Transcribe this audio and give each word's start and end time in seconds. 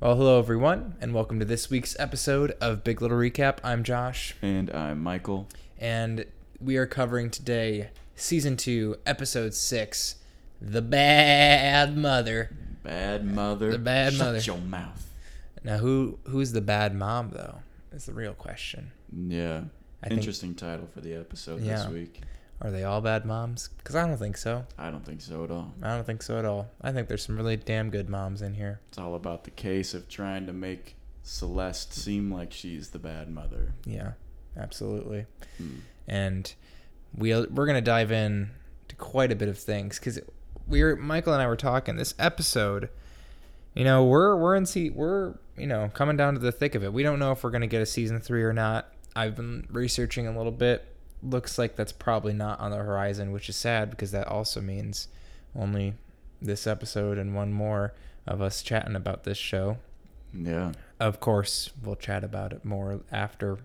Well, 0.00 0.16
hello 0.16 0.38
everyone, 0.38 0.94
and 1.00 1.12
welcome 1.12 1.38
to 1.40 1.44
this 1.44 1.68
week's 1.68 1.94
episode 1.98 2.52
of 2.60 2.82
Big 2.84 3.02
Little 3.02 3.18
Recap. 3.18 3.58
I'm 3.62 3.84
Josh, 3.84 4.34
And 4.40 4.70
I'm 4.70 5.02
Michael. 5.02 5.46
and 5.78 6.24
we 6.60 6.76
are 6.76 6.86
covering 6.86 7.30
today 7.30 7.90
season 8.16 8.56
two, 8.56 8.96
episode 9.04 9.52
six, 9.54 10.16
"The 10.60 10.80
Bad 10.82 11.96
Mother." 11.96 12.50
Bad 12.82 13.26
mother. 13.26 13.72
The 13.72 13.78
bad 13.78 14.14
Shut 14.14 14.26
mother. 14.26 14.38
your 14.38 14.56
mouth. 14.58 15.10
Now, 15.62 15.78
who 15.78 16.18
who's 16.24 16.52
the 16.52 16.62
bad 16.62 16.94
mom 16.94 17.30
though? 17.30 17.58
Is 17.92 18.06
the 18.06 18.14
real 18.14 18.32
question. 18.34 18.92
Yeah. 19.14 19.64
I 20.02 20.08
think- 20.08 20.20
Interesting 20.20 20.54
title 20.54 20.86
for 20.86 21.02
the 21.02 21.12
episode 21.14 21.60
Yeah. 21.60 21.76
this 21.84 21.88
week. 21.92 22.22
Are 22.62 22.70
they 22.70 22.84
all 22.84 23.00
bad 23.00 23.24
moms? 23.24 23.70
Because 23.78 23.96
I 23.96 24.06
don't 24.06 24.18
think 24.18 24.36
so. 24.36 24.66
I 24.78 24.90
don't 24.90 25.04
think 25.04 25.22
so 25.22 25.44
at 25.44 25.50
all. 25.50 25.72
I 25.82 25.94
don't 25.94 26.04
think 26.04 26.22
so 26.22 26.38
at 26.38 26.44
all. 26.44 26.68
I 26.82 26.92
think 26.92 27.08
there's 27.08 27.24
some 27.24 27.36
really 27.36 27.56
damn 27.56 27.88
good 27.90 28.10
moms 28.10 28.42
in 28.42 28.54
here. 28.54 28.80
It's 28.88 28.98
all 28.98 29.14
about 29.14 29.44
the 29.44 29.50
case 29.50 29.94
of 29.94 30.08
trying 30.08 30.46
to 30.46 30.52
make 30.52 30.96
Celeste 31.22 31.94
seem 31.94 32.32
like 32.32 32.52
she's 32.52 32.90
the 32.90 32.98
bad 32.98 33.30
mother. 33.30 33.72
Yeah, 33.84 34.12
absolutely. 34.56 35.26
Hmm. 35.56 35.78
and 36.06 36.54
we 37.16 37.34
we're 37.34 37.66
gonna 37.66 37.80
dive 37.80 38.12
in 38.12 38.50
to 38.88 38.96
quite 38.96 39.32
a 39.32 39.36
bit 39.36 39.48
of 39.48 39.58
things 39.58 39.98
because 39.98 40.20
we 40.68 40.82
were 40.82 40.96
Michael 40.96 41.32
and 41.32 41.42
I 41.42 41.46
were 41.46 41.56
talking 41.56 41.96
this 41.96 42.14
episode. 42.18 42.88
You 43.74 43.84
know, 43.84 44.04
we're 44.04 44.36
we're 44.36 44.54
in 44.56 44.66
see 44.66 44.90
we're 44.90 45.34
you 45.56 45.66
know 45.66 45.90
coming 45.94 46.16
down 46.16 46.34
to 46.34 46.40
the 46.40 46.52
thick 46.52 46.74
of 46.74 46.84
it. 46.84 46.92
We 46.92 47.02
don't 47.02 47.18
know 47.18 47.32
if 47.32 47.42
we're 47.42 47.50
gonna 47.50 47.66
get 47.66 47.80
a 47.80 47.86
season 47.86 48.20
three 48.20 48.42
or 48.42 48.52
not. 48.52 48.92
I've 49.16 49.34
been 49.36 49.66
researching 49.70 50.26
a 50.26 50.36
little 50.36 50.52
bit. 50.52 50.89
Looks 51.22 51.58
like 51.58 51.76
that's 51.76 51.92
probably 51.92 52.32
not 52.32 52.60
on 52.60 52.70
the 52.70 52.78
horizon, 52.78 53.32
which 53.32 53.48
is 53.48 53.56
sad 53.56 53.90
because 53.90 54.10
that 54.12 54.26
also 54.26 54.60
means 54.60 55.08
only 55.54 55.94
this 56.40 56.66
episode 56.66 57.18
and 57.18 57.34
one 57.34 57.52
more 57.52 57.92
of 58.26 58.40
us 58.40 58.62
chatting 58.62 58.96
about 58.96 59.24
this 59.24 59.36
show. 59.38 59.76
Yeah. 60.32 60.72
Of 60.98 61.20
course, 61.20 61.70
we'll 61.82 61.96
chat 61.96 62.24
about 62.24 62.52
it 62.52 62.64
more 62.64 63.00
after, 63.12 63.58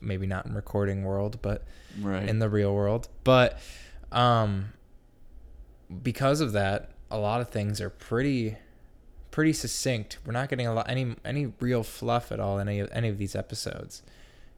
maybe 0.00 0.26
not 0.26 0.46
in 0.46 0.54
recording 0.54 1.04
world, 1.04 1.38
but 1.42 1.62
Right. 2.00 2.28
in 2.28 2.38
the 2.38 2.48
real 2.48 2.74
world. 2.74 3.08
But 3.24 3.58
um 4.10 4.72
because 6.02 6.40
of 6.40 6.52
that, 6.52 6.90
a 7.10 7.18
lot 7.18 7.40
of 7.40 7.48
things 7.48 7.80
are 7.80 7.90
pretty 7.90 8.56
pretty 9.30 9.52
succinct. 9.52 10.18
We're 10.26 10.32
not 10.32 10.48
getting 10.48 10.66
a 10.66 10.74
lot 10.74 10.88
any 10.88 11.14
any 11.24 11.52
real 11.60 11.82
fluff 11.82 12.32
at 12.32 12.40
all 12.40 12.58
in 12.58 12.68
any 12.68 12.80
of 12.80 12.88
any 12.92 13.08
of 13.08 13.18
these 13.18 13.36
episodes. 13.36 14.02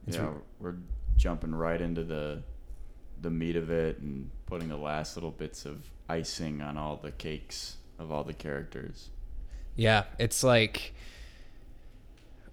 It's 0.07 0.17
yeah, 0.17 0.31
we're 0.59 0.77
jumping 1.21 1.55
right 1.55 1.81
into 1.81 2.03
the 2.03 2.43
the 3.21 3.31
meat 3.31 3.55
of 3.55 3.71
it 3.71 3.99
and 3.99 4.31
putting 4.47 4.69
the 4.69 4.77
last 4.77 5.15
little 5.15 5.31
bits 5.31 5.67
of 5.67 5.85
icing 6.09 6.63
on 6.63 6.79
all 6.79 6.97
the 6.97 7.13
cakes 7.13 7.77
of 7.99 8.11
all 8.11 8.25
the 8.25 8.33
characters. 8.33 9.11
Yeah, 9.77 10.05
it's 10.19 10.43
like 10.43 10.95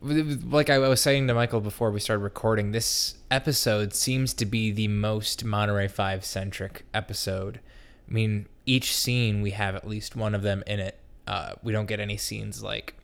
like 0.02 0.70
I 0.70 0.78
was 0.78 1.02
saying 1.02 1.28
to 1.28 1.34
Michael 1.34 1.62
before 1.62 1.90
we 1.90 2.02
started 2.02 2.22
recording, 2.22 2.72
this 2.72 3.16
episode 3.32 3.96
seems 3.96 4.34
to 4.36 4.46
be 4.46 4.72
the 4.72 4.90
most 4.90 5.44
Monterey 5.44 5.88
5 5.88 6.24
centric 6.24 6.86
episode. 6.94 7.62
I 8.08 8.14
mean, 8.14 8.48
each 8.66 8.96
scene 8.96 9.42
we 9.42 9.52
have 9.52 9.76
at 9.76 9.88
least 9.88 10.16
one 10.16 10.36
of 10.36 10.42
them 10.44 10.64
in 10.68 10.80
it. 10.82 11.00
Uh, 11.26 11.54
we 11.64 11.72
don't 11.72 11.88
get 11.88 12.00
any 12.00 12.18
scenes 12.18 12.62
like 12.62 12.96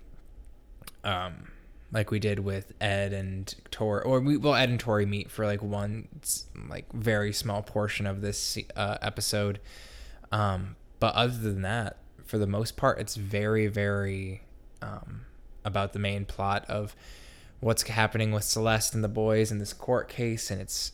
um 1.06 1.53
like 1.94 2.12
we 2.12 2.20
did 2.20 2.40
with 2.40 2.74
Ed 2.82 3.14
and 3.14 3.54
Tori 3.72 4.04
or 4.04 4.20
we 4.20 4.36
well 4.36 4.56
Ed 4.56 4.68
and 4.70 4.80
Tori 4.80 5.06
meet 5.06 5.30
for 5.32 5.46
like 5.46 5.62
one 5.64 6.10
like 6.68 6.92
very 6.92 7.32
small 7.32 7.62
portion 7.62 8.06
of 8.08 8.20
this 8.22 8.58
uh, 8.76 8.98
episode. 9.02 9.60
Um 10.32 10.76
but 11.00 11.14
other 11.16 11.38
than 11.38 11.62
that, 11.62 11.98
for 12.26 12.38
the 12.38 12.48
most 12.48 12.76
part 12.76 13.00
it's 13.00 13.16
very 13.16 13.68
very 13.68 14.42
um 14.82 15.22
about 15.64 15.94
the 15.94 16.00
main 16.00 16.26
plot 16.26 16.66
of 16.68 16.96
what's 17.60 17.84
happening 17.84 18.32
with 18.32 18.44
Celeste 18.44 18.94
and 18.96 19.04
the 19.04 19.08
boys 19.08 19.52
in 19.52 19.60
this 19.60 19.72
court 19.72 20.10
case 20.10 20.52
and 20.52 20.60
its 20.60 20.92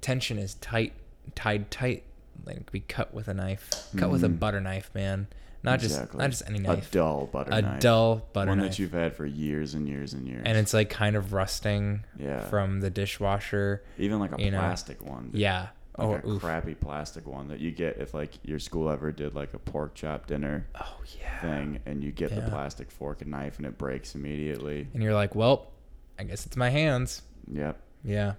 tension 0.00 0.38
is 0.38 0.54
tight 0.54 0.92
tied 1.34 1.70
tight 1.70 2.04
like 2.44 2.56
it 2.56 2.66
could 2.66 2.72
be 2.72 2.80
cut 2.80 3.12
with 3.12 3.28
a 3.28 3.34
knife 3.34 3.70
cut 3.96 4.10
with 4.10 4.22
a 4.22 4.28
Mhm. 4.28 4.38
butter 4.38 4.60
knife 4.60 4.90
man 4.94 5.26
not 5.66 5.82
Exactly. 5.82 6.06
just 6.06 6.18
not 6.18 6.30
just 6.30 6.42
any 6.48 6.58
knife 6.60 6.88
A 6.88 6.90
dull 6.94 7.26
butter 7.30 7.50
a 7.52 7.60
knife. 7.60 7.80
dull 7.80 8.26
butter 8.32 8.48
One 8.48 8.58
knife 8.58 8.70
that 8.70 8.78
you've 8.78 8.92
had 8.92 9.14
for 9.14 9.26
years 9.26 9.74
and 9.74 9.86
years 9.86 10.14
and 10.14 10.26
years. 10.26 10.42
and 10.46 10.56
it's 10.56 10.72
like 10.72 10.88
kind 10.88 11.14
of 11.16 11.32
rusting 11.34 12.04
yeah. 12.18 12.46
from 12.46 12.80
the 12.80 12.88
dishwasher 12.88 13.82
Even 13.98 14.18
like 14.20 14.38
a 14.38 14.42
you 14.42 14.50
know, 14.50 14.58
plastic 14.60 15.02
one. 15.04 15.30
yeah 15.34 15.68
Like 15.98 16.24
oh 16.24 16.28
a 16.28 16.28
oof. 16.34 16.40
crappy 16.40 16.74
plastic 16.74 17.26
one 17.26 17.48
that 17.48 17.60
you 17.60 17.70
get 17.72 17.98
if 17.98 18.14
like 18.14 18.32
your 18.44 18.58
school 18.58 18.88
ever 18.88 19.12
did 19.12 19.34
like 19.34 19.52
a 19.52 19.58
pork 19.58 19.94
chop 19.94 20.26
dinner 20.26 20.66
oh 20.80 20.96
yeah 21.18 21.40
thing 21.42 21.80
and 21.84 22.02
you 22.02 22.12
get 22.12 22.30
Yeah. 22.30 22.40
the 22.40 22.50
plastic 22.50 22.90
fork 22.90 23.20
and 23.22 23.30
knife 23.30 23.58
and 23.58 23.66
it 23.66 23.76
breaks 23.76 24.14
immediately. 24.14 24.88
and 24.94 25.02
you're 25.02 25.14
like 25.14 25.34
well 25.34 25.72
i 26.18 26.22
guess 26.24 26.46
it's 26.46 26.56
my 26.56 26.70
hands 26.70 27.22
Yep. 27.52 27.80
Yeah. 28.04 28.32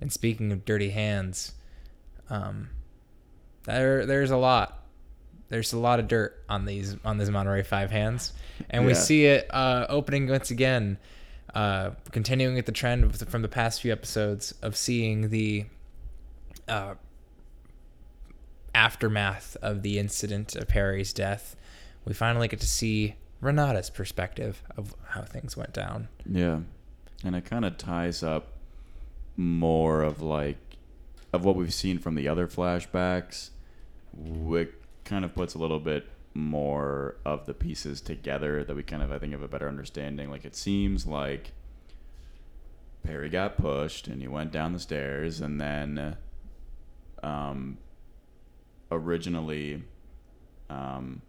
And 0.00 0.12
speaking 0.12 0.52
of 0.52 0.64
dirty 0.64 0.90
hands, 0.90 1.52
um, 2.30 2.68
there 3.64 4.06
there's 4.06 4.30
a 4.30 4.36
lot. 4.36 4.85
There's 5.48 5.72
a 5.72 5.78
lot 5.78 6.00
of 6.00 6.08
dirt 6.08 6.42
on 6.48 6.64
these 6.64 6.96
on 7.04 7.18
these 7.18 7.30
Monterey 7.30 7.62
Five 7.62 7.90
hands, 7.90 8.32
and 8.68 8.84
we 8.84 8.94
see 8.94 9.26
it 9.26 9.46
uh, 9.54 9.86
opening 9.88 10.28
once 10.28 10.50
again, 10.50 10.98
uh, 11.54 11.90
continuing 12.10 12.56
with 12.56 12.66
the 12.66 12.72
trend 12.72 13.04
of 13.04 13.18
the- 13.18 13.26
from 13.26 13.42
the 13.42 13.48
past 13.48 13.80
few 13.80 13.92
episodes 13.92 14.52
of 14.62 14.76
seeing 14.76 15.30
the 15.30 15.66
uh, 16.68 16.94
aftermath 18.74 19.56
of 19.62 19.82
the 19.82 19.98
incident 19.98 20.54
of 20.56 20.68
Perry's 20.68 21.12
death. 21.12 21.56
We 22.04 22.12
finally 22.12 22.48
get 22.48 22.60
to 22.60 22.66
see 22.66 23.14
Renata's 23.40 23.90
perspective 23.90 24.62
of 24.76 24.94
how 25.08 25.22
things 25.22 25.56
went 25.56 25.72
down. 25.72 26.08
Yeah. 26.28 26.60
And 27.24 27.34
it 27.34 27.44
kind 27.44 27.64
of 27.64 27.78
ties 27.78 28.22
up 28.22 28.48
more 29.36 30.02
of 30.02 30.20
like 30.22 30.56
of 31.32 31.44
what 31.44 31.56
we've 31.56 31.74
seen 31.74 31.98
from 31.98 32.14
the 32.14 32.28
other 32.28 32.46
flashbacks. 32.46 33.50
It 34.24 34.72
kind 35.06 35.24
of 35.24 35.34
puts 35.34 35.54
a 35.54 35.58
little 35.58 35.80
bit 35.80 36.06
more 36.34 37.16
of 37.24 37.46
the 37.46 37.54
pieces 37.54 38.02
together 38.02 38.62
that 38.62 38.76
we 38.76 38.82
kind 38.82 39.02
of 39.02 39.10
I 39.10 39.18
think 39.18 39.32
have 39.32 39.40
a 39.42 39.48
better 39.48 39.68
understanding. 39.68 40.30
Like 40.30 40.44
it 40.44 40.54
seems 40.54 41.06
like 41.06 41.52
Perry 43.02 43.28
got 43.30 43.56
pushed 43.56 44.06
and 44.08 44.20
he 44.20 44.28
went 44.28 44.52
down 44.52 44.72
the 44.74 44.78
stairs 44.80 45.40
and 45.40 45.58
then 45.60 46.16
um 47.22 47.78
originally 48.90 49.82
um 50.70 51.22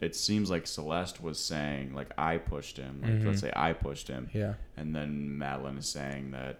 it 0.00 0.16
seems 0.16 0.50
like 0.50 0.66
Celeste 0.66 1.22
was 1.22 1.38
saying 1.38 1.94
like 1.94 2.10
I 2.18 2.36
pushed 2.38 2.76
him. 2.76 3.00
Like 3.02 3.12
Mhm. 3.12 3.26
let's 3.26 3.40
say 3.40 3.52
I 3.54 3.72
pushed 3.72 4.08
him. 4.08 4.28
Yeah. 4.34 4.54
And 4.76 4.94
then 4.96 5.38
Madeline 5.38 5.78
is 5.78 5.88
saying 5.88 6.32
that, 6.32 6.58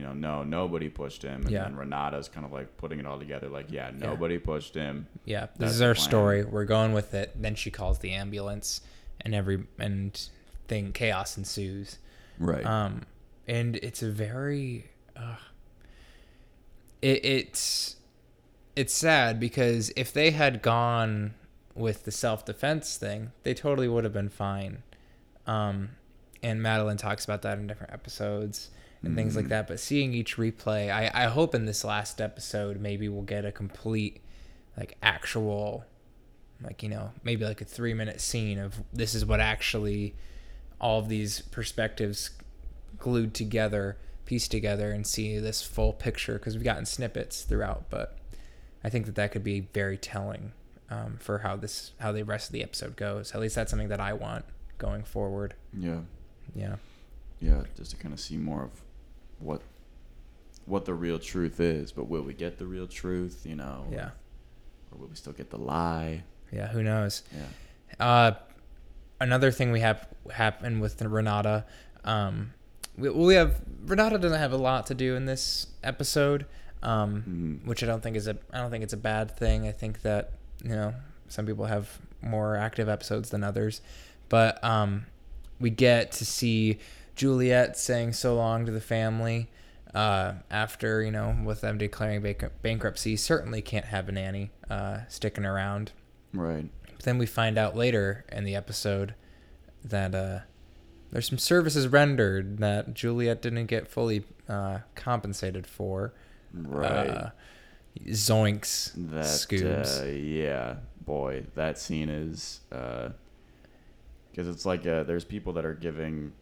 you 0.00 0.06
know, 0.06 0.14
no, 0.14 0.42
nobody 0.42 0.88
pushed 0.88 1.22
him. 1.22 1.42
And 1.42 1.50
Yeah. 1.50 1.64
then 1.64 1.76
Renata's 1.76 2.26
kind 2.26 2.46
of 2.46 2.52
like 2.52 2.74
putting 2.78 3.00
it 3.00 3.06
all 3.06 3.18
together, 3.18 3.48
like, 3.50 3.70
yeah, 3.70 3.90
nobody 3.94 4.38
pushed 4.38 4.74
him. 4.74 5.06
Yeah, 5.26 5.46
this 5.46 5.52
That's 5.58 5.72
is 5.74 5.82
our 5.82 5.94
plan. 5.94 6.08
story. 6.08 6.44
We're 6.44 6.64
going 6.64 6.94
with 6.94 7.12
it. 7.12 7.32
Then 7.40 7.54
she 7.54 7.70
calls 7.70 7.98
the 7.98 8.12
ambulance, 8.12 8.80
and 9.20 9.34
every 9.34 9.64
and 9.78 10.18
thing 10.68 10.92
chaos 10.92 11.36
ensues. 11.36 11.98
Right. 12.38 12.64
Um, 12.64 13.02
and 13.46 13.76
it's 13.76 14.02
a 14.02 14.10
very, 14.10 14.86
uh, 15.14 15.36
it, 17.02 17.22
it's 17.22 17.96
it's 18.76 18.94
sad 18.94 19.38
because 19.38 19.92
if 19.96 20.14
they 20.14 20.30
had 20.30 20.62
gone 20.62 21.34
with 21.74 22.04
the 22.04 22.10
self 22.10 22.46
defense 22.46 22.96
thing, 22.96 23.32
they 23.42 23.52
totally 23.52 23.88
would 23.88 24.04
have 24.04 24.14
been 24.14 24.30
fine. 24.30 24.82
Um, 25.46 25.90
and 26.42 26.62
Madeline 26.62 26.96
talks 26.96 27.22
about 27.26 27.42
that 27.42 27.58
in 27.58 27.66
different 27.66 27.92
episodes 27.92 28.70
and 29.02 29.14
things 29.16 29.34
like 29.36 29.46
Mhm. 29.46 29.50
that. 29.50 29.68
But 29.68 29.80
seeing 29.80 30.12
each 30.12 30.36
replay, 30.36 30.90
I, 30.90 31.10
I 31.14 31.24
hope 31.28 31.54
in 31.54 31.64
this 31.64 31.84
last 31.84 32.20
episode 32.20 32.80
maybe 32.80 33.08
we'll 33.08 33.22
get 33.22 33.44
a 33.44 33.52
complete, 33.52 34.20
like 34.76 34.96
actual, 35.02 35.84
like 36.62 36.82
you 36.82 36.88
know 36.90 37.12
maybe 37.24 37.44
like 37.44 37.60
a 37.60 37.64
three 37.64 37.94
minute 37.94 38.20
scene 38.20 38.58
of 38.58 38.82
this 38.92 39.14
is 39.14 39.24
what 39.24 39.40
actually 39.40 40.14
all 40.80 40.98
of 40.98 41.08
these 41.08 41.40
perspectives 41.42 42.30
glued 42.98 43.32
together, 43.34 43.96
pieced 44.26 44.50
together, 44.50 44.90
and 44.92 45.06
see 45.06 45.38
this 45.38 45.62
full 45.62 45.92
picture 45.92 46.34
because 46.34 46.54
we've 46.54 46.64
gotten 46.64 46.84
snippets 46.86 47.42
throughout. 47.42 47.88
But 47.90 48.16
I 48.84 48.90
think 48.90 49.06
that 49.06 49.14
that 49.16 49.32
could 49.32 49.44
be 49.44 49.60
very 49.72 49.96
telling 49.96 50.52
um, 50.90 51.16
for 51.20 51.38
how 51.38 51.56
this 51.56 51.92
how 52.00 52.12
the 52.12 52.22
rest 52.24 52.48
of 52.48 52.52
the 52.52 52.62
episode 52.62 52.96
goes. 52.96 53.32
At 53.34 53.40
least 53.40 53.54
that's 53.54 53.70
something 53.70 53.88
that 53.88 54.00
I 54.00 54.12
want 54.12 54.44
going 54.78 55.04
forward. 55.04 55.54
yeah. 55.78 56.00
Yeah. 56.54 56.76
Yeah. 57.40 57.62
Just 57.76 57.92
to 57.92 57.96
kind 57.96 58.12
of 58.12 58.20
see 58.20 58.36
more 58.36 58.64
of 58.64 58.70
what 59.40 59.62
what 60.66 60.84
the 60.84 60.94
real 60.94 61.18
truth 61.18 61.58
is. 61.60 61.90
But 61.92 62.04
will 62.08 62.22
we 62.22 62.32
get 62.34 62.58
the 62.58 62.66
real 62.66 62.86
truth, 62.86 63.42
you 63.44 63.56
know? 63.56 63.86
Yeah. 63.90 64.10
Or 64.92 64.98
will 64.98 65.08
we 65.08 65.16
still 65.16 65.32
get 65.32 65.50
the 65.50 65.58
lie? 65.58 66.22
Yeah. 66.52 66.68
Who 66.68 66.82
knows? 66.82 67.22
Yeah. 67.34 68.04
Uh, 68.06 68.32
another 69.20 69.50
thing 69.50 69.72
we 69.72 69.80
have 69.80 70.06
happen 70.32 70.80
with 70.80 71.00
Renata. 71.02 71.64
Um, 72.04 72.52
we, 72.96 73.08
we 73.10 73.34
have 73.34 73.60
Renata 73.84 74.18
doesn't 74.18 74.38
have 74.38 74.52
a 74.52 74.56
lot 74.58 74.86
to 74.86 74.94
do 74.94 75.16
in 75.16 75.26
this 75.26 75.66
episode, 75.82 76.46
um, 76.82 77.60
Mhm. 77.62 77.66
which 77.66 77.82
I 77.82 77.86
don't 77.86 78.02
think 78.02 78.16
is 78.16 78.26
a 78.28 78.36
I 78.52 78.58
don't 78.58 78.70
think 78.70 78.84
it's 78.84 78.92
a 78.92 78.96
bad 78.98 79.30
thing. 79.36 79.66
I 79.66 79.72
think 79.72 80.02
that 80.02 80.32
you 80.62 80.70
know 80.70 80.94
some 81.28 81.46
people 81.46 81.64
have 81.66 81.98
more 82.22 82.56
active 82.56 82.88
episodes 82.88 83.30
than 83.30 83.42
others, 83.42 83.80
But 84.28 84.62
um, 84.62 85.06
we 85.58 85.70
get 85.70 86.12
to 86.12 86.24
see 86.26 86.78
Juliet 87.20 87.76
saying 87.76 88.14
so 88.14 88.34
long 88.34 88.64
to 88.64 88.72
the 88.72 88.80
family 88.80 89.50
uh, 89.94 90.32
after 90.50 91.02
you 91.02 91.10
know 91.10 91.36
with 91.44 91.60
them 91.60 91.76
declaring 91.76 92.22
bank- 92.22 92.50
bankruptcy. 92.62 93.14
Certainly 93.14 93.60
can't 93.60 93.84
have 93.84 94.08
a 94.08 94.12
nanny 94.12 94.52
uh, 94.70 95.00
sticking 95.06 95.44
around. 95.44 95.92
Right. 96.32 96.66
But 96.86 97.04
then 97.04 97.18
we 97.18 97.26
find 97.26 97.58
out 97.58 97.76
later 97.76 98.24
in 98.32 98.44
the 98.44 98.56
episode 98.56 99.14
that 99.84 100.14
uh, 100.14 100.38
there's 101.12 101.28
some 101.28 101.36
services 101.36 101.88
rendered 101.88 102.56
that 102.56 102.94
Juliet 102.94 103.42
didn't 103.42 103.66
get 103.66 103.86
fully 103.86 104.24
uh, 104.48 104.78
compensated 104.94 105.66
for. 105.66 106.14
Right. 106.54 107.06
Uh, 107.06 107.30
zoinks. 108.06 108.92
that 109.10 109.26
Scoobs. 109.26 110.00
uh, 110.00 110.06
yeah, 110.06 110.76
boy, 111.04 111.44
that 111.54 111.78
scene 111.78 112.08
is 112.08 112.60
because 112.70 114.48
it's 114.48 114.64
like 114.64 114.86
uh, 114.86 115.02
there's 115.02 115.24
people 115.24 115.52
that 115.52 115.66
are 115.66 115.74
giving, 115.74 116.32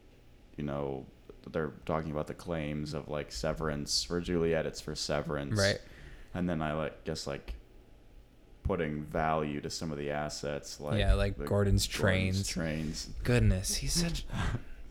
you 0.58 0.64
know, 0.64 1.06
they're 1.50 1.72
talking 1.86 2.10
about 2.10 2.26
the 2.26 2.34
claims 2.34 2.92
of 2.94 3.08
like 3.08 3.32
severance 3.32 4.04
for 4.04 4.20
Juliet. 4.20 4.66
It's 4.66 4.80
for 4.80 4.94
severance, 4.94 5.58
Right. 5.58 5.80
And 6.34 6.48
then 6.48 6.60
I 6.60 6.72
like 6.74 7.04
guess 7.04 7.26
like 7.26 7.54
putting 8.64 9.02
value 9.04 9.60
to 9.62 9.70
some 9.70 9.90
of 9.90 9.98
the 9.98 10.10
assets, 10.10 10.78
like 10.80 10.98
Yeah, 10.98 11.14
like 11.14 11.38
the 11.38 11.44
Gordon's 11.46 11.86
trains. 11.86 12.46
trains. 12.46 13.08
Goodness, 13.24 13.76
he's 13.76 13.92
such. 13.94 14.24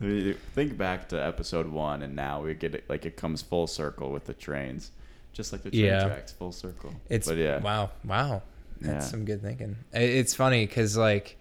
Think 0.00 0.76
back 0.76 1.08
to 1.10 1.16
episode 1.24 1.68
one, 1.68 2.02
and 2.02 2.14
now 2.16 2.42
we 2.42 2.54
get 2.54 2.74
it 2.74 2.84
like 2.88 3.04
it 3.06 3.16
comes 3.16 3.42
full 3.42 3.66
circle 3.66 4.10
with 4.10 4.24
the 4.26 4.34
trains, 4.34 4.90
just 5.32 5.52
like 5.52 5.62
the 5.62 5.70
train 5.70 5.84
Yeah. 5.84 6.04
tracks, 6.06 6.32
full 6.32 6.52
circle. 6.52 6.92
It's 7.08 7.26
but 7.28 7.36
yeah, 7.36 7.60
wow, 7.60 7.90
wow. 8.04 8.42
That's 8.80 9.06
Yeah. 9.06 9.10
some 9.10 9.24
good 9.24 9.42
thinking. 9.42 9.76
It's 9.92 10.34
funny 10.34 10.66
because 10.66 10.96
like 10.96 11.37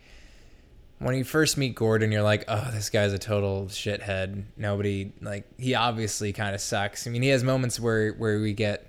when 1.00 1.16
you 1.16 1.24
first 1.24 1.58
meet 1.58 1.76
Gordon, 1.76 2.12
you're 2.12 2.24
like, 2.24 2.46
oh, 2.48 2.70
this 2.72 2.90
guy's 2.90 3.14
a 3.14 3.20
total 3.20 3.66
shithead. 3.66 4.44
Nobody 4.56 5.14
like 5.22 5.46
he 5.58 5.76
obviously 5.76 6.34
kind 6.34 6.56
of 6.56 6.62
sucks. 6.62 7.06
I 7.08 7.12
mean, 7.12 7.22
he 7.22 7.30
has 7.30 7.44
moments 7.44 7.80
where 7.80 8.14
where 8.14 8.40
we 8.40 8.54
get 8.54 8.88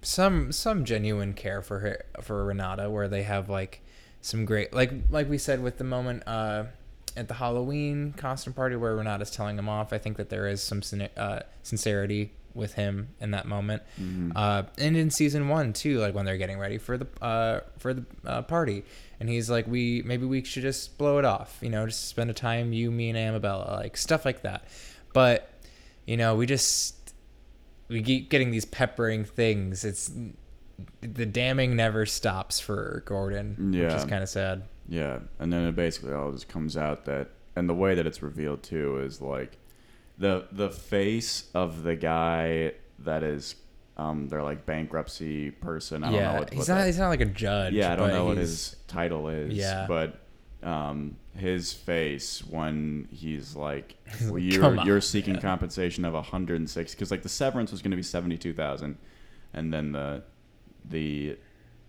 some 0.00 0.50
some 0.52 0.84
genuine 0.84 1.34
care 1.34 1.62
for 1.62 1.80
her 1.80 2.04
for 2.22 2.44
Renata, 2.44 2.90
where 2.90 3.08
they 3.08 3.22
have 3.22 3.48
like 3.48 3.82
some 4.20 4.44
great 4.44 4.72
like 4.72 4.92
like 5.10 5.28
we 5.28 5.36
said 5.38 5.62
with 5.62 5.78
the 5.78 5.84
moment 5.84 6.22
uh 6.26 6.64
at 7.16 7.28
the 7.28 7.34
Halloween 7.34 8.14
costume 8.16 8.54
party 8.54 8.76
where 8.76 8.96
Renata's 8.96 9.30
telling 9.30 9.58
him 9.58 9.68
off. 9.68 9.92
I 9.92 9.98
think 9.98 10.16
that 10.16 10.30
there 10.30 10.46
is 10.46 10.62
some 10.62 10.80
uh, 11.16 11.40
sincerity 11.62 12.32
with 12.54 12.74
him 12.74 13.08
in 13.20 13.30
that 13.32 13.46
moment. 13.46 13.82
Mhm. 14.00 14.32
Uh, 14.34 14.64
and 14.78 14.96
in 14.96 15.10
season 15.10 15.48
one 15.48 15.72
too, 15.72 15.98
like 15.98 16.14
when 16.14 16.24
they're 16.24 16.36
getting 16.38 16.58
ready 16.58 16.78
for 16.78 16.98
the 16.98 17.06
uh, 17.20 17.60
for 17.78 17.94
the 17.94 18.04
uh, 18.26 18.42
party, 18.42 18.84
and 19.20 19.28
he's 19.28 19.48
like, 19.50 19.66
"We 19.66 20.02
maybe 20.04 20.26
we 20.26 20.42
should 20.44 20.62
just 20.62 20.98
blow 20.98 21.18
it 21.18 21.24
off, 21.24 21.58
you 21.60 21.70
know, 21.70 21.86
just 21.86 22.08
spend 22.08 22.30
a 22.30 22.34
time 22.34 22.72
you, 22.72 22.90
me, 22.90 23.10
and 23.10 23.16
Amabella, 23.18 23.70
like 23.72 23.96
stuff 23.96 24.24
like 24.24 24.42
that." 24.42 24.64
But 25.12 25.48
you 26.06 26.16
know, 26.16 26.34
we 26.34 26.46
just 26.46 27.14
we 27.88 28.02
keep 28.02 28.30
getting 28.30 28.50
these 28.50 28.64
peppering 28.64 29.24
things. 29.24 29.84
It's 29.84 30.10
the 31.00 31.26
damning 31.26 31.76
never 31.76 32.06
stops 32.06 32.58
for 32.58 33.02
Gordon, 33.06 33.70
which 33.72 33.80
Yeah. 33.80 33.96
is 33.96 34.04
kind 34.04 34.22
of 34.22 34.28
sad. 34.28 34.62
Yeah, 34.88 35.20
and 35.38 35.52
then 35.52 35.64
it 35.66 35.76
basically 35.76 36.12
all 36.12 36.32
just 36.32 36.48
comes 36.48 36.76
out 36.76 37.04
that, 37.04 37.28
and 37.54 37.68
the 37.68 37.74
way 37.74 37.94
that 37.94 38.06
it's 38.06 38.22
revealed 38.22 38.62
too 38.62 38.98
is 38.98 39.20
like, 39.20 39.58
the 40.18 40.46
the 40.52 40.70
face 40.70 41.48
of 41.54 41.82
the 41.82 41.96
guy 41.96 42.72
that 43.00 43.22
is, 43.22 43.56
um, 43.96 44.28
they're 44.28 44.42
like 44.42 44.64
bankruptcy 44.66 45.50
person. 45.50 46.04
I 46.04 46.06
don't 46.06 46.14
know 46.16 46.20
yeah, 46.20 46.38
what, 46.38 46.52
he's 46.52 46.68
not 46.68 46.74
that- 46.76 46.86
he's 46.86 46.98
not 46.98 47.08
like 47.08 47.20
a 47.20 47.26
judge. 47.26 47.72
yeah, 47.74 47.92
I 47.92 47.96
don't 47.96 48.08
but 48.08 48.14
know 48.14 48.24
what 48.26 48.36
he's- 48.36 48.48
his 48.48 48.76
title 48.86 49.28
is. 49.28 49.52
Yeah. 49.54 49.86
but 49.88 50.18
um, 50.62 51.16
his 51.36 51.72
face 51.72 52.44
when 52.44 53.08
he's 53.10 53.56
like, 53.56 53.96
well, 54.22 54.34
like, 54.34 54.42
you're 54.44 54.60
"Come 54.60 54.78
on, 54.78 54.86
you're 54.86 55.00
seeking 55.00 55.32
man." 55.34 55.42
compensation 55.42 56.04
of 56.04 56.12
106 56.14 56.94
because 56.94 57.10
like 57.10 57.22
the 57.22 57.28
severance 57.28 57.72
was 57.72 57.82
going 57.82 57.90
to 57.90 57.96
be 57.96 58.02
72,000, 58.02 58.96
and 59.54 59.72
then 59.72 59.92
the 59.92 60.22
the 60.84 61.36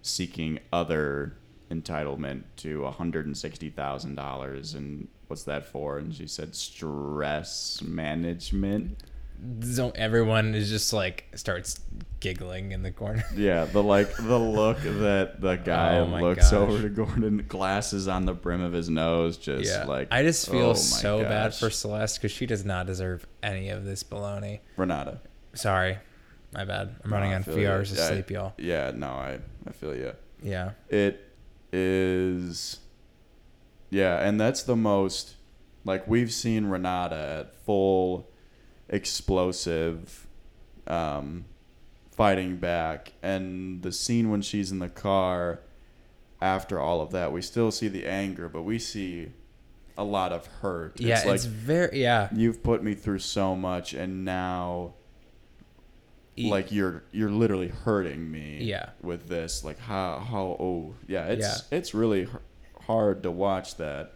seeking 0.01 0.59
other 0.71 1.35
entitlement 1.71 2.43
to 2.57 2.81
160 2.83 3.69
thousand 3.71 4.15
dollars 4.15 4.73
and 4.73 5.07
what's 5.27 5.43
that 5.43 5.65
for? 5.65 5.97
And 5.97 6.13
she 6.13 6.27
said 6.27 6.55
stress 6.55 7.81
management. 7.81 8.97
So 9.61 9.91
everyone 9.95 10.55
is 10.55 10.69
just 10.69 10.93
like 10.93 11.25
starts 11.35 11.79
giggling 12.21 12.71
in 12.71 12.81
the 12.81 12.91
corner. 12.91 13.25
Yeah, 13.35 13.65
the 13.65 13.83
like 13.83 14.15
the 14.15 14.37
look 14.39 14.79
that 14.81 15.41
the 15.41 15.57
guy 15.57 15.97
Oh 15.99 16.05
looks 16.05 16.51
gosh. 16.51 16.53
over 16.53 16.81
to 16.81 16.87
Gordon, 16.89 17.43
glasses 17.49 18.07
on 18.07 18.25
the 18.25 18.33
brim 18.33 18.61
of 18.61 18.71
his 18.71 18.89
nose, 18.89 19.37
just 19.37 19.65
yeah, 19.69 19.83
like 19.83 20.07
I 20.11 20.23
just 20.23 20.49
feel 20.49 20.69
oh 20.69 20.73
so 20.75 21.23
bad 21.23 21.53
for 21.53 21.69
Celeste 21.69 22.19
because 22.21 22.31
she 22.31 22.45
does 22.45 22.63
not 22.63 22.85
deserve 22.85 23.27
any 23.41 23.67
of 23.69 23.83
this 23.83 24.01
baloney. 24.03 24.59
Renata. 24.77 25.19
Sorry, 25.55 25.97
my 26.53 26.63
bad. 26.63 26.95
I'm 27.03 27.11
running 27.11 27.31
No, 27.31 27.35
I 27.35 27.37
on 27.39 27.43
few 27.43 27.69
hours 27.69 27.91
of 27.91 27.97
sleep, 27.97 28.29
y'all. 28.31 28.53
Yeah, 28.57 28.91
no, 28.95 29.07
I 29.07 29.39
I 29.67 29.71
feel 29.73 29.93
you. 29.93 30.13
Yeah, 30.41 30.71
It 30.89 31.19
is, 31.73 32.79
yeah, 33.93 34.27
and 34.27 34.39
that's 34.39 34.63
the 34.63 34.75
most 34.75 35.35
like 35.85 36.07
we've 36.07 36.31
seen 36.33 36.65
Renata 36.65 37.15
at 37.47 37.55
full 37.65 38.29
explosive, 38.89 40.27
um, 40.87 41.45
fighting 42.11 42.57
back, 42.57 43.13
and 43.21 43.81
the 43.83 43.91
scene 43.91 44.29
when 44.29 44.41
she's 44.41 44.71
in 44.71 44.79
the 44.79 44.89
car 44.89 45.59
after 46.41 46.79
all 46.79 46.99
of 47.01 47.11
that, 47.11 47.31
we 47.31 47.41
still 47.41 47.71
see 47.71 47.87
the 47.87 48.05
anger, 48.05 48.49
but 48.49 48.63
we 48.63 48.77
see 48.79 49.29
a 49.97 50.03
lot 50.03 50.31
of 50.33 50.45
hurt. 50.47 50.99
yeah, 50.99 51.17
it's 51.17 51.25
like 51.25 51.35
it's 51.35 51.45
very 51.45 52.01
yeah. 52.01 52.27
you've 52.33 52.63
put 52.63 52.83
me 52.83 52.95
through 52.95 53.19
so 53.19 53.55
much, 53.55 53.93
and 53.93 54.25
now 54.25 54.93
E- 56.35 56.49
like 56.49 56.71
you're 56.71 57.03
you're 57.11 57.29
literally 57.29 57.67
hurting 57.67 58.31
me 58.31 58.57
Yeah. 58.63 58.89
with 59.03 59.27
this 59.29 59.63
like 59.63 59.77
how 59.79 60.17
how 60.17 60.57
oh 60.59 60.95
yeah 61.07 61.25
it's 61.27 61.45
Yeah. 61.71 61.77
it's 61.77 61.93
really 61.93 62.27
hard 62.87 63.23
to 63.23 63.31
watch 63.31 63.75
that 63.77 64.13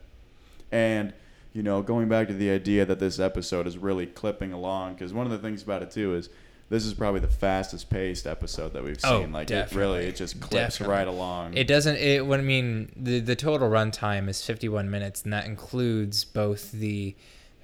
and 0.72 1.14
you 1.54 1.64
know 1.64 1.82
going 1.82 2.08
back 2.10 2.28
to 2.28 2.34
the 2.34 2.50
idea 2.50 2.86
that 2.86 3.00
this 3.00 3.20
episode 3.20 3.66
is 3.68 3.78
really 3.78 4.06
clipping 4.06 4.52
along 4.54 4.94
because 4.94 5.14
one 5.14 5.26
of 5.26 5.32
the 5.32 5.38
things 5.38 5.64
about 5.64 5.82
it 5.82 5.90
too 5.92 6.14
is 6.16 6.30
this 6.70 6.86
is 6.86 6.94
probably 6.94 7.22
the 7.22 7.28
fastest 7.30 7.90
paced 7.90 8.28
episode 8.28 8.74
that 8.74 8.84
we've 8.84 8.98
Oh, 9.06 9.22
seen 9.22 9.32
like 9.32 9.50
it 9.50 9.54
really 9.74 10.00
definitely. 10.00 10.06
it 10.08 10.16
just 10.18 10.42
clips 10.42 10.52
Definitely. 10.80 10.96
right 10.96 11.08
along 11.08 11.54
It 11.56 11.66
doesn't. 11.66 11.96
It. 11.96 12.26
What 12.28 12.40
I 12.42 12.44
mean, 12.44 12.92
the 12.98 13.22
the 13.22 13.38
total 13.38 13.70
runtime 13.70 14.28
is 14.28 14.44
51 14.46 14.92
minutes, 14.92 15.24
and 15.24 15.32
that 15.32 15.46
includes 15.46 16.26
both 16.26 16.74
the 16.74 17.16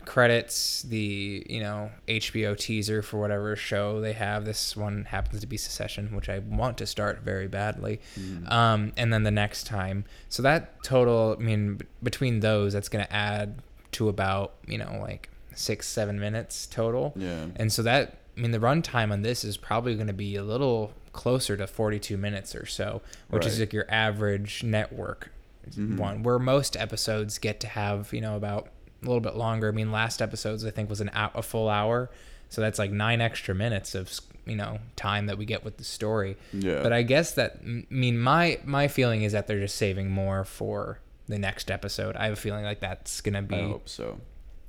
credits, 0.06 0.84
the 0.84 1.46
you 1.50 1.60
know 1.62 1.92
HBO 2.08 2.58
teaser 2.58 3.02
for 3.02 3.20
whatever 3.20 3.56
show 3.56 4.02
they 4.02 4.14
have. 4.14 4.46
This 4.46 4.76
one 4.76 5.06
happens 5.06 5.42
to 5.42 5.48
be 5.48 5.58
Succession, 5.58 6.16
which 6.16 6.30
I 6.30 6.40
want 6.40 6.78
to 6.80 6.86
start 6.86 7.22
very 7.22 7.48
badly, 7.48 8.00
Mm. 8.20 8.52
um, 8.52 8.94
and 8.98 9.12
then 9.14 9.24
the 9.24 9.32
next 9.32 9.66
time. 9.66 10.06
So 10.30 10.42
that 10.44 10.84
total, 10.84 11.36
I 11.40 11.42
mean, 11.44 11.76
b- 11.76 11.86
between 12.02 12.40
those, 12.42 12.74
that's 12.74 12.90
going 12.90 13.06
to 13.06 13.14
add 13.14 13.62
to 13.94 14.10
about 14.10 14.54
you 14.68 14.78
know 14.78 14.98
like 15.02 15.30
six 15.56 15.88
seven 15.88 16.20
minutes 16.20 16.66
total. 16.66 17.14
yeah 17.16 17.46
And 17.58 17.72
so 17.72 17.84
that, 17.84 18.18
I 18.36 18.42
mean, 18.42 18.52
the 18.52 18.60
runtime 18.60 19.12
on 19.12 19.22
this 19.22 19.44
is 19.44 19.56
probably 19.58 19.94
going 19.96 20.08
to 20.08 20.14
be 20.14 20.36
a 20.36 20.44
little 20.44 20.94
closer 21.12 21.56
to 21.56 21.68
42 21.68 22.18
minutes 22.18 22.56
or 22.56 22.66
so, 22.66 23.04
which 23.30 23.46
is 23.46 23.60
like 23.60 23.72
your 23.72 23.86
average 23.88 24.64
network 24.64 25.30
Mhm. 25.70 25.98
one, 25.98 26.24
where 26.24 26.40
most 26.40 26.76
episodes 26.76 27.38
get 27.38 27.60
to 27.60 27.68
have, 27.68 28.12
you 28.12 28.20
know, 28.20 28.36
about 28.36 28.70
a 29.04 29.08
little 29.08 29.22
bit 29.22 29.36
longer. 29.36 29.68
I 29.70 29.72
mean, 29.72 29.92
last 29.92 30.22
episodes, 30.22 30.66
I 30.66 30.72
think, 30.72 30.90
was 30.90 31.02
an 31.02 31.12
hour, 31.14 31.32
a 31.36 31.42
full 31.42 31.70
hour. 31.70 32.10
So 32.50 32.62
that's 32.62 32.78
like 32.78 32.92
nine 32.92 33.20
extra 33.22 33.56
minutes 33.56 33.96
of, 33.96 34.12
you 34.46 34.56
know, 34.56 34.80
time 34.96 35.26
that 35.26 35.38
we 35.38 35.46
get 35.46 35.64
with 35.64 35.78
the 35.78 35.84
story. 35.84 36.38
yeah 36.52 36.84
But 36.84 36.94
I 36.94 37.02
guess 37.02 37.34
that, 37.34 37.58
I 37.66 37.86
mean, 37.90 38.20
my, 38.20 38.60
my 38.64 38.88
feeling 38.88 39.24
is 39.24 39.32
that 39.32 39.48
they're 39.48 39.60
just 39.60 39.76
saving 39.76 40.12
more 40.12 40.44
for 40.44 41.00
the 41.28 41.40
next 41.40 41.72
episode. 41.72 42.16
I 42.16 42.26
have 42.26 42.34
a 42.34 42.36
feeling 42.36 42.64
like 42.64 42.80
that's 42.80 43.22
going 43.22 43.34
to 43.36 43.42
be. 43.42 43.56
I 43.56 43.68
hope 43.70 43.90
so 43.90 44.20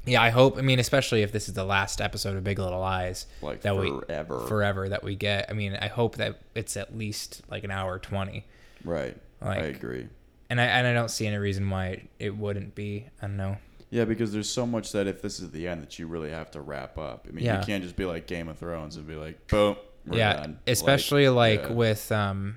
Yeah, 0.07 0.23
I 0.23 0.31
hope. 0.31 0.57
I 0.59 0.61
mean, 0.63 0.79
especially 0.79 1.23
if 1.23 1.33
this 1.33 1.49
is 1.49 1.55
the 1.55 1.65
last 1.65 2.01
episode 2.01 2.37
of 2.37 2.45
Big 2.45 2.59
Little 2.59 2.81
Lies 2.81 3.27
like 3.43 3.63
that 3.63 3.75
forever 3.75 4.39
we 4.39 4.47
forever 4.49 4.89
that 4.89 5.03
we 5.03 5.15
get. 5.15 5.47
I 5.51 5.53
mean, 5.53 5.77
I 5.81 5.89
hope 5.89 6.17
that 6.17 6.41
it's 6.55 6.77
at 6.77 6.97
least 6.97 7.43
like 7.51 7.65
an 7.65 7.71
hour 7.71 7.99
twenty. 7.99 8.45
right 8.85 9.17
I 9.43 9.57
agree 9.57 10.09
And 10.49 10.61
I 10.61 10.65
and 10.65 10.87
I 10.87 10.93
don't 10.95 11.11
see 11.11 11.27
any 11.27 11.37
reason 11.37 11.69
why 11.69 12.05
it 12.19 12.37
wouldn't 12.37 12.75
be. 12.75 13.07
I 13.21 13.27
don't 13.27 13.37
know. 13.37 13.57
Yeah, 13.91 14.05
because 14.05 14.33
there's 14.33 14.49
so 14.49 14.67
much 14.67 14.93
that 14.93 15.07
if 15.07 15.23
this 15.23 15.39
is 15.41 15.51
the 15.53 15.69
end, 15.69 15.83
that 15.83 15.99
you 15.99 16.07
really 16.07 16.31
have 16.31 16.51
to 16.53 16.61
wrap 16.61 16.99
up. 16.99 17.27
I 17.29 17.33
mean, 17.33 17.45
Yeah. 17.45 17.61
you 17.61 17.67
can't 17.67 17.83
just 17.83 17.97
be 17.97 18.05
like 18.05 18.27
Game 18.27 18.49
of 18.49 18.59
Thrones 18.59 18.97
and 18.97 19.07
be 19.07 19.15
like, 19.15 19.47
boom, 19.47 19.77
we're 20.07 20.19
yeah, 20.19 20.35
done. 20.35 20.59
especially 20.67 21.29
like, 21.29 21.63
yeah. 21.63 21.73
with 21.73 22.11
um, 22.11 22.57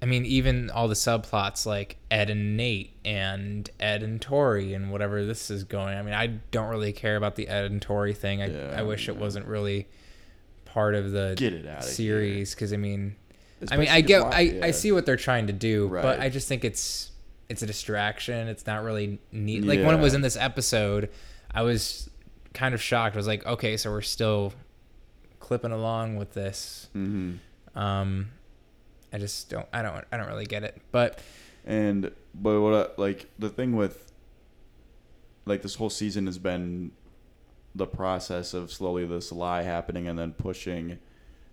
I 0.00 0.06
mean, 0.06 0.24
even 0.26 0.70
all 0.70 0.88
the 0.88 0.94
subplots 0.94 1.66
like 1.66 1.96
Ed 2.10 2.30
and 2.30 2.56
Nate 2.56 2.94
and 3.04 3.68
Ed 3.80 4.02
and 4.02 4.20
Tori 4.20 4.72
and 4.74 4.92
whatever 4.92 5.24
this 5.24 5.50
is 5.50 5.64
going. 5.64 5.96
I 5.96 6.02
mean, 6.02 6.14
I 6.14 6.26
don't 6.50 6.68
really 6.68 6.92
care 6.92 7.16
about 7.16 7.34
the 7.34 7.48
Ed 7.48 7.64
and 7.70 7.80
Tori 7.82 8.12
thing. 8.14 8.42
I 8.42 8.46
Yeah, 8.48 8.74
I 8.76 8.82
wish 8.82 9.08
it 9.08 9.16
wasn't 9.16 9.46
really 9.46 9.88
part 10.66 10.94
of 10.94 11.10
the 11.12 11.34
get 11.36 11.54
it 11.54 11.66
out 11.66 11.82
series 11.84 12.54
because 12.54 12.72
I 12.72 12.76
mean. 12.76 13.16
I 13.70 13.78
mean, 13.78 13.88
I 13.88 14.02
get, 14.02 14.22
why- 14.22 14.30
I, 14.62 14.66
I 14.66 14.70
see 14.70 14.92
what 14.92 15.06
they're 15.06 15.16
trying 15.16 15.46
to 15.46 15.52
do, 15.54 15.88
Right. 15.88 16.02
but 16.02 16.20
I 16.20 16.28
just 16.28 16.46
think 16.46 16.62
it's 16.62 17.10
it's 17.48 17.62
a 17.62 17.66
distraction. 17.66 18.48
It's 18.48 18.66
not 18.66 18.82
really 18.82 19.18
neat. 19.32 19.64
Like 19.64 19.80
when 19.80 19.94
it 19.94 20.00
was 20.00 20.14
in 20.14 20.20
this 20.20 20.36
episode, 20.36 21.10
I 21.52 21.62
was 21.62 22.10
kind 22.54 22.74
of 22.74 22.82
shocked. 22.82 23.16
I 23.16 23.18
was 23.18 23.26
like, 23.26 23.46
okay, 23.46 23.76
so 23.76 23.90
we're 23.90 24.00
still 24.02 24.52
clipping 25.40 25.72
along 25.72 26.16
with 26.16 26.32
this. 26.32 26.88
hmm 26.92 27.34
Um, 27.74 28.30
I 29.12 29.18
just 29.18 29.48
don't. 29.48 29.66
I 29.72 29.82
don't. 29.82 30.04
I 30.10 30.16
don't 30.16 30.26
really 30.26 30.46
get 30.46 30.64
it. 30.64 30.80
But 30.90 31.20
And 31.64 32.10
but 32.34 32.60
what 32.60 32.74
I, 32.74 33.00
like 33.00 33.26
the 33.38 33.48
thing 33.48 33.76
with 33.76 34.12
like 35.44 35.62
this 35.62 35.76
whole 35.76 35.90
season 35.90 36.26
has 36.26 36.38
been 36.38 36.90
the 37.74 37.86
process 37.86 38.54
of 38.54 38.72
slowly 38.72 39.06
this 39.06 39.30
lie 39.30 39.62
happening 39.62 40.08
and 40.08 40.18
then 40.18 40.32
pushing 40.32 40.98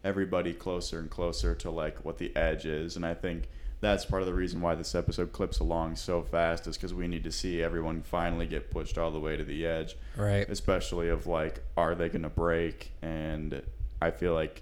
everybody 0.03 0.53
closer 0.53 0.99
and 0.99 1.09
closer 1.09 1.53
to 1.55 1.69
like 1.69 2.03
what 2.03 2.17
the 2.17 2.35
edge 2.35 2.65
is 2.65 2.95
and 2.95 3.05
I 3.05 3.13
think 3.13 3.47
that's 3.83 4.05
part 4.05 4.21
of 4.21 4.27
the 4.27 4.33
reason 4.33 4.61
why 4.61 4.73
this 4.75 4.95
episode 4.95 5.31
clips 5.31 5.59
along 5.59 5.95
so 5.95 6.21
fast 6.23 6.65
is 6.67 6.77
because 6.77 6.93
we 6.93 7.07
need 7.07 7.23
to 7.23 7.31
see 7.31 7.61
everyone 7.61 8.01
finally 8.01 8.45
get 8.47 8.71
pushed 8.71 8.97
all 8.97 9.11
the 9.11 9.19
way 9.19 9.35
to 9.37 9.43
the 9.43 9.65
edge 9.65 9.95
right. 10.15 10.47
especially 10.49 11.09
of 11.09 11.27
like 11.27 11.61
are 11.77 11.93
they 11.93 12.09
gonna 12.09 12.29
break 12.29 12.91
and 13.01 13.61
i 14.01 14.09
feel 14.09 14.33
like 14.33 14.61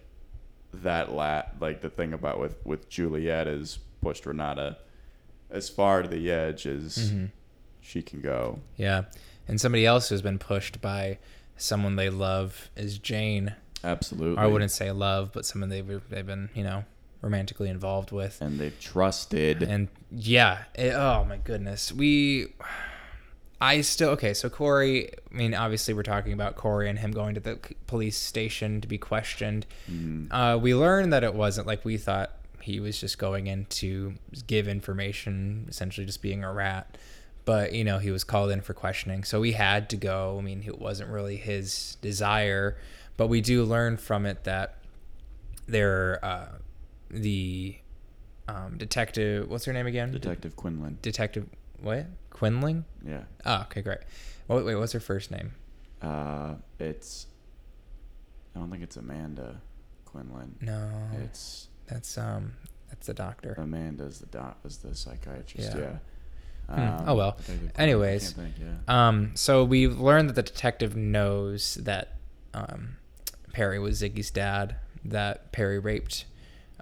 that 0.73 1.11
lat 1.13 1.55
like 1.59 1.81
the 1.81 1.89
thing 1.89 2.13
about 2.13 2.39
with 2.39 2.55
with 2.65 2.89
juliet 2.89 3.47
is 3.47 3.79
pushed 4.01 4.25
renata 4.25 4.77
as 5.49 5.69
far 5.69 6.01
to 6.01 6.07
the 6.09 6.31
edge 6.31 6.65
as 6.65 6.97
Mhm. 7.11 7.29
she 7.81 8.01
can 8.01 8.21
go 8.21 8.59
Yeah, 8.77 9.03
and 9.47 9.59
somebody 9.59 9.85
else 9.85 10.09
who's 10.09 10.21
been 10.21 10.39
pushed 10.39 10.79
by 10.81 11.17
someone 11.57 11.95
they 11.97 12.09
love 12.09 12.69
is 12.77 12.97
Jane. 12.97 13.53
absolutely 13.83 14.37
Or 14.37 14.45
I 14.45 14.47
wouldn't 14.47 14.71
say 14.71 14.91
love, 14.91 15.31
but 15.33 15.45
someone 15.45 15.69
they've 15.69 16.01
they've 16.09 16.25
been 16.25 16.49
you 16.55 16.63
know 16.63 16.85
romantically 17.21 17.69
involved 17.69 18.11
with. 18.11 18.41
and 18.41 18.59
they've 18.59 18.79
trusted 18.79 19.61
And 19.63 19.87
yeah, 20.11 20.63
it, 20.75 20.93
oh 20.93 21.25
my 21.27 21.37
goodness, 21.37 21.91
we. 21.91 22.47
I 23.63 23.81
still 23.81 24.09
okay. 24.11 24.33
So 24.33 24.49
Corey, 24.49 25.11
I 25.31 25.35
mean, 25.37 25.53
obviously 25.53 25.93
we're 25.93 26.01
talking 26.01 26.33
about 26.33 26.55
Corey 26.55 26.89
and 26.89 26.97
him 26.97 27.11
going 27.11 27.35
to 27.35 27.39
the 27.39 27.59
police 27.85 28.17
station 28.17 28.81
to 28.81 28.87
be 28.87 28.97
questioned. 28.97 29.67
Mhm. 29.89 30.27
Uh, 30.31 30.57
we 30.57 30.73
learned 30.73 31.13
that 31.13 31.23
it 31.23 31.35
wasn't 31.35 31.67
like 31.67 31.85
we 31.85 31.97
thought. 31.97 32.31
He 32.61 32.79
was 32.79 32.99
just 32.99 33.17
going 33.17 33.47
in 33.47 33.65
to 33.65 34.13
give 34.45 34.67
information, 34.67 35.65
essentially 35.69 36.05
just 36.05 36.21
being 36.21 36.43
a 36.43 36.51
rat. 36.51 36.97
But 37.45 37.73
you 37.73 37.83
know, 37.83 37.97
he 37.99 38.09
was 38.11 38.23
called 38.23 38.49
in 38.51 38.61
for 38.61 38.73
questioning, 38.73 39.23
so 39.23 39.39
we 39.39 39.51
had 39.53 39.89
to 39.91 39.95
go. 39.97 40.37
I 40.39 40.41
mean, 40.41 40.63
it 40.65 40.79
wasn't 40.79 41.09
really 41.11 41.37
his 41.37 41.97
desire, 42.01 42.77
but 43.17 43.27
we 43.27 43.41
do 43.41 43.63
learn 43.63 43.97
from 43.97 44.25
it 44.25 44.43
that 44.45 44.77
there, 45.67 46.19
uh, 46.23 46.49
the 47.13 47.75
um, 48.47 48.77
detective. 48.77 49.49
What's 49.49 49.65
her 49.65 49.73
name 49.73 49.87
again? 49.87 50.11
detective 50.11 50.55
quinlan 50.55 50.97
Detective. 51.01 51.47
What? 51.81 52.05
Quinling? 52.29 52.85
yeah 53.05 53.21
Oh, 53.45 53.61
okay, 53.63 53.81
great. 53.81 53.99
Wait, 54.47 54.65
wait, 54.65 54.75
what's 54.75 54.91
her 54.93 54.99
first 54.99 55.31
name? 55.31 55.53
uh 56.01 56.55
it's 56.79 57.27
i 58.55 58.59
don't 58.59 58.71
think 58.71 58.81
it's 58.81 58.97
amanda 58.97 59.61
quinlan 60.05 60.55
No, 60.59 60.89
it's 61.23 61.67
that's 61.87 62.17
um, 62.17 62.53
that's 62.89 63.05
the 63.07 63.13
doctor. 63.13 63.53
amanda's 63.59 64.17
the 64.19 64.25
doc 64.27 64.57
is 64.65 64.77
the 64.77 64.95
psychiatrist 64.95 65.75
Yeah. 65.75 65.97
yeah, 66.69 66.95
Hmm, 66.97 67.09
oh 67.09 67.15
well. 67.15 67.33
Quinlan, 67.45 67.71
Anyways, 67.75 68.31
think, 68.31 68.55
yeah. 68.59 68.77
Um, 69.09 69.31
so 69.35 69.63
we 69.63 69.87
learned 69.87 70.29
that 70.29 70.33
the 70.35 70.43
detective 70.43 70.95
knows 70.95 71.75
that 71.75 72.15
um, 72.53 72.95
Perry 73.53 73.77
was 73.77 74.01
Ziggy's 74.01 74.31
dad. 74.31 74.77
That 75.03 75.51
Perry 75.51 75.79
raped 75.79 76.25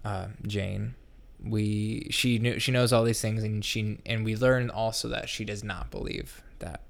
uh, 0.04 0.28
Jane. 0.46 0.96
We 1.42 2.08
she 2.12 2.38
knew 2.38 2.60
she 2.60 2.72
knows 2.72 2.92
all 2.92 3.04
these 3.04 3.22
things, 3.22 3.44
and 3.44 3.64
she 3.64 4.00
and 4.06 4.26
we 4.26 4.36
learn 4.36 4.70
also 4.70 5.08
that 5.10 5.30
she 5.30 5.46
does 5.46 5.64
not 5.64 5.90
believe 5.90 6.42
that 6.60 6.82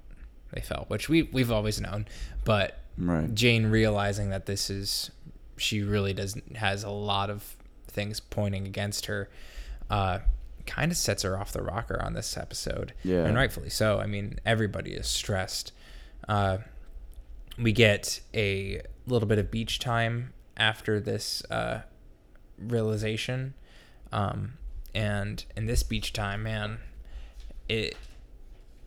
they 0.52 0.60
fell, 0.60 0.86
which 0.88 1.08
we 1.08 1.22
we've 1.22 1.52
always 1.52 1.80
known. 1.80 2.06
But 2.44 2.78
right 2.98 3.32
Jane 3.32 3.66
realizing 3.66 4.30
that 4.30 4.46
this 4.46 4.68
is 4.70 5.10
she 5.56 5.82
really 5.82 6.12
does 6.12 6.36
has 6.56 6.82
a 6.82 6.90
lot 6.90 7.30
of 7.30 7.56
things 7.86 8.18
pointing 8.18 8.66
against 8.66 9.06
her. 9.06 9.28
Uh, 9.88 10.20
kind 10.66 10.92
of 10.92 10.98
sets 10.98 11.22
her 11.22 11.38
off 11.38 11.52
the 11.52 11.62
rocker 11.62 12.00
on 12.02 12.12
this 12.14 12.36
episode. 12.36 12.92
Yeah. 13.02 13.24
And 13.24 13.36
rightfully 13.36 13.70
so. 13.70 13.98
I 13.98 14.06
mean, 14.06 14.38
everybody 14.46 14.92
is 14.92 15.08
stressed. 15.08 15.72
Uh, 16.28 16.58
we 17.58 17.72
get 17.72 18.20
a 18.34 18.82
little 19.06 19.26
bit 19.26 19.38
of 19.38 19.50
beach 19.50 19.78
time 19.78 20.32
after 20.56 21.00
this 21.00 21.42
uh, 21.50 21.80
realization. 22.60 23.54
Um, 24.12 24.54
and 24.94 25.44
in 25.56 25.66
this 25.66 25.82
beach 25.82 26.12
time, 26.12 26.42
man, 26.42 26.78
it 27.68 27.96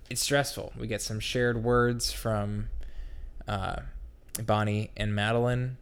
it's 0.10 0.22
stressful. 0.22 0.74
We 0.77 0.88
get 0.88 1.01
some 1.01 1.20
shared 1.20 1.63
words 1.63 2.12
from 2.12 2.70
uh, 3.48 3.77
Bonnie 4.46 4.92
and 4.98 5.15
Madeline, 5.15 5.77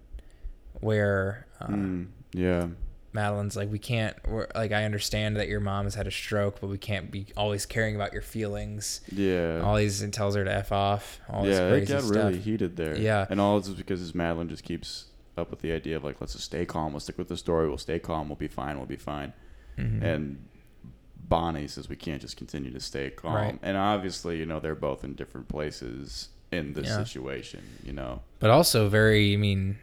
where 0.79 1.47
uh, 1.59 1.67
Mm, 1.67 2.07
yeah 2.33 2.67
Madeline's 3.13 3.57
like, 3.57 3.69
we 3.69 3.77
can't. 3.79 4.15
We're, 4.25 4.47
like, 4.55 4.71
I 4.71 4.85
understand 4.85 5.35
that 5.35 5.49
your 5.49 5.59
mom 5.59 5.83
has 5.85 5.95
had 5.95 6.07
a 6.07 6.11
stroke, 6.11 6.61
but 6.61 6.67
we 6.67 6.77
can't 6.77 7.11
be 7.11 7.25
always 7.35 7.65
caring 7.65 7.95
about 7.95 8.13
your 8.13 8.21
feelings. 8.21 9.01
yeah 9.11 9.59
All 9.61 9.75
these 9.75 10.01
and 10.01 10.13
tells 10.13 10.35
her 10.35 10.45
to 10.45 10.53
f 10.53 10.71
off. 10.71 11.19
All 11.29 11.43
this 11.43 11.57
yeah, 11.57 11.67
it 11.73 11.87
got 11.89 12.03
stuff. 12.03 12.15
really 12.15 12.37
heated 12.37 12.77
there. 12.77 12.95
Yeah. 12.97 13.25
and 13.29 13.41
all 13.41 13.59
this 13.59 13.67
is 13.67 13.75
because 13.75 14.15
Madeline 14.15 14.47
just 14.47 14.63
keeps 14.63 15.07
up 15.37 15.49
with 15.49 15.59
the 15.61 15.71
idea 15.71 15.95
of 15.95 16.03
like, 16.03 16.19
let's 16.21 16.33
just 16.33 16.45
stay 16.45 16.65
calm. 16.65 16.93
We'll 16.93 16.99
stick 16.99 17.17
with 17.17 17.27
the 17.29 17.37
story. 17.37 17.67
We'll 17.67 17.77
stay 17.77 17.99
calm. 17.99 18.27
We'll 18.29 18.35
be 18.35 18.47
fine. 18.47 18.77
We'll 18.77 18.85
be 18.85 18.95
fine. 18.97 19.33
Mhm. 19.77 20.01
And 20.03 20.47
Bonnie 21.27 21.67
says 21.67 21.87
we 21.87 21.95
can't 21.95 22.21
just 22.21 22.35
continue 22.37 22.71
to 22.71 22.79
stay 22.79 23.09
calm. 23.09 23.33
Right. 23.33 23.59
And 23.61 23.77
obviously, 23.77 24.37
you 24.37 24.45
know, 24.45 24.59
they're 24.59 24.75
both 24.75 25.03
in 25.03 25.13
different 25.13 25.47
places 25.47 26.29
in 26.51 26.73
this 26.73 26.87
Yeah. 26.87 27.03
situation. 27.03 27.61
You 27.83 27.93
know, 27.93 28.21
but 28.39 28.49
also 28.49 28.89
very. 28.89 29.33
I 29.33 29.37
mean, 29.37 29.77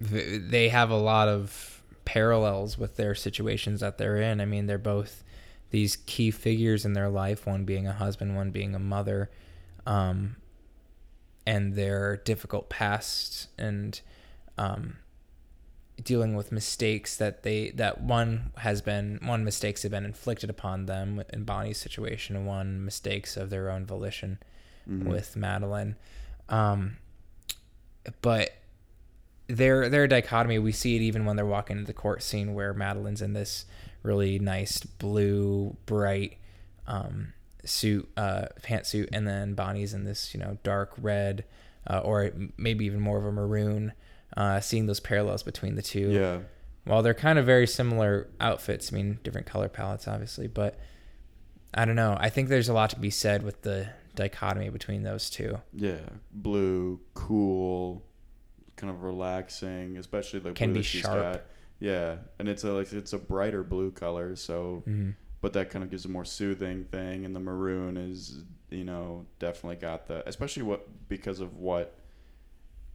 they 0.00 0.68
have 0.68 0.90
a 0.90 0.96
lot 0.96 1.28
of 1.28 1.82
parallels 2.04 2.78
with 2.78 2.96
their 2.96 3.14
situations 3.14 3.80
that 3.80 3.98
they're 3.98 4.18
in. 4.20 4.40
I 4.40 4.44
mean, 4.44 4.66
they're 4.66 4.78
both 4.78 5.24
these 5.70 5.96
key 5.96 6.30
figures 6.30 6.84
in 6.84 6.92
their 6.92 7.08
life. 7.08 7.46
One 7.46 7.64
being 7.64 7.86
a 7.86 7.92
husband, 7.92 8.36
one 8.36 8.50
being 8.52 8.74
a 8.74 8.78
mother, 8.78 9.30
um, 9.86 10.36
and 11.46 11.74
their 11.74 12.16
difficult 12.18 12.68
past 12.68 13.48
and 13.58 14.00
um, 14.58 14.96
dealing 16.02 16.34
with 16.36 16.52
mistakes 16.52 17.16
that 17.16 17.42
they 17.42 17.70
that 17.70 18.00
one 18.02 18.52
has 18.58 18.82
been 18.82 19.18
one 19.22 19.44
mistakes 19.44 19.82
have 19.82 19.92
been 19.92 20.04
inflicted 20.04 20.50
upon 20.50 20.86
them 20.86 21.22
in 21.32 21.44
Bonnie's 21.44 21.78
situation, 21.78 22.36
and 22.36 22.46
one 22.46 22.84
mistakes 22.84 23.36
of 23.36 23.50
their 23.50 23.70
own 23.70 23.86
volition 23.86 24.38
Mhm. 24.88 25.04
with 25.04 25.36
Madeline. 25.36 25.96
Um, 26.48 26.96
but 28.22 28.50
their 29.48 29.88
their 29.88 30.06
dichotomy, 30.06 30.58
we 30.58 30.72
see 30.72 30.96
it 30.96 31.02
even 31.02 31.24
when 31.24 31.36
they're 31.36 31.46
walking 31.46 31.76
into 31.78 31.86
the 31.86 31.92
court 31.92 32.22
scene 32.22 32.54
where 32.54 32.72
Madeline's 32.74 33.22
in 33.22 33.32
this 33.32 33.64
really 34.02 34.38
nice 34.38 34.78
blue, 34.82 35.76
bright 35.86 36.36
um, 36.86 37.32
suit, 37.64 38.08
uh, 38.16 38.46
pantsuit, 38.62 39.08
and 39.12 39.26
then 39.26 39.54
Bonnie's 39.54 39.92
in 39.94 40.04
this 40.04 40.34
you 40.34 40.40
know 40.40 40.58
dark 40.62 40.92
red, 40.98 41.44
uh, 41.88 41.98
or 42.00 42.30
maybe 42.56 42.84
even 42.84 43.00
more 43.00 43.18
of 43.18 43.24
a 43.24 43.32
maroon. 43.32 43.92
Uh, 44.36 44.60
seeing 44.60 44.84
those 44.86 45.00
parallels 45.00 45.42
between 45.42 45.76
the 45.76 45.82
two, 45.82 46.10
yeah, 46.10 46.38
while 46.84 47.02
they're 47.02 47.14
kind 47.14 47.38
of 47.38 47.46
very 47.46 47.66
similar 47.66 48.28
outfits, 48.38 48.92
I 48.92 48.96
mean, 48.96 49.18
different 49.22 49.46
color 49.46 49.68
palettes, 49.68 50.06
obviously, 50.06 50.46
but 50.46 50.78
I 51.74 51.84
don't 51.86 51.96
know. 51.96 52.16
I 52.20 52.28
think 52.28 52.48
there's 52.50 52.68
a 52.68 52.74
lot 52.74 52.90
to 52.90 52.98
be 52.98 53.08
said 53.10 53.42
with 53.42 53.62
the 53.62 53.88
dichotomy 54.14 54.68
between 54.68 55.02
those 55.04 55.30
two. 55.30 55.58
yeah, 55.72 56.00
blue, 56.32 57.00
cool, 57.14 58.04
kind 58.76 58.90
of 58.90 59.02
relaxing, 59.02 59.96
especially 59.96 60.40
the 60.40 60.52
Can 60.52 60.68
blue 60.70 60.74
be 60.74 60.80
that 60.80 60.86
she's 60.86 61.00
sharp. 61.00 61.32
got. 61.32 61.42
Yeah, 61.78 62.16
and 62.38 62.48
it's 62.48 62.64
a 62.64 62.72
like 62.72 62.92
it's 62.92 63.12
a 63.14 63.18
brighter 63.18 63.62
blue 63.62 63.90
color, 63.90 64.36
so 64.36 64.82
Mm-hmm. 64.86 65.10
but 65.40 65.52
that 65.54 65.70
kind 65.70 65.82
of 65.82 65.90
gives 65.90 66.04
a 66.04 66.08
more 66.08 66.24
soothing 66.26 66.84
thing 66.84 67.24
and 67.24 67.34
the 67.34 67.40
maroon 67.40 67.96
is 67.96 68.42
you 68.70 68.84
know 68.84 69.26
definitely 69.38 69.76
got 69.76 70.06
the 70.08 70.26
especially 70.28 70.62
what 70.62 70.86
because 71.08 71.40
of 71.40 71.56
what 71.56 71.94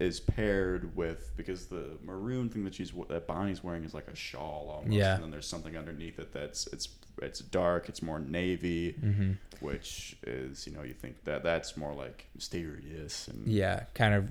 is 0.01 0.19
paired 0.19 0.95
with 0.95 1.31
because 1.37 1.67
the 1.67 1.97
maroon 2.03 2.49
thing 2.49 2.63
that 2.63 2.73
she's 2.73 2.91
that 3.09 3.27
Bonnie's 3.27 3.63
wearing 3.63 3.83
is 3.83 3.93
like 3.93 4.07
a 4.07 4.15
shawl 4.15 4.69
almost 4.75 4.91
Yeah. 4.93 5.15
and 5.15 5.23
then 5.23 5.31
there's 5.31 5.47
something 5.47 5.77
underneath 5.77 6.17
it 6.19 6.31
that's 6.33 6.67
it's 6.67 6.87
it's 7.21 7.39
dark 7.39 7.87
it's 7.89 8.01
more 8.01 8.19
navy 8.19 8.93
Mm-hmm. 8.93 9.31
which 9.59 10.15
is 10.25 10.65
you 10.65 10.73
know 10.73 10.81
you 10.83 10.93
think 10.93 11.23
that 11.25 11.43
that's 11.43 11.77
more 11.77 11.93
like 11.93 12.25
mysterious 12.35 13.27
and 13.27 13.47
Yeah, 13.47 13.83
kind 13.93 14.13
of 14.13 14.29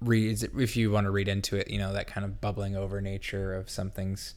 reads 0.00 0.42
if 0.42 0.76
you 0.76 0.90
want 0.90 1.06
to 1.06 1.10
read 1.10 1.28
into 1.28 1.56
it, 1.56 1.70
you 1.70 1.78
know, 1.78 1.92
that 1.94 2.06
kind 2.06 2.24
of 2.26 2.38
bubbling 2.40 2.76
over 2.76 3.00
nature 3.00 3.54
of 3.54 3.70
something's, 3.70 4.34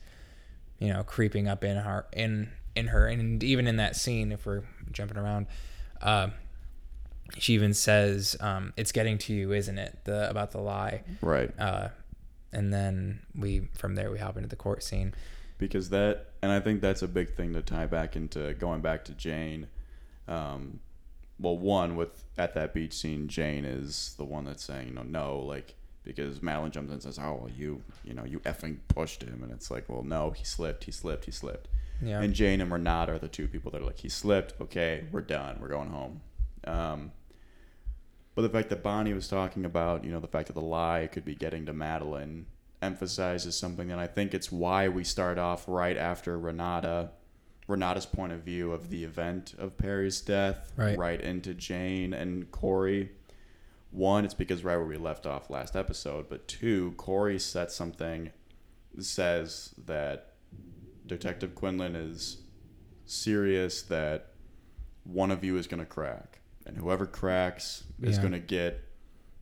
you 0.80 0.88
know, 0.88 1.04
creeping 1.04 1.50
up 1.50 1.64
in 1.66 1.76
her 1.76 2.06
in 2.14 2.50
in 2.76 2.88
her, 2.88 3.08
and 3.08 3.44
even 3.44 3.68
in 3.68 3.76
that 3.76 3.98
scene, 3.98 4.32
if 4.32 4.46
we're 4.46 4.64
jumping 4.94 5.18
around, 5.18 5.48
uh, 6.02 6.30
she 7.38 7.54
even 7.54 7.74
says, 7.74 8.36
um, 8.40 8.74
"It's 8.78 8.92
getting 8.92 9.18
to 9.20 9.34
you, 9.34 9.52
isn't 9.52 9.78
it?" 9.78 10.00
The 10.06 10.30
about 10.30 10.52
the 10.52 10.60
lie, 10.60 11.04
right 11.22 11.52
uh, 11.60 11.90
and 12.52 12.74
then 12.74 13.22
we 13.36 13.70
from 13.74 13.96
there 13.96 14.12
we 14.12 14.20
hop 14.20 14.38
into 14.38 14.50
the 14.50 14.56
court 14.56 14.84
scene. 14.84 15.14
because 15.58 15.90
that 15.90 16.28
and 16.42 16.52
I 16.52 16.60
think 16.60 16.82
that's 16.82 17.02
a 17.02 17.08
big 17.08 17.36
thing 17.36 17.54
to 17.54 17.62
tie 17.62 17.86
back 17.86 18.16
into 18.16 18.54
going 18.56 18.82
back 18.82 19.06
to 19.06 19.14
Jane 19.14 19.68
um, 20.30 20.80
well, 21.40 21.58
one 21.58 21.96
with 21.96 22.24
at 22.38 22.54
that 22.54 22.74
beach 22.74 22.94
scene, 22.94 23.28
Jane 23.28 23.66
is 23.66 24.14
the 24.18 24.26
one 24.26 24.46
that's 24.46 24.64
saying, 24.64 24.90
you 24.90 24.94
know, 24.94 25.04
no, 25.04 25.40
like 25.40 25.76
because 26.04 26.42
Madeline 26.42 26.72
jumps 26.72 26.90
in 26.90 26.94
and 26.94 27.04
says, 27.04 27.20
"Oh, 27.20 27.40
well, 27.42 27.52
you, 27.56 27.82
you 28.04 28.14
know, 28.14 28.24
you 28.24 28.40
effing 28.42 28.78
pushed 28.88 29.24
him," 29.24 29.42
and 29.44 29.52
it's 29.52 29.72
like, 29.72 29.90
well, 29.90 30.04
no, 30.04 30.32
he 30.32 30.44
slipped, 30.44 30.84
he 30.84 30.92
slipped, 30.92 31.26
he 31.26 31.32
slipped. 31.32 31.68
Yeah. 32.02 32.22
And 32.22 32.34
Jane 32.34 32.62
and 32.62 32.72
Renata 32.72 33.14
are 33.14 33.20
the 33.20 33.28
two 33.28 33.48
people 33.48 33.72
that 33.72 33.82
are 33.82 33.86
like, 33.86 34.00
he 34.00 34.10
slipped. 34.10 34.54
Okay, 34.62 35.06
we're 35.12 35.22
done. 35.22 35.58
We're 35.60 35.68
going 35.68 35.90
home. 35.90 36.22
Um, 36.66 37.12
but 38.40 38.44
the 38.54 38.58
fact 38.58 38.70
that 38.70 38.82
Bonnie 38.82 39.14
was 39.14 39.28
talking 39.28 39.66
about, 39.66 40.06
you 40.06 40.12
know, 40.14 40.22
the 40.22 40.28
fact 40.28 40.48
that 40.48 40.54
the 40.54 40.62
lie 40.62 41.10
could 41.12 41.26
be 41.26 41.36
getting 41.36 41.66
to 41.66 41.74
Madeline 41.74 42.46
emphasizes 42.82 43.58
something 43.58 43.90
that 43.90 44.00
I 44.00 44.08
think 44.08 44.34
it's 44.34 44.50
why 44.50 44.88
we 44.88 45.04
start 45.04 45.38
off 45.38 45.66
right 45.68 45.98
after 45.98 46.40
Renata, 46.40 47.10
Renata's 47.68 48.06
point 48.06 48.32
of 48.32 48.40
view 48.44 48.72
of 48.72 48.90
the 48.90 49.04
event 49.04 49.56
of 49.58 49.78
Perry's 49.78 50.22
death, 50.22 50.72
Right. 50.98 51.20
into 51.20 51.54
Jane 51.54 52.14
and 52.14 52.50
Corey. 52.52 53.12
One, 53.92 54.24
it's 54.24 54.34
because 54.34 54.64
right 54.64 54.78
where 54.78 54.86
we 54.86 54.96
left 54.96 55.26
off 55.26 55.50
last 55.50 55.76
episode, 55.76 56.30
but 56.30 56.48
two, 56.48 56.94
Corey 56.96 57.40
said 57.40 57.72
something, 57.72 58.32
says 59.00 59.76
that 59.86 60.36
Detective 61.06 61.56
Quinlan 61.56 61.98
is 61.98 62.38
serious 63.06 63.82
that 63.82 64.28
one 65.04 65.30
of 65.32 65.44
you 65.44 65.58
is 65.58 65.68
going 65.68 65.80
to 65.82 65.86
crack, 65.86 66.39
and 66.70 66.78
whoever 66.78 67.06
cracks 67.06 67.84
is 68.02 68.16
Yeah. 68.18 68.22
going 68.22 68.34
to 68.34 68.40
get, 68.40 68.82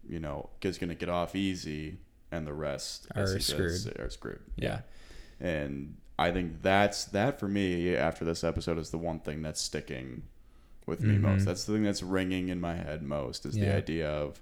you 0.07 0.19
know, 0.19 0.50
is 0.62 0.77
going 0.77 0.89
to 0.89 0.96
get 0.96 1.10
off 1.10 1.36
easy, 1.36 2.00
and 2.31 2.46
the 2.48 2.53
rest 2.53 3.07
as 3.15 3.31
Are 3.31 3.36
he 3.38 3.41
says, 3.41 3.81
screwed. 3.84 4.00
Are 4.00 4.10
screwed. 4.10 4.39
Yeah. 4.55 4.81
And 5.39 5.98
I 6.19 6.31
think 6.31 6.62
that's 6.63 7.05
that 7.05 7.39
for 7.39 7.48
me 7.48 7.96
after 7.96 8.25
this 8.25 8.43
episode 8.43 8.77
is 8.79 8.89
the 8.89 8.98
one 8.98 9.19
thing 9.19 9.41
that's 9.43 9.62
sticking 9.62 10.24
with 10.88 11.01
me 11.01 11.15
Mhm. 11.15 11.22
most. 11.22 11.46
That's 11.46 11.63
the 11.65 11.74
thing 11.74 11.84
that's 11.84 12.01
ringing 12.01 12.50
in 12.50 12.60
my 12.60 12.75
head 12.75 13.03
most 13.03 13.46
is 13.46 13.53
the 13.55 13.74
idea 13.74 14.10
of 14.10 14.41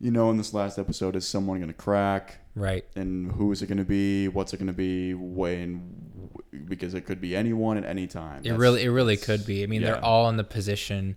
you 0.00 0.10
know, 0.10 0.28
in 0.28 0.36
this 0.36 0.52
last 0.52 0.76
episode, 0.78 1.14
is 1.16 1.26
someone 1.26 1.58
going 1.58 1.68
to 1.68 1.72
crack? 1.72 2.40
Right. 2.56 2.84
And 2.96 3.30
who 3.32 3.52
is 3.52 3.62
it 3.62 3.68
going 3.68 3.78
to 3.78 3.84
be? 3.84 4.28
What's 4.28 4.52
it 4.52 4.58
going 4.58 4.66
to 4.66 4.72
be? 4.72 5.14
When? 5.14 6.30
Because 6.66 6.94
it 6.94 7.02
could 7.02 7.20
be 7.20 7.34
anyone 7.34 7.78
at 7.78 7.84
any 7.84 8.06
time. 8.08 8.38
It 8.40 8.42
That's- 8.44 8.58
really, 8.60 8.82
it 8.82 8.88
really 8.90 9.16
could 9.16 9.46
be. 9.46 9.62
I 9.62 9.66
mean, 9.66 9.80
yeah. 9.80 9.92
they're 9.92 10.04
all 10.04 10.28
in 10.28 10.36
the 10.36 10.44
position. 10.44 11.16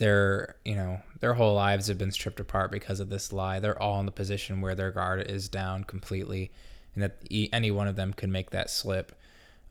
They're, 0.00 0.56
you 0.64 0.76
know, 0.76 1.02
their 1.20 1.34
whole 1.34 1.54
lives 1.54 1.88
have 1.88 1.98
been 1.98 2.10
stripped 2.10 2.40
apart 2.40 2.70
because 2.72 3.00
of 3.00 3.10
this 3.10 3.34
lie. 3.34 3.60
They're 3.60 3.80
all 3.80 4.00
in 4.00 4.06
the 4.06 4.12
position 4.12 4.62
where 4.62 4.74
their 4.74 4.90
guard 4.90 5.30
is 5.30 5.50
down 5.50 5.84
completely, 5.84 6.50
and 6.94 7.02
that 7.02 7.18
e- 7.28 7.50
any 7.52 7.70
one 7.70 7.86
of 7.86 7.96
them 7.96 8.14
could 8.14 8.30
make 8.30 8.48
that 8.48 8.70
slip. 8.70 9.12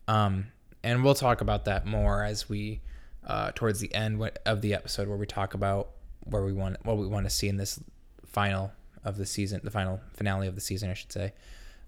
Um, 0.08 0.52
and 0.84 1.04
we'll 1.04 1.16
talk 1.16 1.42
about 1.42 1.66
that 1.66 1.88
more 1.88 2.24
as 2.24 2.48
we, 2.48 2.82
uh, 3.26 3.54
towards 3.56 3.80
the 3.80 3.92
end 3.96 4.22
of 4.46 4.62
the 4.62 4.76
episode, 4.76 5.08
where 5.08 5.18
we 5.18 5.26
talk 5.26 5.56
about 5.56 5.90
where 6.26 6.44
we 6.44 6.54
want, 6.54 6.78
what 6.86 6.98
we 6.98 7.08
want 7.08 7.26
to 7.26 7.32
see 7.32 7.50
in 7.50 7.58
this 7.58 7.80
final 8.24 8.72
of 9.04 9.18
the 9.18 9.26
season, 9.26 9.62
the 9.64 9.72
final 9.72 10.00
finale 10.14 10.48
of 10.48 10.54
the 10.54 10.62
season, 10.62 10.92
I 10.92 10.94
should 10.94 11.12
say, 11.12 11.34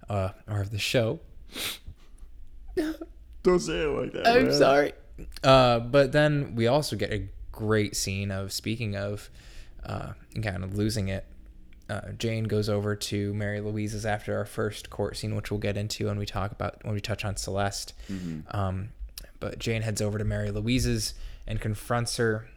uh, 0.09 0.29
or 0.49 0.61
of 0.61 0.71
the 0.71 0.79
show. 0.79 1.19
Don't 3.43 3.59
say 3.59 3.83
it 3.83 3.87
like 3.87 4.13
that. 4.13 4.25
I'm 4.25 4.45
man. 4.45 4.53
sorry. 4.53 4.93
Uh, 5.43 5.77
but 5.77 6.11
then 6.11 6.55
we 6.55 6.65
also 6.65 6.95
get 6.95 7.11
a 7.13 7.29
great 7.51 7.95
scene 7.95 8.31
of 8.31 8.51
speaking 8.51 8.95
of 8.95 9.29
uh, 9.85 10.13
kind 10.41 10.63
of 10.63 10.75
losing 10.75 11.07
it. 11.09 11.25
Uh, 11.89 12.11
Jane 12.17 12.45
goes 12.45 12.69
over 12.69 12.95
to 12.95 13.33
Mary 13.33 13.59
Louise's 13.59 14.05
after 14.05 14.37
our 14.37 14.45
first 14.45 14.89
court 14.89 15.17
scene, 15.17 15.35
which 15.35 15.51
we'll 15.51 15.59
get 15.59 15.75
into 15.75 16.05
when 16.05 16.17
we 16.17 16.25
talk 16.25 16.51
about 16.51 16.83
when 16.85 16.93
we 16.93 17.01
touch 17.01 17.25
on 17.25 17.35
Celeste. 17.35 17.93
Mhm. 18.09 18.43
Um, 18.55 18.89
but 19.39 19.59
Jane 19.59 19.81
heads 19.81 20.01
over 20.01 20.17
to 20.17 20.23
Mary 20.23 20.51
Louise's 20.51 21.13
and 21.47 21.59
confronts 21.59 22.17
her, 22.17 22.47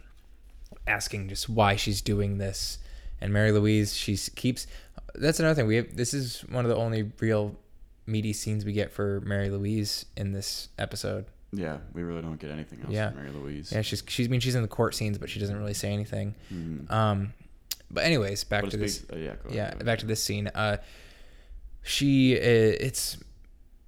asking 0.86 1.28
just 1.28 1.48
why 1.48 1.76
she's 1.76 2.00
doing 2.00 2.38
this. 2.38 2.78
And 3.20 3.32
Mary 3.32 3.50
Louise, 3.52 3.94
she 3.96 4.16
keeps. 4.16 4.66
That's 5.14 5.40
another 5.40 5.54
thing. 5.54 5.66
We 5.66 5.76
have, 5.76 5.96
this 5.96 6.12
is 6.12 6.40
one 6.42 6.64
of 6.64 6.68
the 6.68 6.76
only 6.76 7.10
real 7.20 7.56
meaty 8.06 8.32
scenes 8.34 8.64
we 8.64 8.72
get 8.72 8.92
for 8.92 9.20
Mary 9.22 9.48
Louise 9.48 10.04
in 10.16 10.32
this 10.32 10.68
episode. 10.78 11.24
Yeah, 11.56 11.78
we 11.92 12.02
really 12.02 12.22
don't 12.22 12.38
get 12.40 12.50
anything 12.50 12.80
else 12.82 12.92
Yeah. 12.92 13.10
from 13.10 13.18
Mary 13.18 13.30
Louise. 13.30 13.72
Yeah, 13.72 13.82
she's 13.82 14.02
she's 14.08 14.26
I 14.28 14.30
mean 14.30 14.40
she's 14.40 14.54
in 14.54 14.62
the 14.62 14.68
court 14.68 14.94
scenes, 14.94 15.18
but 15.18 15.28
she 15.30 15.38
doesn't 15.40 15.56
really 15.58 15.74
say 15.74 15.92
anything. 15.92 16.34
Mhm. 16.52 16.90
Um, 16.90 17.32
but 17.90 18.04
anyways, 18.04 18.44
back 18.44 18.62
But 18.62 18.70
to 18.72 18.76
this. 18.76 18.98
big- 18.98 19.12
uh, 19.16 19.20
yeah, 19.20 19.34
go 19.36 19.40
ahead, 19.48 19.54
Yeah, 19.54 19.66
ahead. 19.68 19.84
back 19.84 19.98
to 20.00 20.06
this 20.06 20.22
scene. 20.22 20.48
Uh, 20.48 20.78
she 21.82 22.36
uh, 22.36 22.40
it's 22.42 23.18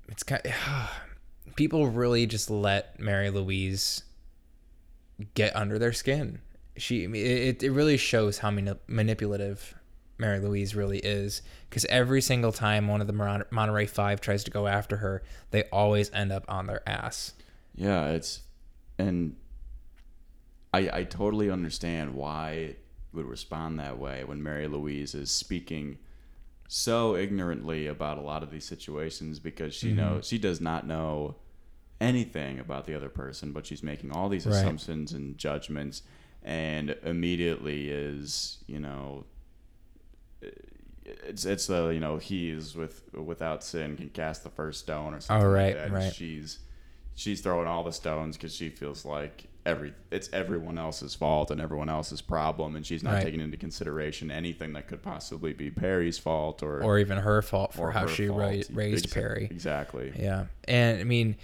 it's 0.09 0.23
kind. 0.23 0.43
people 1.57 1.87
really 1.89 2.27
just 2.27 2.51
let 2.51 2.99
Mary 3.01 3.31
Louise 3.31 4.03
get 5.35 5.55
under 5.57 5.79
their 5.79 5.93
skin. 5.93 6.41
She 6.77 7.05
it 7.05 7.63
it 7.63 7.71
really 7.71 7.97
shows 7.97 8.39
how 8.39 8.51
mani- 8.51 8.79
manipulative 8.87 9.75
Mary 10.19 10.41
Louise 10.41 10.75
really 10.75 10.99
is 10.99 11.43
because 11.69 11.85
every 11.87 12.21
single 12.21 12.53
time 12.53 12.87
one 12.89 13.01
of 13.01 13.07
the 13.07 13.13
Mon- 13.13 13.45
Monterey 13.51 13.87
Five 13.87 14.21
tries 14.21 14.45
to 14.45 14.51
go 14.51 14.67
after 14.67 14.99
her, 14.99 15.23
they 15.51 15.65
always 15.73 16.11
end 16.13 16.33
up 16.33 16.45
on 16.49 16.67
their 16.67 16.87
ass. 16.89 17.33
Yeah, 17.77 18.09
it's 18.09 18.41
and 18.99 19.37
I 20.73 20.91
I 21.01 21.05
totally 21.05 21.51
understand 21.51 22.15
why 22.15 22.51
it 22.53 22.79
would 23.13 23.27
respond 23.27 23.79
that 23.79 23.99
way 23.99 24.25
when 24.25 24.43
Mary 24.43 24.67
Louise 24.67 25.15
is 25.15 25.31
speaking 25.31 25.99
so 26.69 27.15
ignorantly 27.17 27.87
about 27.87 28.19
a 28.19 28.21
lot 28.23 28.43
of 28.43 28.51
these 28.51 28.65
situations 28.65 29.39
because 29.39 29.73
she 29.75 29.93
Mhm. 29.93 29.97
knows 29.97 30.27
she 30.27 30.39
does 30.39 30.61
not 30.61 30.87
know 30.87 31.37
anything 32.01 32.59
about 32.59 32.87
the 32.87 32.95
other 32.95 33.09
person, 33.09 33.53
but 33.53 33.65
she's 33.67 33.83
making 33.83 34.11
all 34.11 34.29
these 34.29 34.47
Right. 34.47 34.55
assumptions 34.57 35.13
and 35.13 35.39
judgments 35.39 36.03
and 36.43 36.91
immediately 37.03 37.89
is, 37.91 38.63
you 38.67 38.79
know, 38.81 39.25
it's 41.05 41.45
it's 41.45 41.67
the 41.69 41.89
you 41.89 42.01
know 42.01 42.19
he 42.19 42.51
is 42.51 42.75
with 42.75 43.13
without 43.15 43.63
sin 43.63 43.97
can 43.97 44.09
cast 44.11 44.43
the 44.43 44.51
first 44.51 44.81
stone 44.81 45.15
or 45.15 45.21
something 45.21 45.47
Oh, 45.47 45.51
right, 45.51 45.77
like 45.77 45.85
that. 45.85 45.93
Right. 45.93 46.13
She's 46.13 46.59
she's 47.17 47.41
throwing 47.41 47.67
all 47.67 47.83
the 47.83 47.93
stones 47.93 48.37
because 48.37 48.55
she 48.55 48.69
feels 48.69 49.05
like 49.05 49.49
every 49.65 49.93
it's 50.13 50.29
everyone 50.33 50.79
else's 50.79 51.13
fault 51.17 51.51
and 51.51 51.61
everyone 51.61 51.89
else's 51.89 52.23
problem, 52.23 52.77
and 52.77 52.87
she's 52.87 53.03
not 53.03 53.15
Right. 53.15 53.25
taking 53.25 53.41
into 53.41 53.57
consideration 53.57 54.31
anything 54.31 54.75
that 54.75 54.87
could 54.87 55.03
possibly 55.03 55.53
be 55.53 55.71
Perry's 55.73 56.19
fault 56.19 56.63
or 56.63 56.81
Or 56.85 57.01
even 57.01 57.19
her 57.19 57.43
fault 57.43 57.75
for 57.75 57.91
how 57.91 58.07
she 58.07 58.29
fault. 58.29 58.39
raised 58.39 58.71
Exa- 59.09 59.13
Perry. 59.13 59.49
Exactly. 59.51 60.13
Yeah, 60.17 60.47
and 60.69 61.01
I 61.01 61.05
mean, 61.05 61.35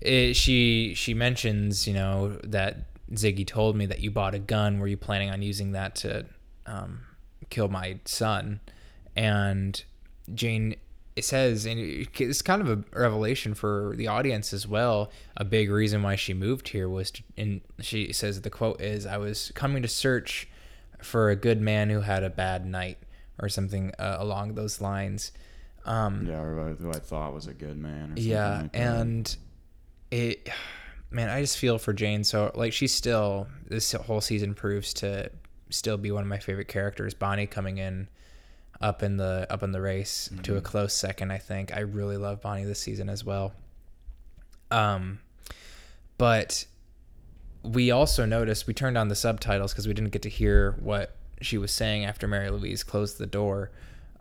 it, 0.00 0.34
she 0.34 0.94
she 0.94 1.12
mentions 1.12 1.86
you 1.86 1.92
know 1.92 2.38
that 2.44 2.86
Ziggy 3.12 3.46
told 3.46 3.76
me 3.76 3.84
that 3.86 4.00
you 4.00 4.10
bought 4.10 4.34
a 4.34 4.38
gun. 4.38 4.78
Were 4.78 4.86
you 4.88 4.96
planning 4.96 5.28
on 5.28 5.42
using 5.42 5.72
that 5.72 5.94
to 5.96 6.24
um, 6.64 7.00
kill 7.50 7.68
my 7.68 7.98
son? 8.06 8.60
And 9.14 9.84
Jane 10.34 10.76
it 11.14 11.24
says, 11.24 11.66
and 11.66 11.78
it's 11.78 12.42
kind 12.42 12.62
of 12.62 12.68
a 12.70 12.98
revelation 12.98 13.54
for 13.54 13.94
the 13.96 14.08
audience 14.08 14.52
as 14.52 14.66
well. 14.66 15.10
A 15.36 15.44
big 15.44 15.70
reason 15.70 16.02
why 16.02 16.16
she 16.16 16.32
moved 16.32 16.68
here 16.68 16.88
was, 16.88 17.10
to, 17.12 17.22
and 17.36 17.60
she 17.80 18.12
says 18.12 18.40
the 18.40 18.50
quote 18.50 18.80
is, 18.80 19.06
"I 19.06 19.18
was 19.18 19.52
coming 19.54 19.82
to 19.82 19.88
search 19.88 20.48
for 21.02 21.30
a 21.30 21.36
good 21.36 21.60
man 21.60 21.90
who 21.90 22.00
had 22.00 22.22
a 22.22 22.30
bad 22.30 22.66
night." 22.66 22.98
Or 23.38 23.48
something 23.48 23.92
uh, 23.98 24.18
along 24.20 24.54
those 24.54 24.80
lines. 24.80 25.32
Um, 25.84 26.26
Yeah, 26.28 26.42
or 26.42 26.76
who 26.78 26.90
I 26.90 27.00
thought 27.00 27.34
was 27.34 27.48
a 27.48 27.54
good 27.54 27.76
man. 27.76 28.12
Or 28.12 28.20
yeah 28.20 28.60
like 28.62 28.70
and 28.74 29.36
it 30.12 30.48
man 31.10 31.28
i 31.28 31.40
just 31.40 31.58
feel 31.58 31.78
for 31.78 31.92
jane 31.92 32.24
so 32.24 32.50
like 32.54 32.72
she's 32.72 32.94
still 32.94 33.46
this 33.68 33.92
whole 33.92 34.20
season 34.20 34.54
proves 34.54 34.94
to 34.94 35.30
still 35.68 35.98
be 35.98 36.10
one 36.10 36.22
of 36.22 36.28
my 36.28 36.38
favorite 36.38 36.68
characters 36.68 37.12
bonnie 37.12 37.46
coming 37.46 37.78
in 37.78 38.08
up 38.82 39.02
in 39.02 39.16
the 39.16 39.46
up 39.50 39.62
in 39.62 39.72
the 39.72 39.80
race 39.80 40.28
to 40.42 40.52
a 40.52 40.56
Mm-hmm. 40.56 40.64
close 40.66 40.92
second 40.94 41.30
i 41.30 41.38
think 41.38 41.74
i 41.76 41.80
really 41.80 42.16
love 42.16 42.40
bonnie 42.40 42.64
this 42.64 42.80
season 42.80 43.08
as 43.08 43.24
well 43.24 43.52
um 44.70 45.20
but 46.18 46.64
we 47.62 47.90
also 47.90 48.24
noticed 48.26 48.66
we 48.66 48.74
turned 48.74 48.98
on 48.98 49.08
the 49.08 49.14
subtitles 49.14 49.72
because 49.72 49.86
we 49.86 49.94
didn't 49.94 50.10
get 50.10 50.22
to 50.22 50.28
hear 50.28 50.72
what 50.80 51.14
she 51.40 51.56
was 51.58 51.70
saying 51.72 52.04
after 52.04 52.26
mary 52.26 52.50
louise 52.50 52.82
closed 52.82 53.18
the 53.18 53.26
door 53.26 53.70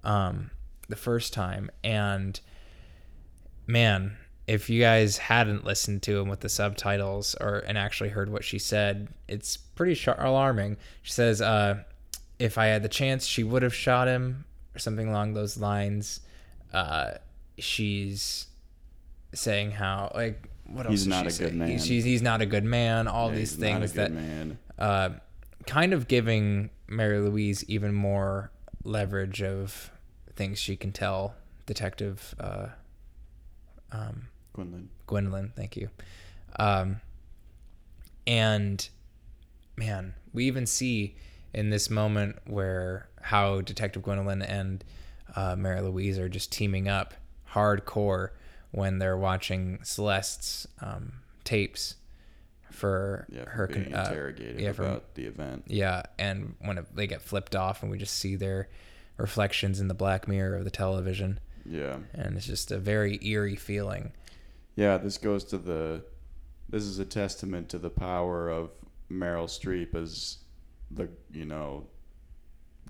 um 0.04 0.52
the 0.89 0.95
first 0.95 1.34
time 1.34 1.69
and 1.84 2.39
man, 3.67 4.17
if 4.47 4.69
you 4.69 4.82
guys 4.82 5.17
hadn't 5.17 5.63
listened 5.63 6.02
to 6.04 6.19
him 6.19 6.28
with 6.28 6.41
the 6.41 6.50
subtitles 6.50 7.36
or 7.39 7.60
and 7.60 7.78
actually 7.78 8.10
heard 8.10 8.30
what 8.30 8.43
she 8.43 8.60
said, 8.60 9.08
it's 9.30 9.56
pretty 9.56 9.93
sh- 9.93 10.10
alarming. 10.17 10.76
She 11.04 11.13
says, 11.13 11.41
uh, 11.41 11.84
"If 12.39 12.58
I 12.58 12.65
had 12.65 12.84
the 12.84 12.89
chance, 12.89 13.26
she 13.26 13.43
would 13.43 13.63
have 13.63 13.74
shot 13.74 14.08
him," 14.10 14.43
or 14.76 14.80
something 14.80 15.08
along 15.10 15.34
those 15.34 15.58
lines. 15.58 16.22
Uh, 16.74 17.12
she's 17.58 18.48
saying 19.34 19.72
how 19.72 20.12
like 20.16 20.50
what 20.68 20.86
else? 20.86 20.92
He's 20.92 21.08
not 21.08 21.24
she 21.24 21.28
a 21.28 21.32
say? 21.32 21.44
good 21.46 21.56
man. 21.56 21.68
He's, 21.70 21.86
he's 22.04 22.22
not 22.22 22.42
a 22.42 22.46
good 22.46 22.64
man. 22.64 23.08
All 23.08 23.30
Yeah, 23.30 23.36
these 23.38 23.52
he's 23.52 23.60
not 23.60 23.66
a 23.68 23.80
things 23.80 23.92
good 23.92 24.00
that 24.02 24.12
man. 24.14 24.58
uh, 24.80 25.10
kind 25.68 25.94
of 25.94 26.08
giving 26.08 26.70
Mary 26.88 27.20
Louise 27.20 27.64
even 27.68 27.94
more 27.94 28.52
leverage 28.84 29.42
of 29.44 29.92
things 30.36 30.58
she 30.60 30.76
can 30.76 30.92
tell 30.92 31.36
Detective 31.66 32.34
uh, 32.40 32.68
um, 33.92 34.28
Quinlan. 34.54 34.90
Gwendolyn. 35.08 35.52
Thank 35.56 35.76
you. 35.78 35.90
Um, 36.58 37.02
and 38.26 38.88
man, 39.76 40.14
we 40.34 40.46
even 40.46 40.66
see 40.66 41.16
in 41.54 41.70
this 41.70 41.90
moment 41.90 42.38
where 42.46 43.10
how 43.22 43.62
Detective 43.62 44.02
Gwendolyn 44.04 44.42
and 44.42 44.84
uh, 45.36 45.56
Mary 45.56 45.82
Louise 45.82 46.18
are 46.20 46.30
just 46.30 46.52
teaming 46.52 46.88
up 46.88 47.14
hardcore 47.54 48.30
when 48.72 49.00
they're 49.00 49.18
watching 49.18 49.80
Celeste's 49.84 50.68
um, 50.82 51.14
tapes 51.44 51.96
for 52.72 53.28
Yeah, 53.30 53.46
her 53.46 53.68
for 53.68 53.74
being 53.74 53.94
uh, 53.94 54.06
interrogated 54.08 54.62
yeah, 54.62 54.72
for- 54.72 54.84
about 54.84 55.16
the 55.16 55.26
event. 55.26 55.64
yeah, 55.68 56.04
and 56.18 56.56
when 56.60 56.78
it, 56.78 56.96
they 56.96 57.06
get 57.08 57.22
flipped 57.22 57.56
off, 57.56 57.82
and 57.84 57.92
we 57.92 57.98
just 57.98 58.16
see 58.18 58.36
their 58.38 58.70
reflections 59.18 59.80
in 59.82 59.88
the 59.90 59.94
black 59.94 60.28
mirror 60.28 60.56
of 60.56 60.64
the 60.64 60.72
television, 60.72 61.40
Yeah. 61.66 61.98
and 62.14 62.38
it's 62.38 62.46
just 62.46 62.72
a 62.72 62.78
very 62.80 63.20
eerie 63.26 63.58
feeling. 63.58 64.14
Yeah, 64.76 64.98
this 64.98 65.18
goes 65.18 65.44
to 65.46 65.58
the. 65.58 66.04
This 66.70 66.84
is 66.84 66.98
a 67.00 67.06
testament 67.06 67.68
to 67.70 67.78
the 67.78 67.90
power 67.90 68.50
of 68.50 68.70
Meryl 69.12 69.44
Streep 69.48 69.94
as 69.94 70.38
the 70.94 71.10
you 71.32 71.46
know 71.46 71.88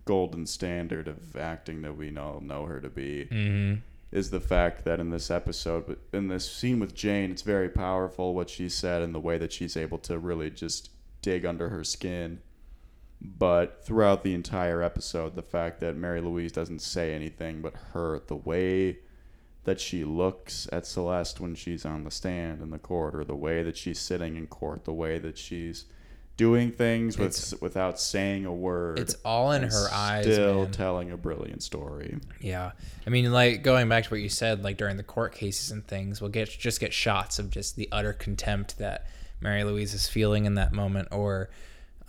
golden 0.06 0.46
standard 0.46 1.08
of 1.08 1.36
acting 1.36 1.82
that 1.84 1.96
we 1.96 2.16
all 2.18 2.42
know 2.42 2.66
her 2.66 2.82
to 2.82 2.90
be. 2.90 3.28
Mm-hmm. 3.32 3.80
Is 4.12 4.30
the 4.30 4.42
fact 4.42 4.84
that 4.84 5.00
in 5.00 5.10
this 5.10 5.32
episode, 5.32 5.86
but 5.88 6.00
in 6.12 6.28
this 6.28 6.52
scene 6.52 6.82
with 6.82 6.94
Jane, 6.94 7.32
it's 7.32 7.44
very 7.44 7.70
powerful 7.70 8.36
what 8.36 8.50
she 8.50 8.68
said 8.68 9.02
and 9.02 9.16
the 9.16 9.22
way 9.22 9.38
that 9.38 9.54
she's 9.54 9.78
able 9.78 10.00
to 10.00 10.20
really 10.20 10.50
just 10.50 10.90
dig 11.22 11.46
under 11.46 11.70
her 11.70 11.86
skin. 11.86 12.42
But 13.22 13.86
throughout 13.86 14.24
the 14.24 14.34
entire 14.34 14.82
episode, 14.82 15.36
the 15.36 15.42
fact 15.42 15.80
that 15.80 15.96
Mary 15.96 16.20
Louise 16.20 16.52
doesn't 16.52 16.82
say 16.82 17.14
anything, 17.14 17.62
but 17.62 17.74
her, 17.94 18.22
the 18.28 18.36
way 18.36 18.98
that 19.64 19.80
she 19.80 20.04
looks 20.04 20.68
at 20.74 20.88
Celeste 20.88 21.40
when 21.40 21.56
she's 21.56 21.86
on 21.86 22.04
the 22.04 22.12
stand 22.12 22.62
in 22.62 22.72
the 22.72 22.80
court, 22.80 23.16
or 23.16 23.24
the 23.24 23.36
way 23.36 23.64
that 23.64 23.78
she's 23.78 24.00
sitting 24.00 24.36
in 24.36 24.48
court, 24.48 24.84
the 24.84 24.94
way 24.94 25.20
that 25.20 25.38
she's 25.38 25.86
doing 26.42 26.72
things 26.72 27.20
with, 27.20 27.62
without 27.62 28.00
saying 28.00 28.48
a 28.48 28.52
word. 28.52 28.98
It's 28.98 29.14
all 29.24 29.52
in 29.52 29.62
her 29.62 29.88
eyes, 29.94 30.24
Still 30.24 30.66
telling 30.66 31.12
a 31.12 31.18
brilliant 31.18 31.62
story. 31.62 32.18
Yeah, 32.40 32.72
I 33.06 33.12
mean, 33.12 33.32
like 33.32 33.62
going 33.62 33.88
back 33.88 34.06
to 34.06 34.10
what 34.10 34.22
you 34.22 34.30
said, 34.30 34.64
like 34.64 34.76
during 34.76 34.98
the 34.98 35.04
court 35.04 35.36
cases 35.36 35.70
and 35.70 35.86
things, 35.86 36.20
we'll 36.20 36.32
get 36.32 36.50
just 36.50 36.80
get 36.80 36.94
shots 36.94 37.38
of 37.38 37.52
just 37.52 37.76
the 37.76 37.88
utter 37.92 38.12
contempt 38.12 38.80
that 38.80 39.06
Mary 39.40 39.64
Louise 39.64 39.94
is 39.94 40.08
feeling 40.08 40.46
in 40.46 40.56
that 40.56 40.74
moment, 40.74 41.10
or 41.12 41.52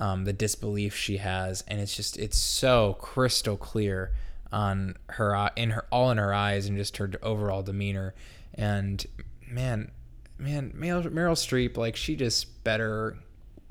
um, 0.01 0.25
the 0.25 0.33
disbelief 0.33 0.97
she 0.97 1.19
has, 1.19 1.63
and 1.69 1.79
it's 1.79 1.95
just 1.95 2.19
it's 2.19 2.39
so 2.39 2.97
crystal 3.01 3.59
clear 3.59 4.13
on 4.51 4.97
her 5.11 5.37
eye- 5.37 5.51
in 5.57 5.73
her 5.73 5.85
all 5.93 6.11
in 6.11 6.17
her 6.17 6.33
eyes 6.33 6.67
and 6.67 6.79
just 6.79 6.97
her 6.97 7.11
overall 7.23 7.63
demeanor, 7.63 8.15
and 8.55 9.05
man, 9.47 9.91
man, 10.39 10.73
Meryl, 10.75 11.05
Meryl 11.13 11.37
Streep, 11.37 11.77
like 11.77 11.97
she 11.97 12.17
just 12.17 12.65
better 12.65 13.19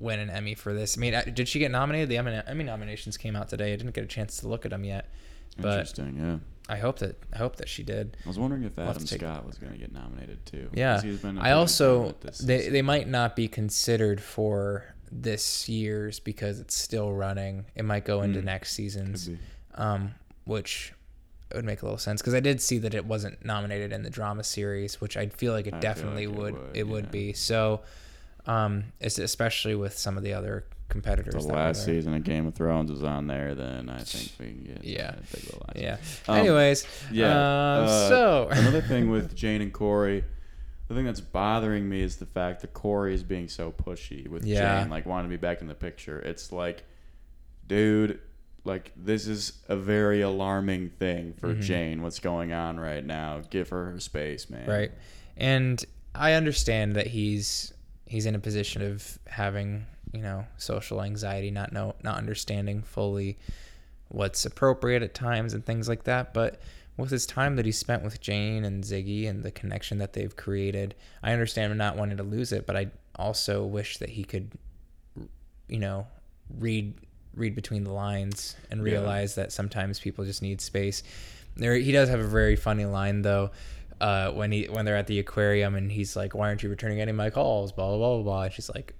win 0.01 0.19
an 0.19 0.29
Emmy 0.29 0.55
for 0.55 0.73
this. 0.73 0.97
I 0.97 0.99
mean, 1.01 1.13
uh, 1.13 1.23
did 1.33 1.47
she 1.47 1.59
get 1.59 1.71
nominated? 1.71 2.09
The 2.09 2.17
Emmy, 2.17 2.63
nominations 2.63 3.17
came 3.17 3.35
out 3.35 3.49
today. 3.49 3.73
I 3.73 3.75
didn't 3.75 3.93
get 3.93 4.03
a 4.03 4.07
chance 4.07 4.37
to 4.37 4.47
look 4.47 4.65
at 4.65 4.71
them 4.71 4.83
yet, 4.83 5.09
but 5.57 5.79
Interesting, 5.79 6.17
yeah. 6.19 6.37
I 6.73 6.77
hope 6.77 6.99
that 6.99 7.17
I 7.33 7.37
hope 7.37 7.57
that 7.57 7.67
she 7.69 7.83
did. 7.83 8.15
I 8.23 8.27
was 8.27 8.39
wondering 8.39 8.63
if 8.63 8.77
We'll 8.77 8.89
Adam 8.89 9.05
Scott 9.05 9.45
was 9.45 9.57
going 9.57 9.73
to 9.73 9.77
get 9.77 9.91
nominated 9.93 10.45
too. 10.45 10.69
Yeah, 10.73 11.01
he's 11.01 11.19
been 11.19 11.37
a 11.37 11.41
I 11.41 11.51
also 11.51 12.15
they 12.21 12.31
season. 12.31 12.73
they 12.73 12.81
might 12.81 13.07
not 13.07 13.35
be 13.35 13.47
considered 13.47 14.21
for 14.21 14.93
this 15.11 15.67
year's 15.67 16.19
because 16.19 16.59
it's 16.61 16.75
still 16.75 17.11
running. 17.11 17.65
It 17.75 17.83
might 17.83 18.05
go 18.05 18.21
into 18.21 18.39
Hmm. 18.39 18.45
next 18.45 18.73
season's, 18.73 19.29
um, 19.75 20.13
which 20.45 20.93
would 21.53 21.65
make 21.65 21.81
a 21.81 21.85
little 21.85 21.97
sense 21.97 22.21
because 22.21 22.33
I 22.33 22.39
did 22.39 22.61
see 22.61 22.77
that 22.77 22.93
it 22.93 23.05
wasn't 23.05 23.43
nominated 23.43 23.91
in 23.91 24.03
the 24.03 24.09
drama 24.09 24.41
series, 24.43 25.01
which 25.01 25.17
I 25.17 25.27
feel 25.27 25.51
like 25.51 25.67
it 25.67 25.73
I 25.73 25.79
definitely 25.79 26.27
like 26.27 26.35
it 26.37 26.39
would. 26.41 26.53
would, 26.53 26.77
It 26.77 26.87
would 26.87 27.11
be 27.11 27.33
so. 27.33 27.81
Um, 28.47 28.85
especially 29.01 29.75
with 29.75 29.97
some 29.97 30.17
of 30.17 30.23
the 30.23 30.33
other 30.33 30.65
competitors. 30.89 31.45
the 31.45 31.53
last 31.53 31.85
season 31.85 32.13
of 32.13 32.23
Game 32.23 32.45
of 32.47 32.53
Thrones 32.55 32.91
was 32.91 33.03
on 33.03 33.27
there, 33.27 33.55
then 33.55 33.89
I 33.89 33.99
think 33.99 34.31
we 34.39 34.45
can 34.47 34.63
get 34.75 34.83
Yeah. 34.83 35.11
a 35.11 35.35
big 35.35 35.43
little 35.45 35.65
Yeah. 35.75 35.97
Um, 36.27 36.37
Anyways, 36.37 36.85
yeah. 37.11 37.27
Uh, 37.33 37.85
uh, 37.87 38.09
so 38.09 38.47
another 38.51 38.81
thing 38.81 39.09
with 39.09 39.33
Jane 39.35 39.61
and 39.61 39.71
Corey, 39.71 40.23
the 40.89 40.95
thing 40.95 41.05
that's 41.05 41.21
bothering 41.21 41.87
me 41.87 42.01
is 42.01 42.17
the 42.17 42.25
fact 42.25 42.59
that 42.61 42.73
Corey 42.73 43.13
is 43.13 43.23
being 43.23 43.47
so 43.47 43.71
pushy 43.71 44.27
with 44.27 44.43
Yeah. 44.43 44.81
Jane, 44.81 44.89
like 44.89 45.05
wanting 45.05 45.29
to 45.31 45.37
be 45.37 45.39
back 45.39 45.61
in 45.61 45.67
the 45.67 45.75
picture. 45.75 46.19
It's 46.19 46.51
like, 46.51 46.83
dude, 47.67 48.19
like 48.65 48.91
this 48.95 49.27
is 49.27 49.53
a 49.69 49.75
very 49.77 50.21
alarming 50.21 50.89
thing 50.89 51.33
for 51.39 51.53
Mhm. 51.53 51.61
Jane. 51.61 52.01
What's 52.01 52.19
going 52.19 52.51
on 52.53 52.79
right 52.79 53.05
now? 53.05 53.41
Give 53.49 53.69
her 53.69 53.91
her 53.91 53.99
space, 53.99 54.49
man. 54.49 54.67
right 54.67 54.91
and 55.37 55.85
i 56.13 56.33
understand 56.33 56.93
that 56.97 57.07
he's 57.07 57.73
he's 58.11 58.25
in 58.25 58.35
a 58.35 58.39
position 58.39 58.81
of 58.81 59.17
having 59.27 59.85
you 60.13 60.21
know 60.21 60.45
social 60.57 61.01
anxiety 61.01 61.49
not 61.49 61.71
know 61.71 61.95
not 62.03 62.17
understanding 62.17 62.81
fully 62.83 63.37
what's 64.09 64.45
appropriate 64.45 65.01
at 65.01 65.13
times 65.13 65.53
and 65.53 65.65
things 65.65 65.87
like 65.87 66.03
that 66.03 66.33
but 66.33 66.61
with 66.97 67.09
his 67.09 67.25
time 67.25 67.55
that 67.55 67.65
he 67.65 67.71
spent 67.71 68.03
with 68.03 68.19
jane 68.19 68.65
and 68.65 68.83
ziggy 68.83 69.29
and 69.29 69.43
the 69.43 69.51
connection 69.51 69.97
that 69.99 70.11
they've 70.13 70.35
created 70.35 70.93
i 71.23 71.31
understand 71.31 71.75
not 71.77 71.95
wanting 71.95 72.17
to 72.17 72.23
lose 72.23 72.51
it 72.51 72.67
but 72.67 72.75
i 72.75 72.85
also 73.15 73.63
wish 73.63 73.97
that 73.99 74.09
he 74.09 74.23
could 74.25 74.51
you 75.69 75.79
know 75.79 76.05
read 76.59 76.93
read 77.33 77.55
between 77.55 77.85
the 77.85 77.93
lines 77.93 78.55
and 78.69 78.81
Yeah. 78.85 78.93
realize 78.95 79.35
that 79.35 79.53
sometimes 79.53 79.99
people 80.01 80.25
just 80.25 80.41
need 80.41 80.59
space 80.59 81.01
there 81.55 81.75
he 81.75 81.91
does 81.93 82.09
have 82.09 82.19
a 82.19 82.27
very 82.27 82.57
funny 82.57 82.85
line 82.85 83.21
though 83.21 83.51
uh, 84.01 84.31
when 84.31 84.51
he 84.51 84.65
when 84.65 84.83
they're 84.85 84.97
at 84.97 85.07
the 85.07 85.19
aquarium 85.19 85.75
and 85.75 85.91
he's 85.91 86.15
like 86.15 86.33
why 86.35 86.47
aren't 86.47 86.63
you 86.63 86.69
returning 86.69 86.99
any 86.99 87.11
of 87.11 87.17
my 87.17 87.29
calls 87.29 87.71
blah 87.71 87.87
blah 87.89 87.97
blah 87.97 88.15
blah, 88.15 88.23
blah. 88.23 88.41
and 88.43 88.53
she's 88.53 88.69
like 88.73 88.93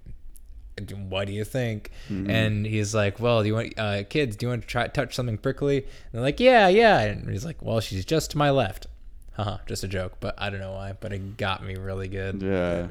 what 1.10 1.28
do 1.28 1.34
you 1.34 1.44
think 1.44 1.92
Mhm. 2.10 2.30
and 2.30 2.66
he's 2.66 2.96
like 2.96 3.20
well 3.20 3.42
do 3.42 3.48
you 3.48 3.54
want 3.56 3.74
uh, 3.78 4.04
kids 4.06 4.36
do 4.36 4.46
you 4.46 4.50
want 4.50 4.62
to 4.64 4.68
try 4.68 4.88
touch 4.88 5.14
something 5.14 5.38
prickly 5.38 5.78
and 5.80 5.88
they're 6.14 6.22
like 6.22 6.40
yeah 6.40 6.68
yeah 6.70 7.00
and 7.02 7.30
he's 7.30 7.46
like 7.46 7.62
well 7.62 7.80
she's 7.82 8.06
just 8.06 8.32
to 8.32 8.38
my 8.38 8.50
left 8.50 8.88
haha 9.34 9.58
just 9.68 9.84
a 9.84 9.88
joke 9.88 10.14
but 10.20 10.34
i 10.38 10.50
don't 10.50 10.60
know 10.60 10.72
why 10.74 10.94
but 11.00 11.12
it 11.14 11.38
got 11.38 11.64
me 11.64 11.76
really 11.76 12.08
good 12.08 12.42
Yeah. 12.42 12.88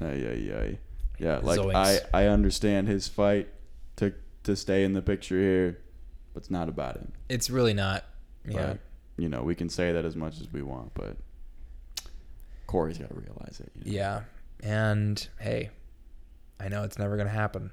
Ay, 0.00 0.06
ay, 0.06 0.52
ay. 0.58 0.78
Yeah, 1.18 1.38
like 1.42 1.60
Zoinks. 1.60 1.74
I, 2.12 2.22
I 2.24 2.26
understand 2.26 2.88
his 2.88 3.06
fight 3.08 3.48
to 3.96 4.12
to 4.42 4.56
stay 4.56 4.82
in 4.84 4.92
the 4.94 5.00
picture 5.02 5.38
here, 5.38 5.78
but 6.32 6.40
it's 6.42 6.50
not 6.50 6.68
about 6.68 6.96
him. 6.96 7.12
it's 7.28 7.48
really 7.50 7.74
not 7.74 8.04
yeah 8.48 8.74
you 9.16 9.28
know, 9.28 9.42
we 9.42 9.54
can 9.54 9.68
say 9.68 9.92
that 9.92 10.04
as 10.04 10.16
much 10.16 10.40
as 10.40 10.52
we 10.52 10.60
want, 10.60 10.92
but 10.94 11.16
Corey's 12.66 12.98
got 12.98 13.08
to 13.08 13.14
realize 13.14 13.60
it. 13.60 13.70
You 13.76 13.92
know? 13.92 13.96
Yeah. 13.98 14.20
And 14.62 15.28
hey, 15.38 15.70
I 16.58 16.68
know 16.68 16.82
it's 16.84 16.98
never 16.98 17.16
going 17.16 17.28
to 17.28 17.34
happen, 17.34 17.70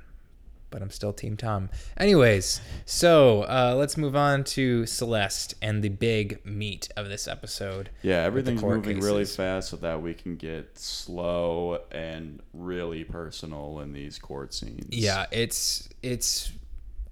but 0.69 0.81
I'm 0.81 0.89
still 0.89 1.13
Team 1.13 1.37
Tom. 1.37 1.69
Anyways, 1.97 2.59
so 2.85 3.43
uh, 3.43 3.75
let's 3.77 3.97
move 3.97 4.15
on 4.15 4.43
to 4.45 4.85
Celeste 4.85 5.55
and 5.61 5.83
the 5.83 5.89
big 5.89 6.45
meat 6.45 6.89
of 6.97 7.07
this 7.07 7.27
episode. 7.27 7.89
Yeah, 8.01 8.23
everything's 8.23 8.63
moving 8.63 8.99
really 8.99 9.25
fast 9.25 9.69
so 9.69 9.77
that 9.77 10.01
we 10.01 10.13
can 10.13 10.35
get 10.35 10.77
slow 10.77 11.79
and 11.91 12.41
really 12.53 13.03
personal 13.03 13.79
in 13.79 13.93
these 13.93 14.19
court 14.19 14.53
scenes. 14.53 14.87
Yeah, 14.89 15.27
it's 15.31 15.87
it's 16.01 16.51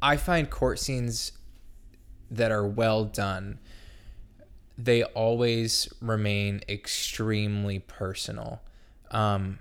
I 0.01 0.17
find 0.17 0.49
court 0.49 0.79
scenes 0.79 1.31
that 2.31 2.51
are 2.51 2.67
well 2.67 3.05
done 3.05 3.59
they 4.81 5.03
always 5.03 5.91
remain 6.01 6.61
extremely 6.69 7.79
personal. 7.79 8.61
Um 9.11 9.59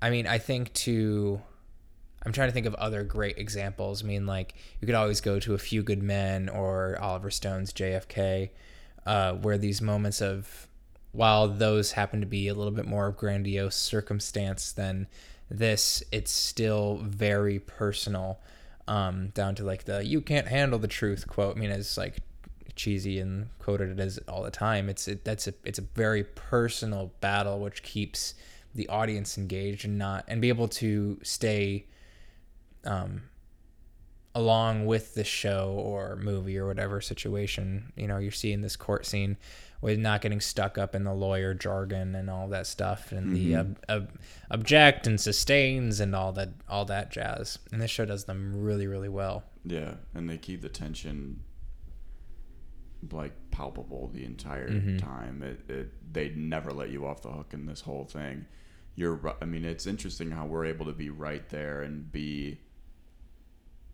I 0.00 0.10
mean, 0.10 0.26
I 0.26 0.38
think 0.38 0.72
to 0.74 1.40
I'm 2.24 2.32
trying 2.32 2.48
to 2.48 2.52
think 2.52 2.66
of 2.66 2.74
other 2.74 3.02
great 3.02 3.38
examples. 3.38 4.02
I 4.02 4.06
mean, 4.06 4.26
like 4.26 4.54
you 4.80 4.86
could 4.86 4.94
always 4.94 5.20
go 5.20 5.38
to 5.40 5.54
A 5.54 5.58
Few 5.58 5.82
Good 5.82 6.02
Men 6.02 6.48
or 6.48 6.98
Oliver 7.00 7.30
Stone's 7.30 7.72
JFK, 7.72 8.50
uh, 9.06 9.32
where 9.34 9.58
these 9.58 9.82
moments 9.82 10.22
of, 10.22 10.68
while 11.10 11.48
those 11.48 11.92
happen 11.92 12.20
to 12.20 12.26
be 12.26 12.48
a 12.48 12.54
little 12.54 12.72
bit 12.72 12.86
more 12.86 13.08
of 13.08 13.16
grandiose 13.16 13.76
circumstance 13.76 14.72
than 14.72 15.08
this, 15.50 16.02
it's 16.12 16.30
still 16.30 17.00
very 17.02 17.58
personal, 17.58 18.40
um, 18.88 19.28
down 19.34 19.54
to 19.56 19.64
like 19.64 19.84
the 19.84 20.04
"you 20.04 20.20
can't 20.20 20.48
handle 20.48 20.78
the 20.78 20.88
truth" 20.88 21.26
quote. 21.26 21.56
I 21.56 21.60
mean, 21.60 21.70
it's 21.70 21.96
like 21.98 22.18
cheesy 22.76 23.18
and 23.18 23.48
quoted 23.58 23.90
it 23.90 24.00
as 24.00 24.18
all 24.28 24.42
the 24.42 24.50
time. 24.50 24.88
It's 24.88 25.08
it, 25.08 25.24
that's 25.24 25.46
a 25.48 25.54
it's 25.64 25.78
a 25.78 25.82
very 25.94 26.24
personal 26.24 27.12
battle 27.20 27.60
which 27.60 27.82
keeps 27.82 28.34
the 28.74 28.88
audience 28.88 29.36
engaged 29.36 29.84
and 29.84 29.98
not 29.98 30.24
and 30.28 30.40
be 30.40 30.48
able 30.48 30.68
to 30.68 31.18
stay 31.22 31.86
um 32.84 33.22
along 34.34 34.86
with 34.86 35.14
the 35.14 35.24
show 35.24 35.74
or 35.76 36.16
movie 36.16 36.56
or 36.56 36.66
whatever 36.66 37.00
situation 37.02 37.92
you 37.96 38.06
know 38.08 38.16
you're 38.16 38.30
seeing 38.32 38.62
this 38.62 38.76
court 38.76 39.04
scene 39.04 39.36
with 39.82 39.98
not 39.98 40.22
getting 40.22 40.40
stuck 40.40 40.78
up 40.78 40.94
in 40.94 41.04
the 41.04 41.12
lawyer 41.12 41.52
jargon 41.52 42.14
and 42.14 42.30
all 42.30 42.48
that 42.48 42.66
stuff 42.66 43.12
and 43.12 43.36
the 43.36 43.52
Mm-hmm. 43.52 43.60
ob- 43.60 43.78
ob- 43.90 44.18
object 44.50 45.06
and 45.06 45.20
sustains 45.20 46.00
and 46.00 46.14
all 46.16 46.32
that 46.32 46.48
all 46.66 46.86
that 46.86 47.10
jazz 47.10 47.58
and 47.72 47.80
this 47.82 47.90
show 47.90 48.06
does 48.06 48.24
them 48.24 48.62
really 48.62 48.86
really 48.86 49.10
well 49.10 49.42
Yeah, 49.66 49.94
and 50.14 50.30
they 50.30 50.38
keep 50.38 50.62
the 50.62 50.70
tension 50.70 51.40
like 53.10 53.32
palpable 53.50 54.08
the 54.14 54.24
entire 54.24 54.68
Mhm. 54.68 54.98
time. 55.00 55.42
It, 55.42 55.68
it 55.68 56.12
they 56.12 56.30
never 56.30 56.72
let 56.72 56.90
you 56.90 57.06
off 57.06 57.22
the 57.22 57.30
hook 57.30 57.52
in 57.52 57.66
this 57.66 57.80
whole 57.80 58.04
thing. 58.04 58.46
You're 58.94 59.34
I 59.40 59.44
mean, 59.44 59.64
it's 59.64 59.86
interesting 59.86 60.30
how 60.30 60.46
we're 60.46 60.66
able 60.66 60.86
to 60.86 60.92
be 60.92 61.10
right 61.10 61.48
there 61.48 61.82
and 61.82 62.10
be 62.12 62.60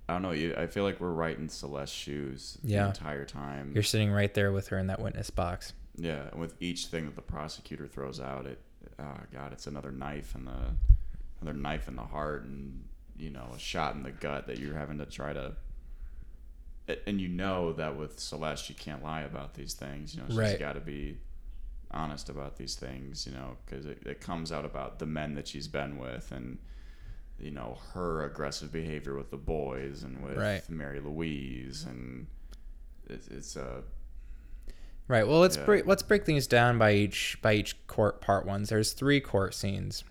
I 0.09 0.15
don't 0.15 0.23
know. 0.23 0.31
You, 0.31 0.55
I 0.57 0.67
feel 0.67 0.85
like 0.85 1.01
we're 1.01 1.11
right 1.13 1.37
in 1.39 1.49
Celeste's 1.49 1.95
shoes 1.95 2.59
Yeah. 2.63 2.85
the 2.85 2.89
entire 2.89 3.25
time. 3.27 3.73
You're 3.75 3.83
sitting 3.83 4.11
right 4.11 4.33
there 4.33 4.53
with 4.53 4.69
her 4.69 4.79
in 4.79 4.87
that 4.87 5.01
witness 5.01 5.31
box. 5.31 5.73
yeah, 6.01 6.29
and 6.31 6.41
with 6.41 6.55
each 6.61 6.87
thing 6.87 7.05
that 7.07 7.17
the 7.17 7.23
prosecutor 7.23 7.87
throws 7.87 8.21
out, 8.21 8.47
it, 8.47 8.59
oh 9.01 9.17
god, 9.33 9.53
it's 9.53 9.67
another 9.67 9.91
knife 9.91 10.35
in 10.37 10.45
the, 10.45 10.75
another 11.43 11.59
knife 11.59 11.89
in 11.89 11.97
the 11.97 12.05
heart, 12.05 12.45
and 12.45 12.85
you 13.17 13.31
know, 13.31 13.51
a 13.55 13.59
shot 13.59 13.97
in 13.97 14.03
the 14.05 14.13
gut 14.13 14.47
that 14.47 14.59
you're 14.61 14.77
having 14.77 14.97
to 14.99 15.07
try 15.07 15.33
to. 15.33 15.57
And 17.07 17.21
you 17.21 17.29
know 17.29 17.73
that 17.75 17.97
with 17.97 18.19
Celeste, 18.19 18.65
she 18.65 18.75
can't 18.75 19.03
lie 19.03 19.21
about 19.23 19.55
these 19.55 19.75
things. 19.75 20.15
You 20.15 20.23
know, 20.23 20.29
she's 20.29 20.37
Right. 20.37 20.59
got 20.59 20.73
to 20.75 20.81
be 20.81 21.19
honest 21.91 22.29
about 22.29 22.57
these 22.57 22.75
things. 22.77 23.27
You 23.27 23.33
know, 23.35 23.57
because 23.67 23.85
it, 23.87 24.03
it 24.07 24.21
comes 24.21 24.51
out 24.53 24.65
about 24.65 24.99
the 24.99 25.07
men 25.07 25.35
that 25.35 25.47
she's 25.49 25.69
been 25.69 25.99
with, 25.99 26.33
and 26.33 26.59
you 27.39 27.51
know 27.51 27.79
her 27.93 28.25
aggressive 28.25 28.73
behavior 28.73 29.15
with 29.15 29.31
the 29.31 29.37
boys 29.37 30.03
and 30.03 30.23
with 30.23 30.37
Right. 30.39 30.69
Mary 30.71 31.01
Louise, 31.01 31.85
and 31.85 32.27
it's, 33.09 33.29
it's 33.29 33.57
a 33.57 33.83
Right. 35.09 35.27
Well, 35.27 35.41
let's 35.41 35.57
Yeah. 35.57 35.65
break 35.65 35.87
let's 35.87 36.03
break 36.03 36.25
things 36.25 36.47
down 36.47 36.79
by 36.79 36.93
each 36.93 37.39
by 37.43 37.55
each 37.55 37.87
court 37.87 38.21
part 38.21 38.45
ones. 38.47 38.69
There's 38.71 38.93
three 38.93 39.21
court 39.21 39.55
scenes. 39.55 40.05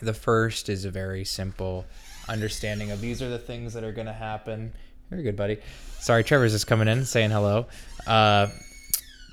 The 0.00 0.14
first 0.14 0.68
is 0.68 0.84
a 0.84 0.90
very 0.90 1.24
simple 1.24 1.86
understanding 2.28 2.90
of 2.90 3.00
these 3.00 3.22
are 3.22 3.28
the 3.30 3.38
things 3.38 3.72
that 3.74 3.82
are 3.84 3.92
going 3.92 4.06
to 4.08 4.12
happen. 4.12 4.72
Very 5.10 5.22
good, 5.22 5.36
buddy. 5.36 5.58
Sorry, 6.00 6.24
Trevor's 6.24 6.52
just 6.52 6.66
coming 6.66 6.88
in 6.88 7.04
saying 7.04 7.30
hello. 7.30 7.66
Uh, 8.06 8.48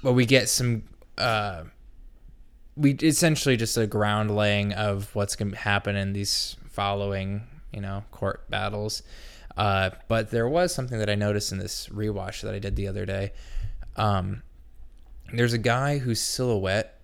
but 0.03 0.13
we 0.13 0.25
get 0.25 0.49
some. 0.49 0.83
Uh, 1.17 1.63
we 2.75 2.93
essentially 2.93 3.55
just 3.55 3.77
a 3.77 3.85
ground 3.85 4.35
laying 4.35 4.73
of 4.73 5.13
what's 5.15 5.35
going 5.35 5.51
to 5.51 5.57
happen 5.57 5.95
in 5.95 6.13
these 6.13 6.55
following, 6.69 7.43
you 7.71 7.81
know, 7.81 8.03
court 8.11 8.49
battles. 8.49 9.03
Uh, 9.55 9.91
but 10.07 10.31
there 10.31 10.47
was 10.47 10.73
something 10.73 10.97
that 10.97 11.09
I 11.09 11.15
noticed 11.15 11.51
in 11.51 11.59
this 11.59 11.87
rewatch 11.89 12.41
that 12.41 12.53
I 12.53 12.59
did 12.59 12.75
the 12.75 12.87
other 12.87 13.05
day. 13.05 13.33
Um, 13.95 14.41
there's 15.31 15.53
a 15.53 15.59
guy 15.59 15.99
whose 15.99 16.19
silhouette 16.19 16.99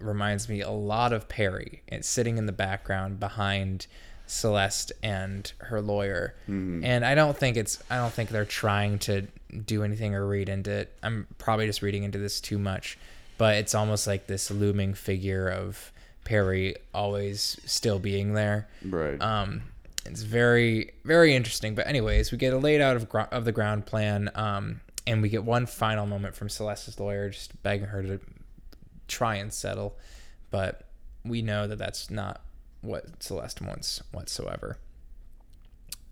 reminds 0.00 0.48
me 0.48 0.60
a 0.60 0.70
lot 0.70 1.12
of 1.12 1.28
Perry. 1.28 1.82
It's 1.86 2.08
sitting 2.08 2.36
in 2.38 2.46
the 2.46 2.52
background 2.52 3.20
behind 3.20 3.86
Celeste 4.32 4.92
and 5.02 5.52
her 5.58 5.80
lawyer. 5.80 6.34
And 6.46 7.04
I 7.04 7.14
don't 7.14 7.36
think 7.36 7.56
it's 7.56 7.82
I 7.90 7.96
don't 7.96 8.12
think 8.12 8.30
they're 8.30 8.44
trying 8.44 8.98
to 9.00 9.22
do 9.66 9.84
anything 9.84 10.14
or 10.14 10.26
read 10.26 10.48
into 10.48 10.70
it. 10.70 10.96
I'm 11.02 11.26
probably 11.38 11.66
just 11.66 11.82
reading 11.82 12.02
into 12.04 12.18
this 12.18 12.40
too 12.40 12.58
much. 12.58 12.98
But 13.38 13.56
it's 13.56 13.74
almost 13.74 14.06
like 14.06 14.26
this 14.26 14.50
looming 14.50 14.94
figure 14.94 15.48
of 15.48 15.92
Perry 16.24 16.76
always 16.94 17.58
still 17.66 17.98
being 17.98 18.34
there. 18.34 18.68
right. 18.84 19.20
Um, 19.20 19.62
it's 20.04 20.22
very 20.22 20.92
very 21.04 21.34
interesting. 21.34 21.74
But 21.74 21.86
anyways, 21.86 22.32
we 22.32 22.38
get 22.38 22.52
a 22.52 22.58
laid 22.58 22.80
out 22.80 22.96
of 22.96 23.08
gro- 23.08 23.28
of 23.30 23.44
the 23.44 23.52
ground 23.52 23.86
plan, 23.86 24.30
um, 24.34 24.80
and 25.06 25.22
we 25.22 25.28
get 25.28 25.44
one 25.44 25.66
final 25.66 26.06
moment 26.06 26.34
from 26.34 26.48
Celeste's 26.48 26.98
lawyer, 26.98 27.30
just 27.30 27.62
begging 27.62 27.86
her 27.86 28.02
to 28.02 28.20
try 29.08 29.36
and 29.36 29.52
settle. 29.52 29.96
But 30.50 30.86
we 31.24 31.40
know 31.42 31.66
that 31.68 31.78
that's 31.78 32.10
not 32.10 32.40
what 32.82 33.22
Celeste 33.22 33.62
wants 33.62 34.02
whatsoever. 34.12 34.76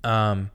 Um, 0.03 0.51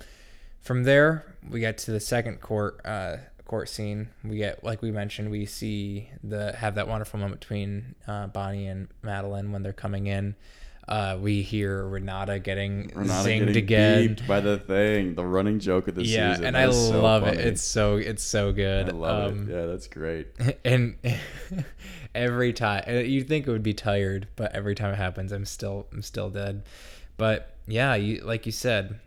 from 0.61 0.83
there, 0.83 1.25
we 1.49 1.59
get 1.59 1.77
to 1.79 1.91
the 1.91 1.99
second 1.99 2.41
court 2.41 2.81
uh, 2.83 3.17
court 3.45 3.69
scene. 3.69 4.09
We 4.23 4.37
get, 4.37 4.63
like 4.63 4.81
we 4.81 4.91
mentioned, 4.91 5.29
we 5.29 5.45
see 5.45 6.09
the 6.23 6.53
have 6.53 6.75
that 6.75 6.87
wonderful 6.87 7.19
moment 7.19 7.41
between 7.41 7.95
uh, 8.07 8.27
Bonnie 8.27 8.67
and 8.67 8.87
Madeline 9.03 9.51
when 9.51 9.61
they're 9.61 9.73
coming 9.73 10.07
in. 10.07 10.35
Uh, 10.87 11.17
we 11.19 11.41
hear 11.41 11.83
Renata 11.87 12.37
getting 12.37 12.91
Renata 12.93 13.27
zinged 13.29 13.39
getting 13.39 13.57
again. 13.57 14.17
by 14.27 14.39
the 14.39 14.57
thing, 14.59 15.15
the 15.15 15.25
running 15.25 15.59
joke 15.59 15.87
of 15.87 15.95
the 15.95 16.03
Yeah, 16.03 16.31
season. 16.33 16.45
and 16.45 16.55
That 16.55 16.69
I 16.69 16.71
so 16.71 17.01
love 17.01 17.23
it. 17.27 17.39
It's 17.39 17.63
so 17.63 17.97
it's 17.97 18.23
so 18.23 18.51
good. 18.51 18.89
I 18.89 18.91
love 18.91 19.31
Um, 19.31 19.49
it. 19.49 19.53
Yeah, 19.55 19.65
that's 19.65 19.87
great. 19.87 20.27
and 20.65 20.95
every 22.15 22.53
time 22.53 22.83
you'd 23.05 23.27
think 23.27 23.47
it 23.47 23.51
would 23.51 23.63
be 23.63 23.73
tired 23.73 24.27
but 24.35 24.55
every 24.55 24.73
time 24.73 24.91
it 24.93 24.97
happens 24.97 25.31
i'm 25.31 25.45
still 25.45 25.85
i'm 25.91 26.01
still 26.01 26.29
dead. 26.29 26.63
But 27.17 27.55
yeah 27.67 27.95
you 27.95 28.21
like 28.21 28.45
you 28.45 28.51
said 28.51 28.99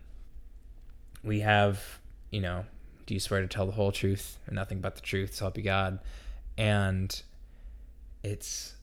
we 1.23 1.41
have 1.41 1.99
you 2.31 2.41
know 2.41 2.65
do 3.09 3.15
you 3.15 3.19
swear 3.19 3.41
to 3.41 3.47
tell 3.47 3.65
the 3.65 3.71
whole 3.71 3.91
truth 3.91 4.37
and 4.45 4.55
nothing 4.55 4.81
but 4.81 4.93
the 4.93 5.01
truth? 5.01 5.33
So 5.33 5.45
help 5.45 5.57
you 5.57 5.63
god. 5.63 5.97
And 6.59 7.19
it's 8.21 8.75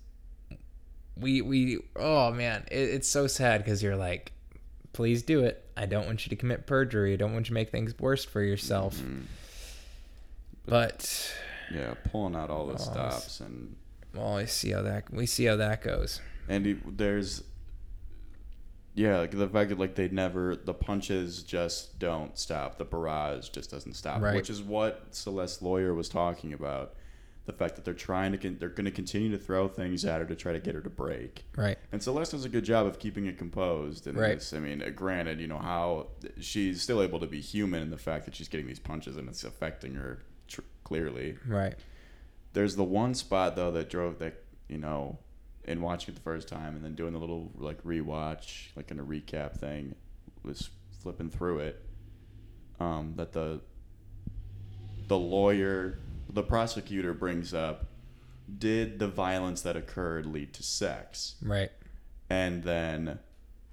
we 1.17 1.43
we 1.43 1.79
oh 1.95 2.33
man 2.33 2.65
it, 2.71 2.89
it's 2.91 3.09
so 3.09 3.29
sad 3.29 3.63
because 3.63 3.85
you're 3.85 3.95
like 3.97 4.33
please 4.93 5.23
do 5.23 5.45
it. 5.45 5.65
I 5.77 5.87
don't 5.87 6.07
want 6.07 6.27
you 6.27 6.31
to 6.31 6.37
commit 6.37 6.67
perjury. 6.67 7.13
I 7.13 7.17
don't 7.17 7.35
want 7.35 7.47
you 7.47 7.51
to 7.51 7.55
make 7.55 7.71
things 7.71 7.97
worse 8.01 8.25
for 8.25 8.43
yourself. 8.43 8.97
Mm-hmm. 8.97 9.21
but 10.67 11.33
Yeah, 11.73 11.95
pulling 12.11 12.35
out 12.35 12.51
all 12.51 12.67
the 12.67 12.75
Oh, 12.75 12.77
stops 12.79 13.39
and 13.41 13.77
well 14.17 14.37
we 14.37 14.47
see 14.47 14.71
how 14.71 14.83
that 14.83 15.13
we 15.13 15.27
see 15.27 15.45
how 15.45 15.57
that 15.57 15.83
goes 15.83 16.21
and 16.49 16.65
he, 16.67 16.77
there's 16.87 17.43
yeah, 18.95 19.19
like 19.19 19.31
the 19.33 19.47
fact 19.49 19.69
that 19.71 19.79
like 19.79 19.95
they 19.95 20.09
never 20.09 20.57
the 20.57 20.73
punches 20.73 21.43
just 21.43 21.99
don't 21.99 22.39
stop. 22.39 22.79
The 22.79 22.85
barrage 22.87 23.51
just 23.51 23.71
doesn't 23.71 23.93
stop, 23.95 24.23
Right. 24.23 24.35
which 24.35 24.49
is 24.49 24.63
what 24.63 25.09
Celeste's 25.15 25.61
lawyer 25.61 25.93
was 25.95 26.09
talking 26.09 26.55
about. 26.55 26.95
The 27.45 27.53
fact 27.53 27.77
that 27.77 27.85
they're 27.85 27.93
trying 27.95 28.33
to 28.33 28.39
con- 28.39 28.57
they're 28.59 28.71
going 28.71 28.87
to 28.87 28.91
continue 28.91 29.31
to 29.33 29.39
throw 29.39 29.69
things 29.69 30.05
at 30.07 30.21
her 30.21 30.27
to 30.27 30.35
try 30.35 30.53
to 30.55 30.61
get 30.61 30.75
her 30.75 30.81
to 30.81 30.89
break. 30.89 31.45
right 31.57 31.77
And 31.93 32.03
Celeste 32.03 32.33
does 32.33 32.45
a 32.47 32.49
good 32.49 32.65
job 32.65 32.87
of 32.87 32.99
keeping 32.99 33.27
it 33.27 33.37
composed. 33.37 34.07
And 34.07 34.17
Right. 34.19 34.39
this, 34.39 34.55
I 34.55 34.61
mean, 34.61 34.81
uh, 34.83 34.89
granted, 34.89 35.41
you 35.41 35.47
know 35.47 35.59
how 35.59 36.07
she's 36.41 36.81
still 36.81 37.03
able 37.03 37.21
to 37.21 37.27
be 37.27 37.41
human 37.43 37.83
in 37.83 37.91
the 37.91 37.99
fact 37.99 38.25
that 38.25 38.35
she's 38.35 38.49
getting 38.49 38.67
these 38.67 38.79
punches 38.81 39.17
and 39.19 39.29
it's 39.29 39.45
affecting 39.45 39.95
her 39.95 40.21
tr- 40.49 40.63
clearly. 40.85 41.37
right 41.47 41.75
There's 42.57 42.75
the 42.75 42.85
one 42.85 43.13
spot 43.13 43.55
though 43.55 43.71
that 43.73 43.91
drove 43.91 44.19
that 44.21 44.43
you 44.67 44.79
know, 44.79 45.19
in 45.65 45.83
watching 45.83 46.15
it 46.15 46.17
the 46.17 46.23
first 46.23 46.49
time 46.49 46.75
and 46.75 46.83
then 46.83 46.95
doing 46.95 47.13
the 47.13 47.19
little 47.19 47.53
like 47.55 47.85
rewatch, 47.85 48.69
like 48.75 48.91
in 48.91 48.99
a 48.99 49.05
recap 49.05 49.59
thing, 49.59 49.95
was 50.43 50.71
flipping 51.03 51.29
through 51.29 51.59
it. 51.59 51.85
Um, 52.81 53.13
that 53.17 53.35
the 53.35 53.61
the 55.07 55.19
lawyer, 55.19 55.99
the 56.31 56.43
prosecutor 56.43 57.13
brings 57.13 57.53
up, 57.53 57.89
did 58.59 59.01
the 59.01 59.09
violence 59.09 59.61
that 59.61 59.77
occurred 59.77 60.25
lead 60.25 60.55
to 60.55 60.63
sex? 60.63 61.35
right 61.43 61.71
And 62.31 62.63
then 62.63 63.19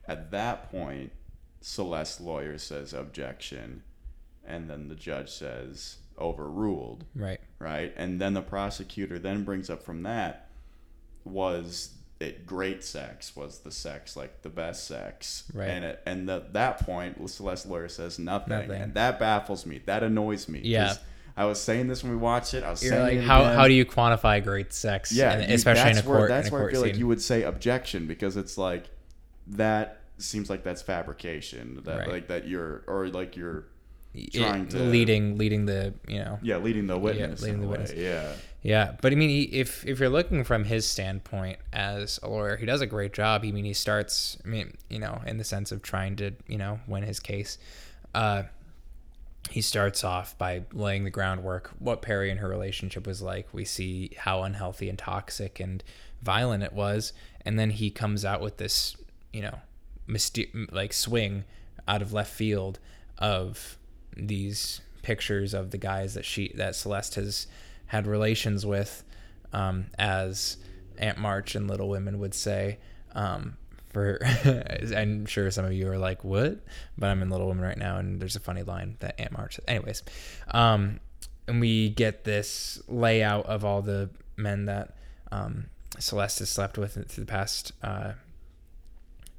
at 0.10 0.30
that 0.32 0.70
point, 0.70 1.14
Celeste's 1.62 2.20
lawyer 2.20 2.58
says 2.58 2.92
objection. 2.92 3.84
And 4.46 4.70
then 4.70 4.90
the 4.90 4.96
judge 4.96 5.30
says 5.30 6.00
overruled, 6.24 7.06
right 7.16 7.40
right? 7.60 7.94
And 7.98 8.20
then 8.20 8.34
the 8.34 8.42
prosecutor 8.42 9.20
then 9.20 9.44
brings 9.44 9.70
up 9.70 9.84
from 9.84 10.04
that 10.04 10.50
was 11.24 11.94
it 12.20 12.46
great 12.46 12.84
sex? 12.84 13.36
Was 13.36 13.60
the 13.60 13.72
sex 13.72 14.16
like 14.16 14.42
the 14.42 14.50
best 14.50 14.86
sex? 14.88 15.44
Right. 15.54 15.70
And 15.70 15.86
at 15.86 16.02
and 16.06 16.30
at 16.30 16.54
that 16.54 16.80
point, 16.80 17.18
Celeste's 17.30 17.70
lawyer 17.70 17.90
says 17.90 18.20
nothing. 18.20 18.50
Nothing. 18.58 18.82
And 18.82 18.94
that 18.94 19.20
baffles 19.20 19.66
me. 19.66 19.82
That 19.86 20.04
annoys 20.04 20.48
me 20.48 20.62
Yeah. 20.64 20.96
I 21.36 21.46
was 21.46 21.60
saying 21.60 21.88
this 21.88 22.04
when 22.04 22.12
we 22.12 22.18
watched 22.18 22.54
it. 22.54 22.64
I 22.64 22.70
was 22.70 22.84
you're 22.84 22.92
saying 22.94 23.18
like 23.20 23.28
how, 23.28 23.42
again. 23.42 23.56
how 23.56 23.68
do 23.68 23.74
you 23.74 23.86
quantify 23.86 24.44
great 24.44 24.72
sex 24.72 25.12
Yeah, 25.12 25.32
and 25.34 25.52
especially 25.52 25.92
in 25.92 25.98
a 25.98 26.02
where- 26.02 26.18
court 26.20 26.30
That's 26.30 26.52
where 26.52 26.62
I 26.62 26.64
court 26.66 26.72
feel 26.74 26.82
like 26.82 26.98
you 26.98 27.08
would 27.08 27.22
say 27.22 27.44
objection 27.44 28.06
because 28.08 28.38
it's 28.38 28.58
like 28.58 28.86
that 29.48 30.02
seems 30.20 30.50
like 30.50 30.64
that's 30.64 30.82
fabrication. 30.82 31.82
That 31.86 32.00
Right. 32.00 32.10
like 32.10 32.28
that 32.28 32.48
you're 32.48 32.84
or 32.88 33.08
like 33.08 33.36
you're 33.36 33.66
trying 34.34 34.68
to- 34.68 34.80
leading 34.80 35.38
leading 35.38 35.66
the 35.66 35.94
you 36.08 36.20
know 36.20 36.40
yeah 36.42 36.58
leading 36.58 36.88
the 36.88 36.98
witness. 36.98 37.42
leading 37.42 37.62
the 37.62 37.68
witness. 37.68 37.94
Yeah. 37.94 38.34
yeah 38.62 38.96
but 39.02 39.12
i 39.12 39.16
mean 39.16 39.30
he, 39.30 39.44
if 39.44 39.86
if 39.86 40.00
you're 40.00 40.10
looking 40.10 40.44
from 40.44 40.64
his 40.66 40.86
standpoint 40.88 41.58
as 41.72 42.20
a 42.24 42.30
lawyer 42.30 42.56
he 42.58 42.66
does 42.66 42.82
a 42.82 42.86
great 42.88 43.14
job 43.14 43.42
i 43.44 43.52
mean 43.52 43.66
he 43.66 43.74
starts 43.74 44.38
i 44.46 44.48
mean 44.48 44.76
you 44.90 45.00
know 45.00 45.22
in 45.26 45.38
the 45.38 45.44
sense 45.44 45.72
of 45.72 45.82
trying 45.82 46.16
to 46.16 46.32
you 46.48 46.58
know 46.58 46.80
win 46.88 47.04
his 47.04 47.20
case 47.20 47.58
uh 48.14 48.44
he 49.50 49.62
starts 49.62 50.04
off 50.04 50.38
by 50.38 50.64
laying 50.72 51.04
the 51.04 51.10
groundwork 51.10 51.72
what 51.80 52.02
Perry 52.02 52.32
and 52.32 52.40
her 52.40 52.48
relationship 52.48 53.06
was 53.06 53.22
like. 53.22 53.46
We 53.52 53.66
see 53.66 54.12
how 54.18 54.44
unhealthy 54.44 54.88
and 54.88 54.98
toxic 54.98 55.60
and 55.60 55.84
violent 56.22 56.64
it 56.64 56.72
was, 56.72 57.12
and 57.44 57.60
then 57.60 57.72
he 57.72 57.90
comes 57.92 58.24
out 58.24 58.40
with 58.40 58.56
this, 58.56 58.96
you 59.34 59.42
know, 59.42 59.60
myster- 60.08 60.72
like 60.72 60.94
swing 60.94 61.44
out 61.90 62.02
of 62.02 62.14
left 62.14 62.32
field 62.32 62.80
of 63.18 63.78
these 64.16 64.82
pictures 65.02 65.54
of 65.54 65.72
the 65.72 65.78
guys 65.78 66.14
that 66.14 66.26
she 66.26 66.52
that 66.56 66.76
Celeste 66.76 67.16
has 67.16 67.48
had 67.88 68.08
relations 68.08 68.66
with, 68.66 69.04
um, 69.52 69.88
as 69.98 70.58
Aunt 70.98 71.18
March 71.18 71.56
and 71.56 71.68
Little 71.68 71.90
Women 71.90 72.20
would 72.20 72.34
say. 72.34 72.80
Um, 73.14 73.58
for 73.90 74.20
I'm 74.96 75.26
sure 75.26 75.52
some 75.52 75.66
of 75.66 75.74
you 75.74 75.90
are 75.90 75.98
like, 75.98 76.24
what? 76.24 76.60
But 76.98 77.10
I'm 77.10 77.22
in 77.22 77.30
Little 77.30 77.48
Women 77.48 77.64
right 77.64 77.78
now, 77.78 77.98
and 77.98 78.20
there's 78.20 78.36
a 78.36 78.40
funny 78.40 78.64
line 78.64 78.98
that 79.00 79.20
Aunt 79.20 79.32
March. 79.32 79.60
Anyways, 79.68 80.04
um, 80.52 81.00
and 81.48 81.62
we 81.62 81.90
get 81.90 82.24
this 82.24 82.82
layout 82.88 83.46
of 83.46 83.64
all 83.64 83.82
the 83.82 84.10
men 84.36 84.66
that 84.66 84.96
um, 85.32 85.66
Celeste 86.00 86.40
has 86.40 86.50
slept 86.50 86.78
with 86.78 86.94
through 86.94 87.24
the 87.24 87.32
past 87.32 87.72
uh, 87.84 88.14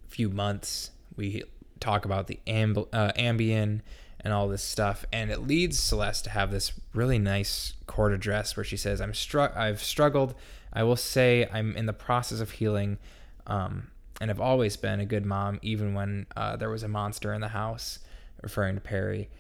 few 0.09 0.31
months. 0.31 0.91
We 1.17 1.43
talk 1.81 2.05
about 2.05 2.29
the 2.29 2.39
amb- 2.47 2.89
uh, 2.93 3.13
Ambien 3.13 3.81
and 4.25 4.33
all 4.33 4.49
this 4.49 4.63
stuff. 4.63 5.05
And 5.13 5.31
it 5.31 5.47
leads 5.47 5.79
Celeste 5.79 6.25
to 6.25 6.31
have 6.31 6.51
this 6.51 6.73
really 6.95 7.19
nice 7.19 7.75
court 7.87 8.13
address 8.13 8.57
where 8.57 8.65
she 8.65 8.77
says, 8.77 9.01
"I'm 9.01 9.15
struck. 9.15 9.55
I've 9.57 9.83
struggled. 9.83 10.35
I 10.73 10.83
will 10.83 10.97
say 10.97 11.49
I'm 11.53 11.77
in 11.77 11.87
the 11.87 11.93
process 11.93 12.41
of 12.41 12.53
healing, 12.53 12.99
um, 13.47 13.89
and 14.21 14.31
have 14.31 14.41
always 14.41 14.77
been 14.77 14.99
a 14.99 15.07
good 15.07 15.25
mom, 15.27 15.61
even 15.63 15.95
when 15.95 16.27
uh, 16.37 16.57
there 16.57 16.71
was 16.71 16.83
a 16.83 16.89
monster 16.89 17.33
in 17.33 17.41
the 17.41 17.49
house." 17.49 18.01
Referring 18.43 18.75
to 18.75 18.81
Perry. 18.83 19.31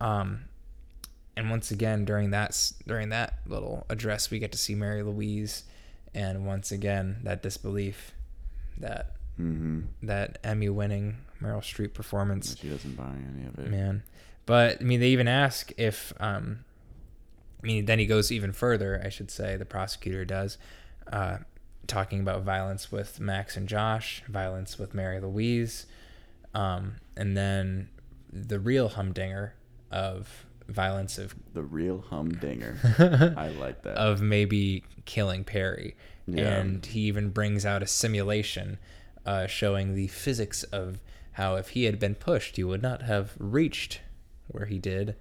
Um, 0.00 0.44
and 1.36 1.50
once 1.50 1.70
again 1.70 2.04
during 2.04 2.30
that 2.30 2.72
during 2.86 3.08
that 3.10 3.40
little 3.46 3.84
address, 3.90 4.30
we 4.30 4.38
get 4.38 4.52
to 4.52 4.58
see 4.58 4.74
Mary 4.74 5.02
Louise, 5.02 5.64
and 6.14 6.46
once 6.46 6.70
again 6.72 7.16
that 7.24 7.42
disbelief, 7.42 8.12
that 8.78 9.10
Mm-hmm. 9.38 9.80
that 10.06 10.38
Emmy 10.44 10.68
winning 10.68 11.16
Meryl 11.42 11.58
Streep 11.58 11.92
performance. 11.92 12.56
She 12.56 12.68
doesn't 12.68 12.96
buy 12.96 13.10
any 13.34 13.48
of 13.48 13.58
it. 13.58 13.68
Man. 13.68 14.04
But 14.46 14.78
I 14.80 14.84
mean 14.84 15.00
they 15.00 15.08
even 15.08 15.28
ask 15.28 15.72
if 15.76 16.12
um 16.20 16.64
I 17.62 17.66
mean 17.66 17.86
then 17.86 17.98
he 17.98 18.06
goes 18.06 18.30
even 18.30 18.52
further, 18.52 19.00
I 19.04 19.08
should 19.08 19.30
say, 19.30 19.56
the 19.56 19.64
prosecutor 19.64 20.24
does, 20.24 20.58
uh 21.10 21.38
talking 21.86 22.20
about 22.20 22.42
violence 22.42 22.90
with 22.90 23.20
Max 23.20 23.56
and 23.56 23.68
Josh, 23.68 24.22
violence 24.28 24.78
with 24.78 24.94
Mary 24.94 25.20
Louise, 25.20 25.86
um, 26.54 26.96
and 27.16 27.36
then 27.36 27.88
the 28.32 28.58
real 28.58 28.88
humdinger 28.88 29.54
of 29.90 30.46
violence 30.68 31.18
of 31.18 31.34
The 31.52 31.62
real 31.62 32.00
humdinger. 32.08 32.78
I 33.36 33.48
like 33.48 33.82
that. 33.82 33.96
of 33.96 34.22
maybe 34.22 34.82
killing 35.04 35.44
Perry. 35.44 35.94
Yeah. 36.26 36.54
And 36.54 36.84
he 36.86 37.00
even 37.00 37.30
brings 37.30 37.66
out 37.66 37.82
a 37.82 37.86
simulation 37.86 38.78
uh, 39.26 39.46
showing 39.46 39.94
the 39.94 40.08
physics 40.08 40.62
of 40.64 41.00
how 41.32 41.56
if 41.56 41.70
he 41.70 41.84
had 41.84 41.98
been 41.98 42.14
pushed, 42.14 42.56
you 42.56 42.66
would 42.68 42.82
not 42.82 43.02
have 43.02 43.34
reached 43.38 44.00
where 44.48 44.66
he 44.66 44.78
did. 44.78 45.16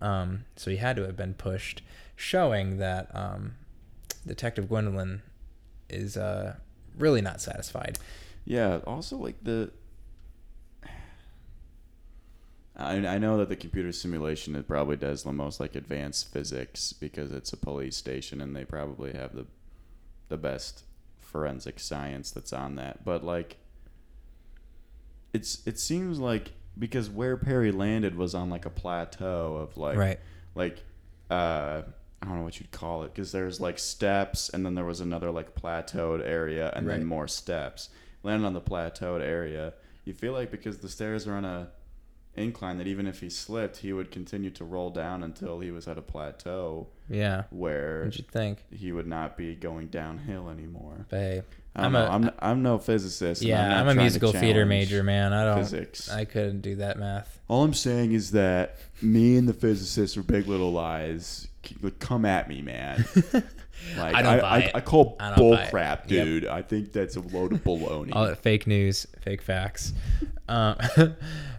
Um, 0.00 0.44
so 0.56 0.70
he 0.70 0.76
had 0.76 0.96
to 0.96 1.02
have 1.02 1.16
been 1.16 1.34
pushed, 1.34 1.82
showing 2.14 2.78
that 2.78 3.10
um, 3.14 3.54
Detective 4.26 4.68
Gwendolyn 4.68 5.22
is 5.88 6.16
uh, 6.16 6.56
really 6.96 7.20
not 7.20 7.40
satisfied. 7.40 7.98
Yeah. 8.44 8.80
Also, 8.86 9.16
like 9.16 9.42
the. 9.42 9.70
I, 12.76 12.94
I 13.06 13.18
know 13.18 13.38
that 13.38 13.48
the 13.48 13.56
computer 13.56 13.90
simulation 13.90 14.54
it 14.54 14.68
probably 14.68 14.96
does 14.96 15.24
the 15.24 15.32
most 15.32 15.58
like 15.58 15.74
advanced 15.74 16.32
physics 16.32 16.92
because 16.92 17.32
it's 17.32 17.52
a 17.52 17.56
police 17.56 17.96
station 17.96 18.40
and 18.40 18.54
they 18.54 18.64
probably 18.64 19.12
have 19.12 19.34
the 19.34 19.46
the 20.28 20.36
best 20.36 20.84
forensic 21.18 21.80
science 21.80 22.30
that's 22.30 22.52
on 22.52 22.76
that. 22.76 23.04
But 23.04 23.24
like 23.24 23.56
it's 25.32 25.66
it 25.66 25.78
seems 25.78 26.18
like 26.18 26.52
because 26.78 27.10
where 27.10 27.36
Perry 27.36 27.72
landed 27.72 28.14
was 28.16 28.34
on 28.34 28.50
like 28.50 28.64
a 28.66 28.70
plateau 28.70 29.56
of 29.56 29.76
like 29.76 29.96
Right. 29.98 30.20
like 30.54 30.82
uh 31.30 31.82
I 32.20 32.26
don't 32.26 32.36
know 32.38 32.42
what 32.42 32.58
you'd 32.58 32.70
call 32.72 33.04
it 33.04 33.14
because 33.14 33.30
there's 33.32 33.60
like 33.60 33.78
steps 33.78 34.48
and 34.50 34.64
then 34.66 34.74
there 34.74 34.84
was 34.84 35.00
another 35.00 35.30
like 35.30 35.54
plateaued 35.54 36.20
area 36.26 36.72
and 36.74 36.86
Right. 36.86 36.98
then 36.98 37.06
more 37.06 37.28
steps. 37.28 37.90
Landed 38.24 38.44
on 38.46 38.54
the 38.54 38.60
plateaued 38.60 39.20
area. 39.20 39.74
You 40.04 40.14
feel 40.14 40.32
like 40.32 40.50
because 40.50 40.78
the 40.78 40.88
stairs 40.88 41.28
are 41.28 41.34
on 41.34 41.44
a 41.44 41.68
incline 42.36 42.78
that 42.78 42.86
even 42.86 43.06
if 43.06 43.20
he 43.20 43.28
slipped, 43.30 43.78
he 43.78 43.92
would 43.92 44.10
continue 44.10 44.50
to 44.50 44.64
roll 44.64 44.90
down 44.90 45.22
until 45.24 45.58
he 45.60 45.70
was 45.72 45.88
at 45.88 45.98
a 45.98 46.02
plateau 46.02 46.86
Yeah. 47.08 47.44
where 47.50 48.00
What'd 48.04 48.18
you 48.18 48.24
think? 48.30 48.64
he 48.70 48.92
would 48.92 49.06
not 49.06 49.36
be 49.36 49.54
going 49.54 49.88
downhill 49.88 50.48
anymore. 50.48 51.06
Hey, 51.10 51.42
I 51.78 51.84
I'm 51.86 51.94
a- 51.94 52.08
I'm 52.08 52.30
I'm 52.40 52.62
no 52.62 52.78
physicist. 52.78 53.42
yeah, 53.42 53.68
not 53.68 53.86
I'm, 53.88 53.88
a 53.88 54.00
musical 54.00 54.32
theater 54.32 54.66
major, 54.66 55.02
man. 55.02 55.32
I 55.32 55.44
don't. 55.44 55.58
Physics. 55.58 56.10
I 56.10 56.24
couldn't 56.24 56.60
do 56.60 56.76
that 56.76 56.98
math. 56.98 57.38
All 57.48 57.62
I'm 57.64 57.74
saying 57.74 58.12
is 58.12 58.32
that 58.32 58.76
me 59.00 59.36
and 59.36 59.48
the 59.48 59.54
physicists 59.54 60.16
are 60.16 60.22
Big 60.22 60.46
Little 60.48 60.72
Lies. 60.72 61.48
Come 62.00 62.24
at 62.24 62.48
me, 62.48 62.62
man. 62.62 63.04
Like 63.96 64.12
I 64.16 64.22
don't 64.22 64.40
buy 64.40 64.48
I, 64.48 64.58
it. 64.58 64.70
I 64.74 64.80
call 64.80 65.16
I 65.20 65.36
bull 65.36 65.52
buy 65.52 65.62
it. 65.62 65.70
crap, 65.70 66.10
Yep. 66.10 66.24
dude. 66.24 66.46
I 66.46 66.62
think 66.62 66.92
that's 66.92 67.14
a 67.14 67.20
load 67.20 67.52
of 67.52 67.62
baloney. 67.62 68.10
All 68.12 68.26
that 68.26 68.38
fake 68.38 68.66
news, 68.66 69.06
fake 69.20 69.40
facts. 69.40 69.92
Um, 70.48 70.76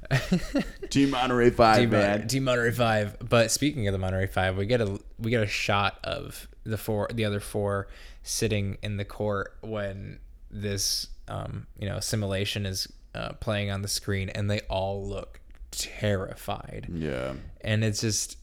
Team 0.90 1.12
Monterey 1.12 1.52
Five, 1.52 1.78
Team, 1.78 1.90
man. 1.92 2.28
Team 2.28 2.44
Monterey 2.46 2.72
Five. 2.72 3.18
But 3.28 3.52
speaking 3.52 3.88
of 3.88 3.92
the 3.92 4.00
Monterey 4.00 4.26
Five, 4.26 4.58
we 4.58 4.66
get 4.66 4.82
a 4.82 5.00
we 5.20 5.30
get 5.30 5.44
a 5.44 5.48
shot 5.48 6.00
of 6.04 6.48
the 6.70 6.78
four, 6.78 7.10
the 7.14 7.26
other 7.26 7.40
four, 7.40 7.88
sitting 8.24 8.78
in 8.82 8.98
the 8.98 9.06
court 9.06 9.58
when 9.62 10.20
this 10.52 11.08
um, 11.28 11.68
you 11.78 11.88
know 11.88 12.00
simulation 12.00 12.66
is 12.66 12.88
uh, 13.16 13.34
playing 13.34 13.72
on 13.72 13.82
the 13.82 13.88
screen, 13.88 14.30
and 14.30 14.50
they 14.50 14.62
all 14.70 15.06
look 15.08 15.40
terrified. 15.72 16.88
yeah. 16.92 17.34
And 17.62 17.84
it's 17.84 18.02
just, 18.02 18.38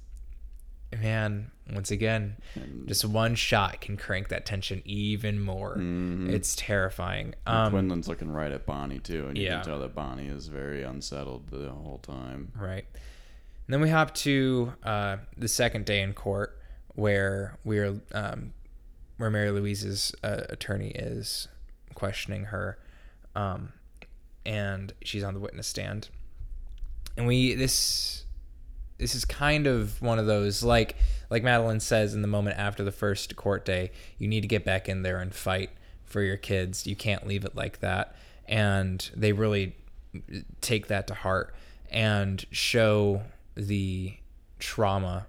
man, 1.01 1.51
once 1.73 1.91
again, 1.91 2.37
And 2.55 2.87
just 2.87 3.05
one 3.05 3.35
shot 3.35 3.81
can 3.81 3.97
crank 3.97 4.29
that 4.29 4.47
tension 4.47 4.83
even 4.85 5.41
more. 5.41 5.77
Mhm. 5.77 6.31
It's 6.33 6.55
terrifying. 6.57 7.35
Um, 7.47 7.73
Quinlan's 7.73 8.09
looking 8.09 8.31
right 8.31 8.53
at 8.53 8.67
Bonnie 8.67 9.01
too, 9.01 9.27
and 9.29 9.37
you 9.37 9.45
yeah. 9.45 9.57
can 9.57 9.65
tell 9.65 9.79
that 9.81 9.95
Bonnie 9.95 10.29
is 10.29 10.49
very 10.49 10.83
unsettled 10.85 11.49
the 11.49 11.71
whole 11.71 11.99
time. 11.99 12.53
Right. 12.57 12.85
And 12.93 13.75
then 13.75 13.81
we 13.81 13.91
hop 13.91 14.15
to 14.17 14.73
uh, 14.85 15.17
the 15.37 15.49
second 15.49 15.87
day 15.87 16.03
in 16.03 16.13
court 16.15 16.56
where 16.97 17.59
we're 17.65 18.01
um, 18.13 18.53
where 19.19 19.31
Mary 19.31 19.51
Louise's 19.51 20.15
uh, 20.25 20.43
attorney 20.49 20.89
is 20.91 21.49
questioning 21.95 22.45
her, 22.47 22.79
um, 23.35 23.73
and 24.45 24.93
she's 25.03 25.23
on 25.23 25.35
the 25.35 25.41
witness 25.41 25.67
stand. 25.67 26.09
And 27.17 27.27
we 27.27 27.55
this 27.55 28.25
this 28.99 29.15
is 29.15 29.25
kind 29.25 29.67
of 29.67 30.01
one 30.03 30.19
of 30.19 30.27
those 30.27 30.63
like 30.63 30.97
like 31.31 31.43
Madeline 31.43 31.81
says 31.81 32.15
in 32.15 32.23
the 32.23 32.29
moment 32.29 32.59
after 32.59 32.83
the 32.83 32.93
first 32.93 33.37
court 33.37 33.65
day, 33.65 33.91
you 34.19 34.27
need 34.29 34.41
to 34.41 34.49
get 34.49 34.65
back 34.65 34.89
in 34.89 35.03
there 35.03 35.19
and 35.19 35.35
fight 35.35 35.71
for 36.05 36.23
your 36.23 36.37
kids. 36.37 36.87
You 36.87 36.97
can't 36.97 37.27
leave 37.27 37.45
it 37.45 37.55
like 37.55 37.81
that. 37.81 38.17
And 38.49 39.09
they 39.15 39.33
really 39.33 39.75
take 40.61 40.87
that 40.87 41.09
to 41.09 41.15
heart 41.15 41.55
and 41.91 42.45
show 42.51 43.23
the 43.55 44.15
trauma 44.59 45.27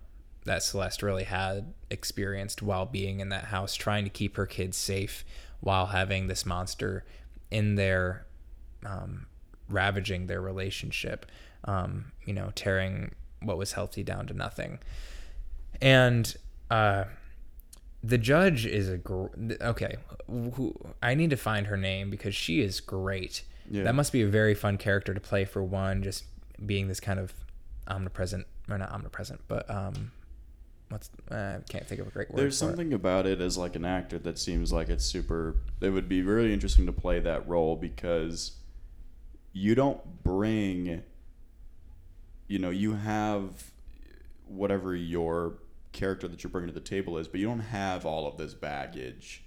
that 0.47 0.63
Celeste 0.63 1.03
really 1.03 1.23
had 1.23 1.73
experienced 1.89 2.61
while 2.61 2.85
being 2.85 3.19
in 3.19 3.29
that 3.29 3.45
house, 3.45 3.75
trying 3.75 4.03
to 4.03 4.09
keep 4.09 4.37
her 4.37 4.45
kids 4.45 4.77
safe 4.77 5.23
while 5.59 5.87
having 5.87 6.27
this 6.27 6.45
monster 6.45 7.05
in 7.51 7.75
there, 7.75 8.25
um, 8.85 9.27
ravaging 9.69 10.27
their 10.27 10.41
relationship, 10.41 11.25
um, 11.65 12.11
you 12.25 12.33
know, 12.33 12.51
tearing 12.55 13.13
what 13.41 13.57
was 13.57 13.73
healthy 13.73 14.03
down 14.03 14.27
to 14.27 14.33
nothing. 14.33 14.79
And 15.81 16.35
uh, 16.71 17.05
the 18.03 18.17
judge 18.17 18.65
is 18.65 18.89
a 18.89 18.97
gr- 18.97 19.27
okay. 19.61 19.97
Who, 20.27 20.73
I 21.01 21.13
need 21.13 21.29
to 21.29 21.37
find 21.37 21.67
her 21.67 21.77
name 21.77 22.09
because 22.09 22.35
she 22.35 22.61
is 22.61 22.79
great. 22.79 23.43
Yeah. 23.69 23.83
That 23.83 23.95
must 23.95 24.11
be 24.11 24.21
a 24.21 24.27
very 24.27 24.55
fun 24.55 24.77
character 24.77 25.13
to 25.13 25.19
play 25.19 25.45
for 25.45 25.63
one, 25.63 26.03
just 26.03 26.25
being 26.65 26.87
this 26.87 26.99
kind 26.99 27.19
of 27.19 27.33
omnipresent 27.87 28.47
or 28.69 28.77
not 28.77 28.91
omnipresent, 28.91 29.41
but 29.47 29.69
um, 29.69 30.11
what's 30.89 31.09
uh, 31.31 31.59
I 31.59 31.71
can't 31.71 31.85
think 31.85 32.01
of 32.01 32.07
a 32.07 32.11
great 32.11 32.29
word. 32.29 32.37
There's 32.37 32.59
for 32.59 32.65
it. 32.65 32.69
something 32.69 32.93
about 32.93 33.25
it 33.25 33.41
as 33.41 33.57
like 33.57 33.75
an 33.75 33.85
actor 33.85 34.17
that 34.19 34.39
seems 34.39 34.71
like 34.71 34.89
it's 34.89 35.05
super. 35.05 35.57
It 35.81 35.89
would 35.89 36.09
be 36.09 36.21
really 36.21 36.53
interesting 36.53 36.85
to 36.85 36.91
play 36.91 37.19
that 37.19 37.47
role 37.47 37.75
because 37.75 38.53
you 39.53 39.75
don't 39.75 40.23
bring. 40.23 41.03
You 42.47 42.59
know, 42.59 42.69
you 42.69 42.93
have 42.93 43.71
whatever 44.47 44.95
your 44.95 45.55
character 45.91 46.27
that 46.27 46.43
you're 46.43 46.51
bringing 46.51 46.69
to 46.69 46.73
the 46.73 46.79
table 46.79 47.17
is, 47.17 47.27
but 47.27 47.39
you 47.39 47.45
don't 47.45 47.59
have 47.59 48.05
all 48.05 48.25
of 48.27 48.37
this 48.37 48.53
baggage 48.53 49.43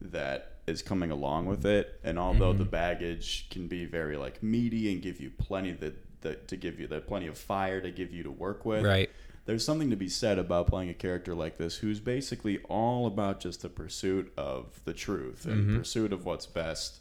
that 0.00 0.58
is 0.66 0.82
coming 0.82 1.10
along 1.10 1.46
with 1.46 1.66
it. 1.66 1.98
And 2.04 2.18
although 2.18 2.52
the 2.52 2.64
baggage 2.64 3.48
can 3.50 3.66
be 3.66 3.84
very 3.84 4.16
like 4.16 4.42
meaty 4.42 4.92
and 4.92 5.02
give 5.02 5.20
you 5.20 5.30
plenty 5.30 5.72
that 5.72 6.48
to 6.48 6.56
give 6.56 6.78
you 6.78 6.86
the 6.86 7.00
plenty 7.00 7.26
of 7.26 7.38
fire 7.38 7.80
to 7.80 7.90
give 7.90 8.12
you 8.12 8.22
to 8.22 8.30
work 8.30 8.64
with, 8.64 8.84
right. 8.84 9.10
There's 9.46 9.64
something 9.64 9.90
to 9.90 9.96
be 9.96 10.08
said 10.08 10.38
about 10.38 10.66
playing 10.66 10.90
a 10.90 10.94
character 10.94 11.34
like 11.34 11.56
this 11.56 11.76
who's 11.76 12.00
basically 12.00 12.58
all 12.68 13.06
about 13.06 13.40
just 13.40 13.62
the 13.62 13.68
pursuit 13.68 14.32
of 14.36 14.80
the 14.84 14.92
truth 14.92 15.44
and 15.44 15.64
mm-hmm. 15.64 15.78
pursuit 15.78 16.12
of 16.12 16.24
what's 16.24 16.46
best 16.46 17.00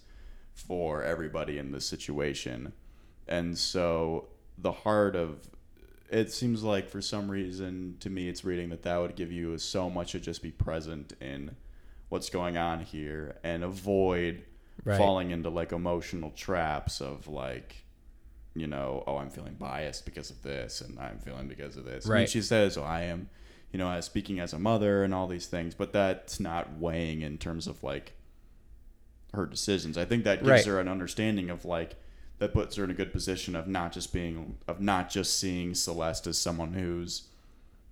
for 0.53 1.03
everybody 1.03 1.57
in 1.57 1.71
this 1.71 1.85
situation. 1.85 2.73
And 3.27 3.57
so 3.57 4.29
the 4.57 4.71
heart 4.71 5.15
of 5.15 5.49
it 6.09 6.31
seems 6.31 6.63
like 6.63 6.89
for 6.89 7.01
some 7.01 7.29
reason 7.29 7.95
to 7.99 8.09
me 8.09 8.27
it's 8.27 8.43
reading 8.43 8.69
that 8.69 8.81
that 8.83 8.97
would 8.97 9.15
give 9.15 9.31
you 9.31 9.57
so 9.59 9.89
much 9.89 10.13
to 10.13 10.19
just 10.19 10.41
be 10.41 10.51
present 10.51 11.13
in 11.21 11.55
what's 12.09 12.29
going 12.31 12.57
on 12.57 12.79
here 12.79 13.37
and 13.43 13.63
avoid 13.63 14.43
Right. 14.85 14.97
falling 14.97 15.31
into 15.31 15.49
like 15.49 15.71
emotional 15.73 16.31
traps 16.31 17.01
of 17.01 17.27
like 17.27 17.83
you 18.55 18.67
know 18.67 19.03
oh 19.07 19.17
i'm 19.17 19.29
feeling 19.29 19.53
biased 19.59 20.05
because 20.05 20.29
of 20.31 20.41
this 20.43 20.81
and 20.81 20.97
i'm 20.99 21.17
feeling 21.19 21.47
because 21.47 21.77
of 21.77 21.85
this 21.85 22.05
Right. 22.05 22.27
she 22.29 22.41
says 22.41 22.77
oh, 22.77 22.83
i 22.83 23.01
am 23.03 23.29
you 23.71 23.77
know 23.77 23.89
as 23.91 24.05
speaking 24.05 24.39
as 24.39 24.53
a 24.53 24.59
mother 24.59 25.03
and 25.03 25.13
all 25.13 25.27
these 25.27 25.45
things 25.47 25.75
but 25.75 25.93
that's 25.93 26.39
not 26.39 26.77
weighing 26.79 27.21
in 27.21 27.37
terms 27.37 27.67
of 27.67 27.83
like 27.83 28.13
her 29.33 29.45
decisions 29.45 29.97
i 29.97 30.05
think 30.05 30.23
that 30.23 30.39
gives 30.39 30.49
Right. 30.49 30.65
her 30.65 30.79
an 30.79 30.87
understanding 30.87 31.49
of 31.49 31.63
like 31.65 31.95
that 32.39 32.53
puts 32.53 32.77
her 32.77 32.83
in 32.85 32.89
a 32.89 32.93
good 32.93 33.11
position 33.11 33.55
of 33.55 33.67
not 33.67 33.91
just 33.91 34.11
being 34.13 34.57
of 34.67 34.79
not 34.81 35.09
just 35.09 35.37
seeing 35.37 35.75
Celeste 35.75 36.25
as 36.27 36.37
someone 36.37 36.71
who's 36.73 37.23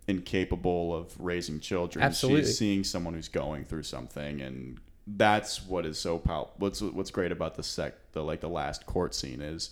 incapable 0.08 0.96
of 0.96 1.14
raising 1.20 1.60
children. 1.60 2.02
Absolutely. 2.04 2.44
She's 2.46 2.58
seeing 2.58 2.84
someone 2.86 3.14
who's 3.14 3.28
going 3.28 3.66
through 3.66 3.84
something 3.84 4.40
and 4.42 4.80
that's 5.06 5.66
what 5.66 5.86
is 5.86 5.98
so 6.00 6.18
pal 6.18 6.54
what's 6.58 6.82
what's 6.82 7.12
great 7.12 7.32
about 7.32 7.56
the 7.56 7.64
sec 7.64 7.94
the 8.12 8.22
like 8.22 8.42
the 8.42 8.50
last 8.50 8.86
court 8.86 9.16
scene 9.16 9.40
is 9.42 9.72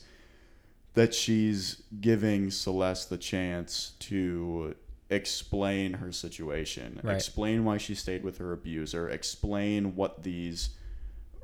that 0.95 1.13
she's 1.13 1.83
giving 2.01 2.49
Celeste 2.51 3.09
the 3.09 3.17
chance 3.17 3.93
to 3.99 4.75
explain 5.09 5.93
her 5.93 6.11
situation, 6.11 6.99
Right. 7.03 7.15
explain 7.15 7.63
why 7.63 7.77
she 7.77 7.93
stayed 7.95 8.23
with 8.23 8.37
her 8.39 8.51
abuser, 8.53 9.07
explain 9.09 9.95
what 9.95 10.23
these 10.23 10.69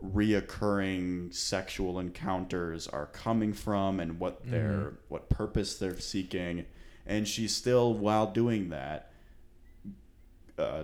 reoccurring 0.03 1.33
sexual 1.33 1.99
encounters 1.99 2.87
are 2.87 3.05
coming 3.07 3.53
from 3.53 3.99
and 3.99 4.19
what 4.19 4.43
their 4.49 4.71
Mm-hmm. 4.71 4.95
what 5.09 5.29
purpose 5.29 5.75
they're 5.77 5.99
seeking 5.99 6.65
and 7.05 7.27
she's 7.27 7.55
still 7.55 7.93
while 7.93 8.31
doing 8.31 8.69
that 8.69 9.11
uh, 10.57 10.83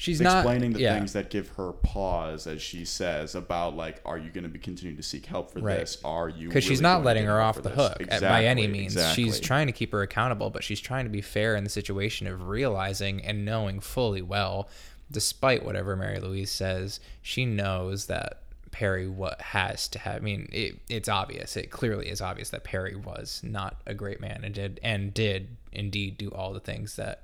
She's 0.00 0.20
not 0.20 0.38
explaining 0.38 0.72
the 0.74 0.80
yeah. 0.80 0.94
things 0.94 1.12
that 1.14 1.28
give 1.28 1.48
her 1.56 1.72
pause 1.72 2.46
as 2.46 2.62
she 2.62 2.84
says 2.84 3.34
about 3.34 3.74
like 3.76 4.00
are 4.06 4.16
you 4.16 4.30
going 4.30 4.44
to 4.44 4.48
be 4.48 4.58
continuing 4.60 4.96
to 4.96 5.02
seek 5.02 5.26
help 5.26 5.50
for 5.50 5.58
Right. 5.58 5.80
this 5.80 5.98
are 6.04 6.28
you 6.28 6.46
because 6.48 6.62
she's 6.62 6.80
not 6.80 7.02
letting 7.02 7.26
her 7.26 7.40
off 7.40 7.60
the 7.60 7.68
hook 7.70 8.00
at- 8.08 8.20
by 8.22 8.44
any 8.44 8.62
Exactly, 8.62 8.66
means. 8.80 8.92
exactly. 8.94 9.24
She's 9.24 9.40
trying 9.40 9.66
to 9.66 9.72
keep 9.72 9.90
her 9.92 10.02
accountable, 10.02 10.50
but 10.50 10.62
she's 10.62 10.78
trying 10.80 11.04
to 11.04 11.10
be 11.10 11.20
fair 11.20 11.56
in 11.56 11.64
the 11.64 11.70
situation 11.70 12.28
of 12.28 12.46
realizing 12.46 13.24
and 13.24 13.44
knowing 13.44 13.80
fully 13.80 14.22
well, 14.22 14.68
despite 15.10 15.64
whatever 15.64 15.96
Mary 15.96 16.20
Louise 16.20 16.52
says, 16.52 17.00
she 17.20 17.44
knows 17.44 18.06
that 18.06 18.42
Perry 18.70 19.08
what 19.08 19.40
has 19.40 19.88
to 19.88 19.98
have. 19.98 20.16
I 20.16 20.20
mean, 20.20 20.48
it, 20.52 20.78
it's 20.88 21.08
obvious. 21.08 21.56
It 21.56 21.70
clearly 21.70 22.08
is 22.08 22.20
obvious 22.20 22.50
that 22.50 22.62
Perry 22.62 22.94
was 22.94 23.40
not 23.42 23.80
a 23.86 23.94
great 23.94 24.20
man 24.20 24.42
and 24.44 24.54
did 24.54 24.78
and 24.84 25.12
did 25.12 25.56
indeed 25.72 26.18
do 26.18 26.28
all 26.28 26.52
the 26.52 26.60
things 26.60 26.94
that 26.96 27.22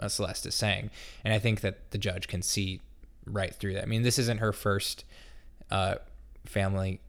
uh, 0.00 0.08
Celeste 0.08 0.46
is 0.46 0.54
saying, 0.54 0.90
and 1.24 1.32
I 1.34 1.38
think 1.38 1.60
that 1.62 1.90
the 1.90 1.98
judge 1.98 2.28
can 2.28 2.42
see 2.42 2.80
right 3.26 3.54
through 3.54 3.74
that. 3.74 3.82
I 3.82 3.86
mean, 3.86 4.02
this 4.02 4.18
isn't 4.18 4.38
her 4.38 4.52
first 4.52 5.04
uh, 5.70 5.96
family 6.44 7.00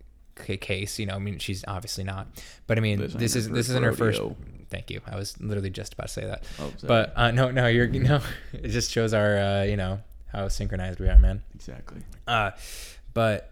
c- 0.45 0.57
case. 0.57 0.99
You 0.99 1.05
know, 1.07 1.15
I 1.15 1.19
mean, 1.19 1.39
she's 1.39 1.63
obviously 1.67 2.03
not, 2.03 2.27
but 2.67 2.77
I 2.77 2.81
mean, 2.81 2.99
This 2.99 3.13
this 3.13 3.33
her 3.33 3.39
is 3.39 3.49
this 3.49 3.69
isn't 3.69 3.83
her 3.83 3.93
first. 3.93 4.21
Thank 4.69 4.89
you. 4.89 5.01
I 5.07 5.15
was 5.15 5.39
literally 5.39 5.69
just 5.69 5.93
about 5.93 6.07
to 6.07 6.13
say 6.13 6.25
that, 6.25 6.43
Oh, 6.59 6.71
but 6.87 7.13
uh, 7.15 7.31
no, 7.31 7.51
no, 7.51 7.67
you're 7.67 7.85
you 7.85 8.01
know, 8.03 8.19
it 8.53 8.69
just 8.69 8.91
shows 8.91 9.13
our 9.13 9.37
uh, 9.37 9.63
you 9.63 9.77
know 9.77 9.99
how 10.31 10.47
synchronized 10.47 10.99
we 10.99 11.07
are, 11.07 11.19
man. 11.19 11.41
exactly 11.53 12.01
Uh, 12.27 12.51
but 13.13 13.51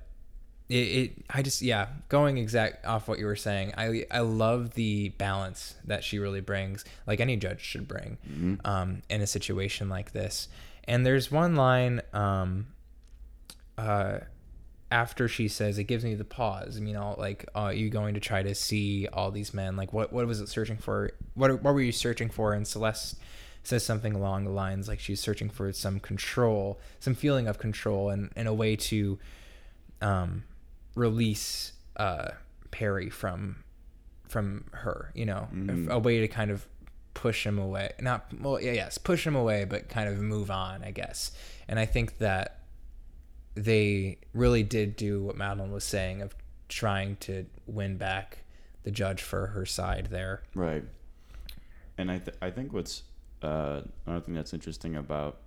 it, 0.70 0.76
it, 0.76 1.26
I 1.30 1.42
just, 1.42 1.62
yeah, 1.62 1.88
going 2.10 2.38
exact 2.38 2.86
off 2.86 3.08
what 3.08 3.20
you 3.20 3.26
were 3.26 3.36
saying, 3.36 3.74
I, 3.78 4.06
I 4.10 4.20
love 4.20 4.74
the 4.74 5.10
balance 5.10 5.76
that 5.86 6.04
she 6.04 6.20
really 6.20 6.42
brings, 6.42 6.86
like 7.06 7.20
any 7.20 7.36
judge 7.36 7.62
should 7.62 7.88
bring, 7.88 8.18
um, 8.66 9.02
in 9.10 9.22
a 9.22 9.28
situation 9.28 9.90
like 9.90 10.14
this. 10.14 10.48
And 10.86 11.06
there's 11.06 11.32
one 11.32 11.56
line, 11.56 12.02
um, 12.14 12.68
uh, 13.78 14.20
after 14.92 15.28
she 15.28 15.48
says, 15.48 15.80
it 15.80 15.86
gives 15.86 16.04
me 16.04 16.14
the 16.14 16.24
pause. 16.24 16.78
I 16.78 16.80
mean, 16.80 16.96
all 16.96 17.16
like, 17.18 17.50
uh, 17.56 17.72
you 17.74 17.90
going 17.90 18.14
to 18.14 18.20
try 18.20 18.44
to 18.44 18.54
see 18.54 19.08
all 19.12 19.32
these 19.32 19.54
men? 19.54 19.76
Like, 19.76 19.92
what, 19.92 20.14
what 20.14 20.28
was 20.28 20.40
it 20.40 20.50
searching 20.50 20.78
for? 20.78 21.12
What, 21.34 21.64
what 21.64 21.74
were 21.74 21.82
you 21.82 21.92
searching 21.92 22.30
for? 22.30 22.54
And 22.54 22.68
Celeste 22.68 23.18
says 23.64 23.84
something 23.86 24.14
along 24.14 24.44
the 24.44 24.52
lines 24.52 24.88
like 24.88 25.00
she's 25.00 25.20
searching 25.20 25.50
for 25.50 25.72
some 25.74 26.00
control, 26.00 26.80
some 27.00 27.16
feeling 27.16 27.48
of 27.48 27.58
control, 27.58 28.10
and, 28.10 28.30
and 28.36 28.48
a 28.48 28.54
way 28.54 28.76
to, 28.76 29.18
um, 30.02 30.44
release 30.96 31.74
uh, 31.98 32.30
Perry 32.72 33.10
from 33.10 33.64
from 34.28 34.66
her. 34.72 35.12
You 35.16 35.26
know, 35.26 35.48
a, 35.90 35.94
a 35.96 36.00
way 36.00 36.20
to 36.20 36.28
kind 36.28 36.52
of 36.52 36.68
push 37.14 37.46
him 37.46 37.60
away. 37.60 37.92
Not 38.00 38.28
well, 38.40 38.60
yeah, 38.62 38.74
yes, 38.74 38.98
push 38.98 39.26
him 39.26 39.36
away, 39.36 39.66
but 39.66 39.90
kind 39.90 40.10
of 40.10 40.20
move 40.20 40.50
on, 40.50 40.84
I 40.84 40.92
guess. 40.92 41.32
And 41.68 41.80
I 41.80 41.86
think 41.86 42.18
that 42.18 42.60
they 43.56 44.18
really 44.34 44.64
did 44.64 44.96
do 44.96 45.22
what 45.22 45.38
Madeline 45.38 45.72
was 45.72 45.84
saying 45.84 46.22
of 46.22 46.36
trying 46.70 47.16
to 47.18 47.46
win 47.68 47.98
back 47.98 48.40
the 48.84 48.92
judge 48.92 49.22
for 49.22 49.48
her 49.48 49.66
side 49.66 50.08
there. 50.10 50.44
Right. 50.56 50.84
And 51.98 52.10
I, 52.10 52.18
th- 52.18 52.36
I 52.42 52.50
think 52.50 52.74
what's 52.74 53.04
uh, 53.44 53.82
another 54.06 54.26
thing 54.26 54.34
that's 54.34 54.54
interesting 54.54 54.96
about, 54.96 55.38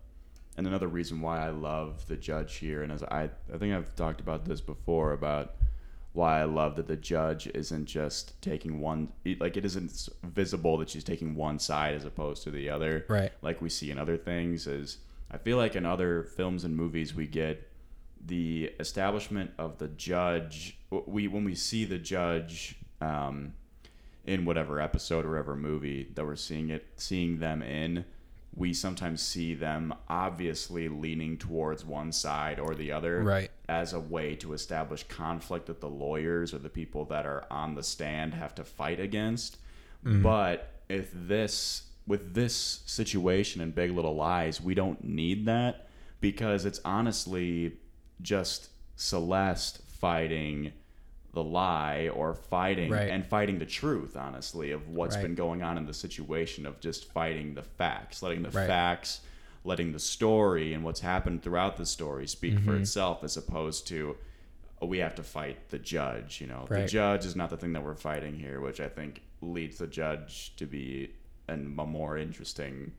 and 0.56 0.66
another 0.66 0.88
reason 0.88 1.20
why 1.20 1.46
I 1.46 1.50
love 1.50 2.06
the 2.06 2.16
judge 2.16 2.56
here, 2.56 2.82
and 2.82 2.92
as 2.92 3.02
I, 3.02 3.30
I 3.52 3.58
think 3.58 3.74
I've 3.74 3.94
talked 3.94 4.20
about 4.20 4.44
this 4.44 4.60
before 4.60 5.12
about 5.12 5.54
why 6.12 6.40
I 6.40 6.44
love 6.44 6.76
that 6.76 6.86
the 6.86 6.96
judge 6.96 7.46
isn't 7.48 7.84
just 7.84 8.40
taking 8.40 8.80
one, 8.80 9.12
like 9.38 9.56
it 9.56 9.64
isn't 9.66 10.08
visible 10.24 10.78
that 10.78 10.88
she's 10.88 11.04
taking 11.04 11.34
one 11.34 11.58
side 11.58 11.94
as 11.94 12.04
opposed 12.06 12.42
to 12.44 12.50
the 12.50 12.70
other. 12.70 13.04
Right. 13.08 13.32
Like 13.42 13.60
we 13.60 13.68
see 13.68 13.90
in 13.90 13.98
other 13.98 14.16
things 14.16 14.66
is, 14.66 14.98
I 15.30 15.36
feel 15.36 15.58
like 15.58 15.76
in 15.76 15.84
other 15.84 16.22
films 16.22 16.64
and 16.64 16.74
movies 16.74 17.14
we 17.14 17.26
get 17.26 17.70
the 18.24 18.72
establishment 18.80 19.50
of 19.58 19.78
the 19.78 19.88
judge. 19.88 20.78
We 20.90 21.28
when 21.28 21.44
we 21.44 21.54
see 21.54 21.84
the 21.84 21.98
judge. 21.98 22.76
Um, 23.00 23.52
in 24.26 24.44
whatever 24.44 24.80
episode 24.80 25.24
or 25.24 25.30
whatever 25.30 25.54
movie 25.54 26.10
that 26.14 26.24
we're 26.24 26.36
seeing 26.36 26.70
it 26.70 26.84
seeing 26.96 27.38
them 27.38 27.62
in 27.62 28.04
we 28.56 28.72
sometimes 28.72 29.20
see 29.20 29.54
them 29.54 29.94
obviously 30.08 30.88
leaning 30.88 31.36
towards 31.36 31.84
one 31.84 32.10
side 32.10 32.58
or 32.58 32.74
the 32.74 32.90
other 32.90 33.22
Right. 33.22 33.50
as 33.68 33.92
a 33.92 34.00
way 34.00 34.34
to 34.36 34.54
establish 34.54 35.04
conflict 35.04 35.66
that 35.66 35.80
the 35.80 35.88
lawyers 35.88 36.54
or 36.54 36.58
the 36.58 36.70
people 36.70 37.04
that 37.06 37.26
are 37.26 37.44
on 37.50 37.74
the 37.74 37.82
stand 37.82 38.34
have 38.34 38.54
to 38.56 38.64
fight 38.64 38.98
against 38.98 39.58
mm-hmm. 40.04 40.22
but 40.22 40.70
if 40.88 41.10
this 41.12 41.82
with 42.06 42.34
this 42.34 42.80
situation 42.86 43.60
in 43.60 43.70
big 43.72 43.90
little 43.90 44.16
lies 44.16 44.60
we 44.60 44.74
don't 44.74 45.04
need 45.04 45.46
that 45.46 45.88
because 46.20 46.64
it's 46.64 46.80
honestly 46.84 47.76
just 48.22 48.70
celeste 48.96 49.82
fighting 49.88 50.72
the 51.36 51.44
lie 51.44 52.08
or 52.14 52.34
fighting 52.34 52.90
Right. 52.90 53.10
and 53.10 53.24
fighting 53.26 53.58
the 53.58 53.66
truth 53.66 54.16
honestly 54.16 54.70
of 54.70 54.88
what's 54.88 55.16
Right. 55.16 55.22
been 55.22 55.34
going 55.34 55.62
on 55.62 55.76
in 55.76 55.84
the 55.84 55.92
situation 55.92 56.64
of 56.64 56.80
just 56.80 57.12
fighting 57.12 57.52
the 57.54 57.62
facts 57.62 58.22
letting 58.22 58.42
the 58.42 58.48
Right. 58.50 58.66
facts 58.66 59.20
letting 59.62 59.92
the 59.92 59.98
story 59.98 60.72
and 60.72 60.82
what's 60.82 61.00
happened 61.00 61.42
throughout 61.42 61.76
the 61.76 61.84
story 61.84 62.26
speak 62.26 62.54
Mm-hmm. 62.54 62.64
for 62.64 62.74
itself 62.76 63.22
as 63.22 63.36
opposed 63.36 63.86
to 63.88 64.16
oh, 64.80 64.86
we 64.86 64.98
have 64.98 65.14
to 65.16 65.22
fight 65.22 65.68
the 65.68 65.78
judge 65.78 66.40
you 66.40 66.46
know 66.46 66.64
the 66.70 66.86
judge 66.86 67.26
is 67.26 67.36
not 67.36 67.50
the 67.50 67.56
thing 67.58 67.74
that 67.74 67.84
we're 67.84 67.94
fighting 67.94 68.34
here 68.38 68.60
which 68.62 68.80
i 68.80 68.88
think 68.88 69.20
leads 69.42 69.76
the 69.76 69.86
judge 69.86 70.56
to 70.56 70.64
be 70.64 71.10
an, 71.48 71.74
a 71.78 71.84
more 71.86 72.16
interesting 72.16 72.92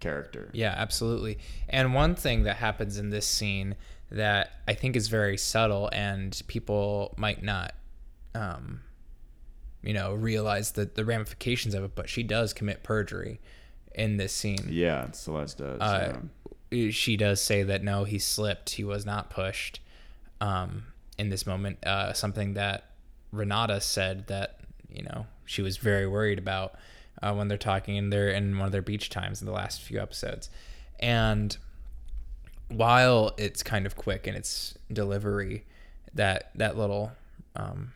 character 0.00 0.50
Yeah, 0.52 0.74
absolutely. 0.76 1.38
And 1.68 1.94
one 1.94 2.14
thing 2.14 2.42
that 2.44 2.56
happens 2.56 2.98
in 2.98 3.08
this 3.10 3.26
scene 3.26 3.76
that 4.10 4.52
I 4.68 4.74
think 4.74 4.96
is 4.96 5.08
very 5.08 5.36
subtle 5.36 5.90
and 5.92 6.40
people 6.46 7.14
might 7.16 7.42
not, 7.42 7.74
um, 8.34 8.80
you 9.82 9.92
know, 9.92 10.14
realize 10.14 10.72
the, 10.72 10.84
the 10.84 11.04
ramifications 11.04 11.74
of 11.74 11.84
it, 11.84 11.94
but 11.94 12.08
she 12.08 12.22
does 12.22 12.52
commit 12.52 12.82
perjury 12.82 13.40
in 13.94 14.18
this 14.18 14.32
scene. 14.32 14.66
yeah 14.68 15.10
celeste 15.12 15.58
does 15.58 15.80
Uh, 15.80 16.18
yeah. 16.70 16.90
She 16.90 17.16
does 17.16 17.40
say 17.40 17.62
that 17.62 17.82
no, 17.82 18.04
he 18.04 18.18
slipped, 18.18 18.70
he 18.70 18.84
was 18.84 19.06
not 19.06 19.30
pushed. 19.30 19.80
Um, 20.40 20.86
in 21.16 21.30
this 21.30 21.46
moment, 21.46 21.84
uh, 21.86 22.12
something 22.12 22.54
that 22.54 22.90
Renata 23.32 23.80
said 23.80 24.26
that 24.26 24.60
you 24.90 25.02
know 25.02 25.26
she 25.44 25.62
was 25.62 25.76
very 25.76 26.06
worried 26.06 26.38
about 26.38 26.74
uh, 27.22 27.32
when 27.34 27.48
they're 27.48 27.56
talking 27.56 27.96
in 27.96 28.10
their 28.10 28.28
in 28.28 28.58
one 28.58 28.66
of 28.66 28.72
their 28.72 28.82
beach 28.82 29.10
times 29.10 29.40
in 29.40 29.46
the 29.46 29.52
last 29.52 29.80
few 29.80 30.00
episodes, 30.00 30.50
and 31.00 31.56
while 32.68 33.32
it's 33.36 33.62
kind 33.62 33.86
of 33.86 33.96
quick 33.96 34.26
in 34.26 34.34
its 34.34 34.76
delivery, 34.92 35.64
that 36.14 36.50
that 36.54 36.76
little 36.76 37.12
um, 37.54 37.92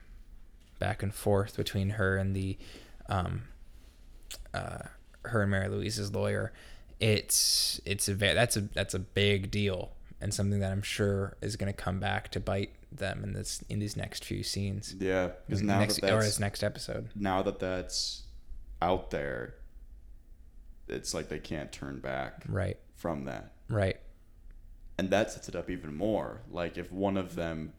back 0.79 1.03
and 1.03 1.15
forth 1.15 1.57
between 1.57 1.91
her 1.91 2.17
and 2.17 2.35
the 2.37 2.57
um, 3.09 3.43
uh, 4.55 4.79
her 5.25 5.43
and 5.43 5.51
Mary 5.51 5.69
Louise's 5.69 6.13
lawyer, 6.13 6.53
it's 7.01 7.81
it's 7.85 8.09
a 8.09 8.15
that's 8.15 8.57
a 8.57 8.61
that's 8.75 8.95
a 8.95 8.99
big 9.01 9.51
deal 9.51 9.93
and 10.21 10.35
something 10.35 10.61
that 10.61 10.71
I'm 10.71 10.83
sure 10.83 11.37
is 11.41 11.57
going 11.57 11.73
to 11.73 11.77
come 11.77 11.99
back 11.99 12.31
to 12.33 12.41
bite 12.41 12.73
them 12.93 13.25
in 13.25 13.33
this 13.33 13.63
in 13.71 13.79
these 13.79 13.97
next 13.97 14.25
few 14.25 14.43
scenes. 14.43 14.95
yeah 14.99 15.31
because 15.47 15.63
now 15.63 15.79
next, 15.79 16.01
that 16.03 16.13
or 16.13 16.23
this 16.23 16.39
next 16.41 16.63
episode. 16.63 17.09
now 17.15 17.41
that 17.43 17.59
that's 17.59 18.25
out 18.83 19.11
there 19.11 19.55
it's 20.89 21.15
like 21.15 21.29
they 21.29 21.39
can't 21.39 21.71
turn 21.73 22.01
back 22.01 22.43
Right. 22.49 22.77
from 22.97 23.25
that 23.27 23.53
Right. 23.69 23.97
And 25.01 25.11
that 25.11 25.31
sets 25.33 25.49
it 25.49 25.57
up 25.57 25.71
even 25.71 25.95
more. 25.97 26.43
Like 26.51 26.77
if 26.79 26.93
one 26.93 27.17
of 27.17 27.35
them 27.35 27.73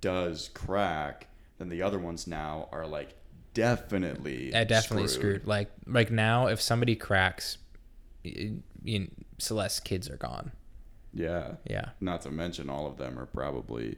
does 0.00 0.50
crack, 0.52 1.28
then 1.58 1.68
the 1.68 1.80
other 1.82 1.98
ones 1.98 2.26
now 2.26 2.68
are 2.72 2.86
like 2.86 3.14
definitely 3.54 4.52
Uh, 4.54 4.64
definitely 4.64 5.08
screwed. 5.08 5.46
Like 5.46 5.70
like 5.86 6.10
now, 6.10 6.46
if 6.48 6.60
somebody 6.60 6.96
cracks, 6.96 7.58
y- 8.24 8.52
y- 8.84 9.08
Celeste's 9.38 9.80
kids 9.80 10.10
are 10.10 10.16
gone. 10.16 10.52
Yeah. 11.14 11.52
Yeah. 11.68 11.90
Not 12.00 12.22
to 12.22 12.30
mention 12.30 12.68
all 12.68 12.86
of 12.86 12.96
them 12.98 13.18
are 13.18 13.26
probably. 13.26 13.96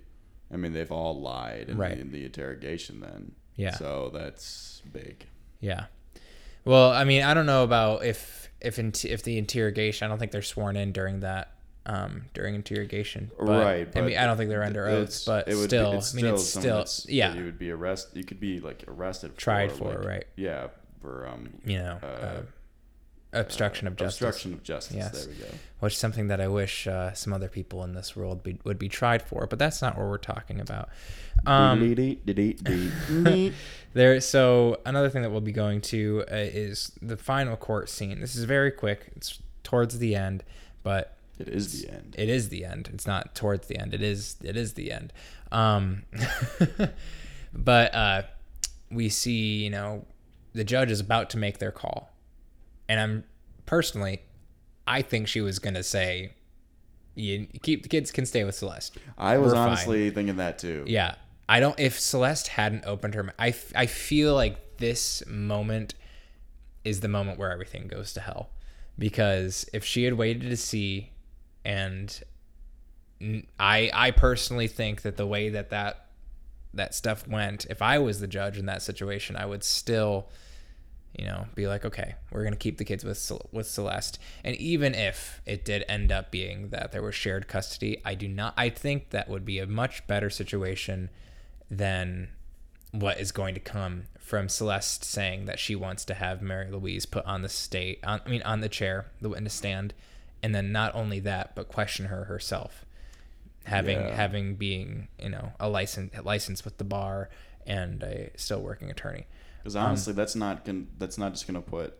I 0.52 0.56
mean, 0.56 0.72
they've 0.72 0.90
all 0.92 1.20
lied 1.20 1.68
in, 1.68 1.76
Right. 1.76 1.94
the, 1.96 2.00
in 2.00 2.12
the 2.12 2.24
interrogation. 2.24 3.00
Then 3.00 3.32
Yeah. 3.56 3.74
So 3.74 4.10
that's 4.14 4.82
big. 4.92 5.26
Yeah. 5.60 5.86
Well, 6.64 6.90
I 6.90 7.04
mean, 7.04 7.22
I 7.22 7.34
don't 7.34 7.46
know 7.46 7.64
about 7.64 8.04
if 8.04 8.48
if 8.60 8.78
in, 8.78 8.92
if 9.04 9.22
the 9.22 9.38
interrogation. 9.38 10.04
I 10.04 10.08
don't 10.08 10.18
think 10.18 10.32
they're 10.32 10.42
sworn 10.42 10.76
in 10.76 10.92
during 10.92 11.20
that 11.20 11.52
um 11.88 12.26
during 12.34 12.54
interrogation. 12.54 13.30
But, 13.38 13.46
right. 13.46 13.88
I 13.96 14.00
mean, 14.02 14.18
I 14.18 14.26
don't 14.26 14.36
think 14.36 14.50
they're 14.50 14.64
under 14.64 14.86
oaths, 14.86 15.24
but 15.24 15.48
it 15.48 15.54
would 15.54 15.70
still, 15.70 15.92
Be, 15.92 15.98
it's 15.98 16.14
I 16.14 16.16
mean, 16.16 16.26
it's 16.26 16.48
still 16.48 16.86
yeah, 17.08 17.34
You 17.34 17.44
would 17.44 17.58
be 17.58 17.70
arrested. 17.70 18.16
You 18.16 18.24
could 18.24 18.40
be 18.40 18.60
like 18.60 18.84
arrested. 18.86 19.36
tried 19.36 19.72
for, 19.72 19.92
for 19.92 19.98
like, 19.98 20.08
right. 20.08 20.24
Yeah. 20.36 20.68
For 21.00 21.26
um. 21.26 21.50
You 21.64 21.78
know, 21.78 21.98
uh, 22.02 22.06
uh, 22.06 22.42
obstruction 23.32 23.86
of 23.86 23.96
justice. 23.96 24.20
Obstruction 24.20 24.54
of 24.54 24.62
justice. 24.62 24.96
Yes. 24.96 25.24
There 25.24 25.34
we 25.34 25.40
go. 25.40 25.46
which 25.80 25.94
is 25.94 25.98
something 25.98 26.28
that 26.28 26.40
I 26.40 26.48
wish 26.48 26.86
uh, 26.86 27.12
some 27.12 27.32
other 27.32 27.48
people 27.48 27.84
in 27.84 27.94
this 27.94 28.16
world 28.16 28.42
be, 28.42 28.58
would 28.64 28.78
be 28.78 28.88
tried 28.88 29.22
for, 29.22 29.46
but 29.46 29.58
that's 29.58 29.82
not 29.82 29.96
what 29.96 30.06
we're 30.08 30.18
talking 30.18 30.60
about. 30.60 30.88
Um, 31.46 31.78
there, 33.94 34.20
so 34.20 34.80
another 34.84 35.08
thing 35.10 35.22
that 35.22 35.30
we'll 35.30 35.40
be 35.40 35.52
going 35.52 35.80
to 35.82 36.24
uh, 36.30 36.34
is 36.34 36.92
the 37.00 37.16
final 37.16 37.56
court 37.56 37.88
scene. 37.88 38.20
This 38.20 38.34
is 38.34 38.44
very 38.44 38.72
quick. 38.72 39.12
It's 39.14 39.38
towards 39.62 39.98
the 39.98 40.14
end, 40.14 40.42
but 40.82 41.17
It 41.38 41.48
is 41.48 41.82
the 41.82 41.90
end. 41.92 42.14
it 42.18 42.28
is 42.28 42.48
the 42.48 42.64
end. 42.64 42.90
It's 42.92 43.06
not 43.06 43.34
towards 43.34 43.66
the 43.68 43.78
end. 43.78 43.94
It 43.94 44.02
is. 44.02 44.36
It 44.42 44.56
is 44.56 44.74
the 44.74 44.90
end. 44.92 45.12
Um, 45.52 46.02
but 47.52 47.94
uh, 47.94 48.22
we 48.90 49.08
see, 49.08 49.62
you 49.64 49.70
know, 49.70 50.04
the 50.52 50.64
judge 50.64 50.90
is 50.90 51.00
about 51.00 51.30
to 51.30 51.38
make 51.38 51.58
their 51.58 51.72
call, 51.72 52.10
and 52.88 52.98
I'm 53.00 53.24
personally, 53.66 54.22
I 54.86 55.02
think 55.02 55.28
she 55.28 55.40
was 55.40 55.58
gonna 55.58 55.82
say, 55.82 56.32
"You 57.14 57.46
keep 57.62 57.82
the 57.82 57.88
kids 57.88 58.10
can 58.10 58.26
stay 58.26 58.44
with 58.44 58.54
Celeste." 58.54 58.98
I 59.16 59.38
was 59.38 59.52
We're 59.52 59.56
fine. 59.58 59.68
honestly 59.68 60.10
thinking 60.10 60.36
that 60.36 60.58
too. 60.58 60.84
Yeah. 60.86 61.14
I 61.50 61.60
don't, 61.60 61.80
if 61.80 61.98
Celeste 61.98 62.48
hadn't 62.48 62.84
opened 62.84 63.14
her, 63.14 63.32
I, 63.38 63.54
I 63.74 63.86
feel 63.86 64.34
like 64.34 64.76
this 64.76 65.22
moment 65.26 65.94
is 66.84 67.00
the 67.00 67.08
moment 67.08 67.38
where 67.38 67.50
everything 67.50 67.88
goes 67.88 68.12
to 68.12 68.20
hell. 68.20 68.50
Because 68.98 69.64
if 69.72 69.82
she 69.82 70.04
had 70.04 70.14
waited 70.14 70.42
to 70.50 70.58
see, 70.58 71.10
and 71.68 72.22
I 73.60 73.90
I 73.92 74.10
personally 74.10 74.68
think 74.68 75.02
that 75.02 75.18
the 75.18 75.26
way 75.26 75.50
that 75.50 75.68
that, 75.68 76.06
that 76.72 76.94
stuff 76.94 77.28
went, 77.28 77.66
if 77.68 77.82
I 77.82 77.98
was 77.98 78.20
the 78.20 78.26
judge 78.26 78.56
in 78.56 78.64
that 78.66 78.80
situation, 78.80 79.36
I 79.36 79.44
would 79.44 79.62
still, 79.62 80.28
you 81.14 81.26
know, 81.26 81.46
be 81.54 81.66
like, 81.66 81.84
okay, 81.84 82.14
we're 82.32 82.42
gonna 82.42 82.56
keep 82.56 82.78
the 82.78 82.86
kids 82.86 83.04
with 83.04 83.32
with 83.52 83.66
Celeste, 83.66 84.18
and 84.42 84.56
even 84.56 84.94
if 84.94 85.42
it 85.44 85.66
did 85.66 85.84
end 85.90 86.10
up 86.10 86.30
being 86.30 86.70
that 86.70 86.90
there 86.90 87.02
was 87.02 87.14
shared 87.14 87.48
custody, 87.48 88.00
I 88.02 88.14
do 88.14 88.28
not. 88.28 88.54
I 88.56 88.70
think 88.70 89.10
that 89.10 89.28
would 89.28 89.44
be 89.44 89.58
a 89.58 89.66
much 89.66 90.06
better 90.06 90.30
situation 90.30 91.10
than 91.70 92.28
what 92.92 93.20
is 93.20 93.30
going 93.30 93.52
to 93.52 93.60
come 93.60 94.04
from 94.18 94.48
Celeste 94.48 95.04
saying 95.04 95.44
that 95.44 95.58
she 95.58 95.76
wants 95.76 96.06
to 96.06 96.14
have 96.14 96.40
Mary 96.40 96.70
Louise 96.70 97.04
put 97.04 97.26
on 97.26 97.42
the 97.42 97.48
state, 97.50 98.00
on, 98.02 98.22
I 98.24 98.28
mean, 98.30 98.40
on 98.42 98.62
the 98.62 98.70
chair, 98.70 99.10
the 99.20 99.28
witness 99.28 99.52
stand, 99.52 99.92
and 100.42 100.54
then 100.54 100.72
not 100.72 100.94
only 100.94 101.20
that, 101.20 101.54
but 101.54 101.68
question 101.68 102.06
her 102.06 102.24
herself, 102.24 102.84
having 103.64 103.98
Yeah. 103.98 104.14
having 104.14 104.56
being 104.56 105.08
you 105.18 105.28
know 105.30 105.52
a 105.60 105.68
license 105.68 106.12
license 106.24 106.64
with 106.64 106.78
the 106.78 106.84
bar 106.84 107.28
and 107.66 108.02
a 108.02 108.30
still 108.36 108.60
working 108.62 108.90
attorney. 108.90 109.26
Because 109.62 109.76
Um, 109.76 109.86
honestly, 109.86 110.12
that's 110.12 110.34
not 110.36 110.64
gon- 110.64 110.88
that's 110.98 111.18
not 111.18 111.32
just 111.32 111.46
gonna 111.46 111.60
put 111.60 111.98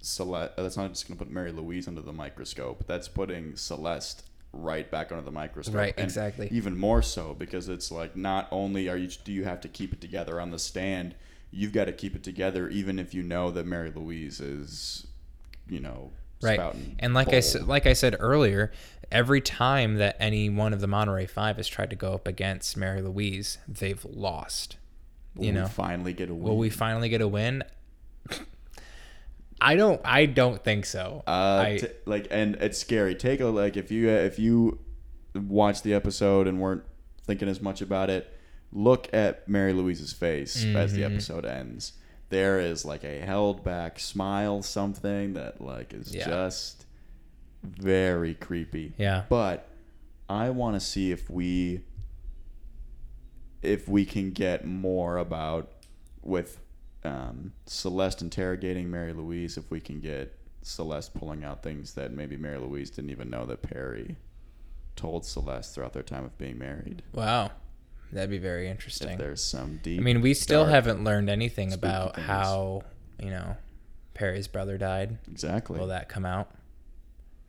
Celeste. 0.00 0.56
That's 0.56 0.76
not 0.76 0.90
just 0.92 1.06
gonna 1.08 1.18
put 1.18 1.30
Mary 1.30 1.52
Louise 1.52 1.88
under 1.88 2.00
the 2.00 2.12
microscope. 2.12 2.86
That's 2.86 3.08
putting 3.08 3.56
Celeste 3.56 4.24
right 4.52 4.90
back 4.90 5.10
under 5.12 5.22
the 5.24 5.30
microscope. 5.32 5.74
Right, 5.74 5.94
And 5.96 6.04
exactly. 6.04 6.48
Even 6.50 6.76
more 6.78 7.02
so 7.02 7.34
because 7.34 7.68
it's 7.68 7.90
like 7.90 8.16
not 8.16 8.48
only 8.50 8.88
are 8.88 8.96
you 8.96 9.08
do 9.08 9.32
you 9.32 9.44
have 9.44 9.60
to 9.62 9.68
keep 9.68 9.92
it 9.92 10.00
together 10.00 10.40
on 10.40 10.50
the 10.50 10.58
stand, 10.58 11.14
you've 11.50 11.72
got 11.72 11.84
to 11.86 11.92
keep 11.92 12.14
it 12.16 12.22
together 12.22 12.68
even 12.68 12.98
if 12.98 13.12
you 13.12 13.22
know 13.22 13.50
that 13.50 13.66
Mary 13.66 13.90
Louise 13.94 14.40
is, 14.40 15.06
you 15.68 15.80
know, 15.80 16.12
right 16.42 16.60
and 16.98 17.14
like 17.14 17.32
i 17.32 17.40
said 17.40 17.66
like 17.66 17.86
i 17.86 17.92
said 17.92 18.16
earlier 18.20 18.70
every 19.10 19.40
time 19.40 19.96
that 19.96 20.16
any 20.20 20.48
one 20.50 20.72
of 20.72 20.80
the 20.80 20.86
monterey 20.86 21.26
five 21.26 21.56
has 21.56 21.66
tried 21.66 21.90
to 21.90 21.96
go 21.96 22.12
up 22.14 22.26
against 22.28 22.76
mary 22.76 23.00
louise 23.02 23.58
they've 23.66 24.04
lost 24.04 24.76
Will 25.34 25.46
you 25.46 25.52
we 25.52 25.58
know 25.60 25.66
finally 25.66 26.12
get 26.12 26.30
a 26.30 26.34
win. 26.34 26.42
will 26.42 26.58
we 26.58 26.70
finally 26.70 27.08
get 27.08 27.20
a 27.20 27.28
win 27.28 27.64
i 29.60 29.74
don't 29.74 30.00
i 30.04 30.26
don't 30.26 30.62
think 30.62 30.84
so 30.86 31.22
Uh, 31.26 31.64
I, 31.66 31.78
t- 31.78 31.86
like, 32.06 32.28
and 32.30 32.54
it's 32.56 32.78
scary. 32.78 33.14
Take 33.14 33.40
a 33.40 33.46
like 33.46 33.76
if 33.76 33.90
you 33.90 34.08
if 34.08 34.38
you 34.38 34.78
watched 35.34 35.82
the 35.84 35.94
episode 35.94 36.46
and 36.46 36.60
weren't 36.60 36.82
thinking 37.24 37.48
as 37.48 37.60
much 37.60 37.80
about 37.82 38.08
it, 38.10 38.32
look 38.72 39.08
at 39.12 39.48
Mary 39.48 39.72
Louise's 39.72 40.12
face 40.12 40.64
as 40.64 40.92
the 40.94 41.02
Mhm. 41.02 41.12
episode 41.12 41.44
ends. 41.44 41.92
There 42.30 42.60
is 42.60 42.84
like 42.84 43.04
a 43.04 43.20
held 43.20 43.64
back 43.64 43.98
smile, 43.98 44.62
something 44.62 45.34
that 45.34 45.60
like 45.60 45.92
is 45.94 46.14
Yeah. 46.14 46.26
just 46.26 46.86
very 47.62 48.34
creepy. 48.34 48.92
yeah 48.98 49.24
But 49.28 49.68
I 50.28 50.50
want 50.50 50.76
to 50.76 50.80
see 50.80 51.10
if 51.10 51.28
we 51.30 51.82
if 53.62 53.88
we 53.88 54.04
can 54.04 54.30
get 54.30 54.64
more 54.64 55.16
about 55.16 55.72
with 56.22 56.60
um, 57.04 57.52
Celeste 57.66 58.22
interrogating 58.22 58.90
Mary 58.90 59.12
Louise. 59.12 59.56
If 59.56 59.70
we 59.70 59.80
can 59.80 60.00
get 60.00 60.36
Celeste 60.62 61.14
pulling 61.14 61.42
out 61.44 61.62
things 61.62 61.94
that 61.94 62.12
maybe 62.12 62.36
Mary 62.36 62.58
Louise 62.58 62.90
didn't 62.90 63.10
even 63.10 63.30
know 63.30 63.46
that 63.46 63.62
Perry 63.62 64.16
told 64.96 65.24
Celeste 65.24 65.74
throughout 65.74 65.92
their 65.92 66.02
time 66.02 66.24
of 66.24 66.36
being 66.38 66.58
married. 66.58 67.02
wow 67.14 67.50
that'd 68.12 68.30
be 68.30 68.38
very 68.38 68.66
If 68.66 68.70
interesting 68.72 69.18
there's 69.18 69.42
some 69.42 69.80
deep. 69.82 70.00
i 70.00 70.02
mean 70.02 70.20
we 70.20 70.34
still 70.34 70.64
haven't 70.66 71.04
learned 71.04 71.28
anything 71.30 71.72
about 71.72 72.14
things. 72.14 72.26
how 72.26 72.82
you 73.22 73.30
know 73.30 73.56
perry's 74.14 74.48
brother 74.48 74.78
died 74.78 75.18
exactly. 75.30 75.78
will 75.78 75.88
that 75.88 76.08
come 76.08 76.24
out 76.24 76.50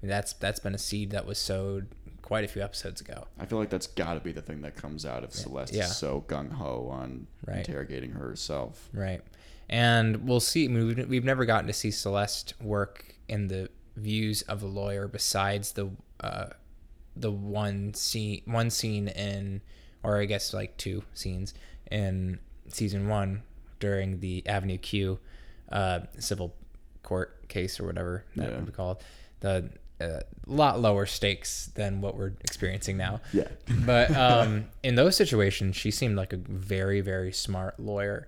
I 0.01 0.05
mean, 0.05 0.09
that's 0.09 0.33
that's 0.33 0.59
been 0.59 0.75
a 0.75 0.79
seed 0.79 1.11
that 1.11 1.25
was 1.25 1.37
sowed 1.37 1.87
quite 2.21 2.43
a 2.45 2.47
few 2.47 2.61
episodes 2.61 3.01
ago 3.01 3.25
I 3.39 3.45
feel 3.45 3.57
like 3.59 3.69
that's 3.69 3.87
got 3.87 4.13
to 4.13 4.19
be 4.19 4.31
the 4.31 4.41
thing 4.41 4.61
that 4.61 4.75
comes 4.75 5.05
out 5.05 5.23
if 5.23 5.33
Celeste 5.33 5.73
Yeah. 5.73 5.85
is 5.85 5.97
so 5.97 6.23
gung 6.27 6.51
ho 6.53 6.87
on 6.91 7.27
Right. 7.45 7.57
interrogating 7.67 8.11
her 8.11 8.27
herself. 8.29 8.89
Right. 8.93 9.21
And 9.67 10.27
we'll 10.27 10.39
see. 10.39 10.65
I 10.65 10.67
mean, 10.67 10.87
we've, 10.87 11.09
we've 11.09 11.23
never 11.23 11.45
gotten 11.45 11.67
to 11.67 11.73
see 11.73 11.89
Celeste 11.91 12.53
work 12.61 13.15
in 13.27 13.47
the 13.49 13.69
views 13.95 14.41
of 14.43 14.61
a 14.63 14.65
lawyer 14.67 15.07
besides 15.07 15.73
the 15.73 15.89
uh, 16.21 16.47
the 17.15 17.31
one 17.31 17.93
scene 17.93 18.41
one 18.45 18.69
scene 18.69 19.07
in, 19.09 19.61
or 20.03 20.17
I 20.19 20.25
guess 20.25 20.53
like 20.53 20.77
two 20.77 21.03
scenes 21.13 21.53
in 21.91 22.39
season 22.67 23.07
one 23.07 23.43
during 23.79 24.19
the 24.19 24.45
Avenue 24.47 24.77
Q 24.77 25.19
uh, 25.71 26.01
civil 26.17 26.55
court 27.03 27.47
case 27.47 27.79
or 27.79 27.85
whatever 27.85 28.25
that 28.35 28.49
Yeah. 28.49 28.55
would 28.57 28.65
be 28.65 28.71
called. 28.71 29.03
The 29.39 29.69
uh, 30.01 30.21
lot 30.47 30.79
lower 30.79 31.05
stakes 31.05 31.67
than 31.75 31.99
what 32.01 32.15
we're 32.15 32.33
experiencing 32.41 32.97
now. 32.97 33.21
Yeah. 33.33 33.47
But 33.85 34.11
um, 34.15 34.65
in 34.83 34.95
those 34.95 35.15
situations, 35.15 35.75
she 35.75 35.91
seemed 35.91 36.15
like 36.15 36.31
a 36.33 36.37
very, 36.37 37.01
very 37.01 37.31
smart 37.33 37.79
lawyer. 37.79 38.27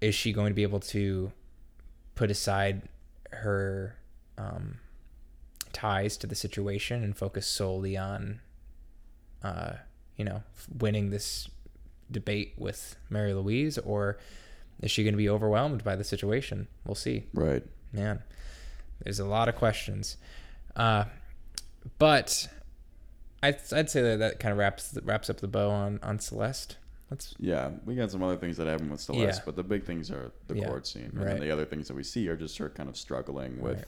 Is 0.00 0.14
she 0.14 0.32
going 0.32 0.48
to 0.50 0.54
be 0.54 0.62
able 0.64 0.80
to 0.80 1.32
put 2.14 2.30
aside 2.30 2.82
her 3.32 3.96
um, 4.38 4.78
ties 5.72 6.16
to 6.18 6.26
the 6.26 6.34
situation 6.34 7.02
and 7.04 7.16
focus 7.16 7.46
solely 7.46 7.96
on, 7.96 8.40
uh, 9.42 9.74
you 10.16 10.24
know, 10.24 10.42
winning 10.78 11.10
this 11.10 11.48
debate 12.10 12.54
with 12.56 12.96
Mary 13.10 13.34
Louise, 13.34 13.78
or 13.78 14.18
is 14.80 14.90
she 14.90 15.02
going 15.02 15.12
to 15.14 15.18
be 15.18 15.28
overwhelmed 15.28 15.82
by 15.84 15.96
the 15.96 16.04
situation? 16.04 16.68
We'll 16.84 16.94
see 16.94 17.26
Right. 17.34 17.62
man 17.92 18.22
there's 19.04 19.20
a 19.20 19.24
lot 19.26 19.46
of 19.48 19.54
questions 19.56 20.16
uh 20.74 21.04
but 21.98 22.48
i'd, 23.42 23.56
I'd 23.72 23.90
say 23.90 24.00
that 24.02 24.18
that 24.20 24.40
kind 24.40 24.52
of 24.52 24.58
wraps 24.58 24.96
wraps 25.04 25.28
up 25.30 25.38
the 25.40 25.48
bow 25.48 25.70
on 25.70 25.98
on 26.02 26.18
celeste 26.18 26.78
let's 27.10 27.34
Yeah, 27.38 27.70
we 27.84 27.94
got 27.94 28.10
some 28.10 28.22
other 28.22 28.36
things 28.36 28.56
that 28.56 28.66
happen 28.66 28.90
with 28.90 29.00
Celeste, 29.00 29.38
Yeah. 29.40 29.42
but 29.44 29.54
the 29.54 29.62
big 29.62 29.84
things 29.84 30.10
are 30.10 30.32
the 30.48 30.56
Yeah, 30.56 30.66
court 30.66 30.86
scene, 30.86 31.04
and 31.04 31.18
right. 31.18 31.26
then 31.32 31.40
the 31.40 31.50
other 31.50 31.64
things 31.64 31.86
that 31.88 31.94
we 31.94 32.02
see 32.02 32.28
are 32.28 32.36
just 32.36 32.56
her 32.58 32.68
kind 32.68 32.88
of 32.88 32.96
struggling 32.96 33.60
with 33.60 33.76
Right. 33.78 33.84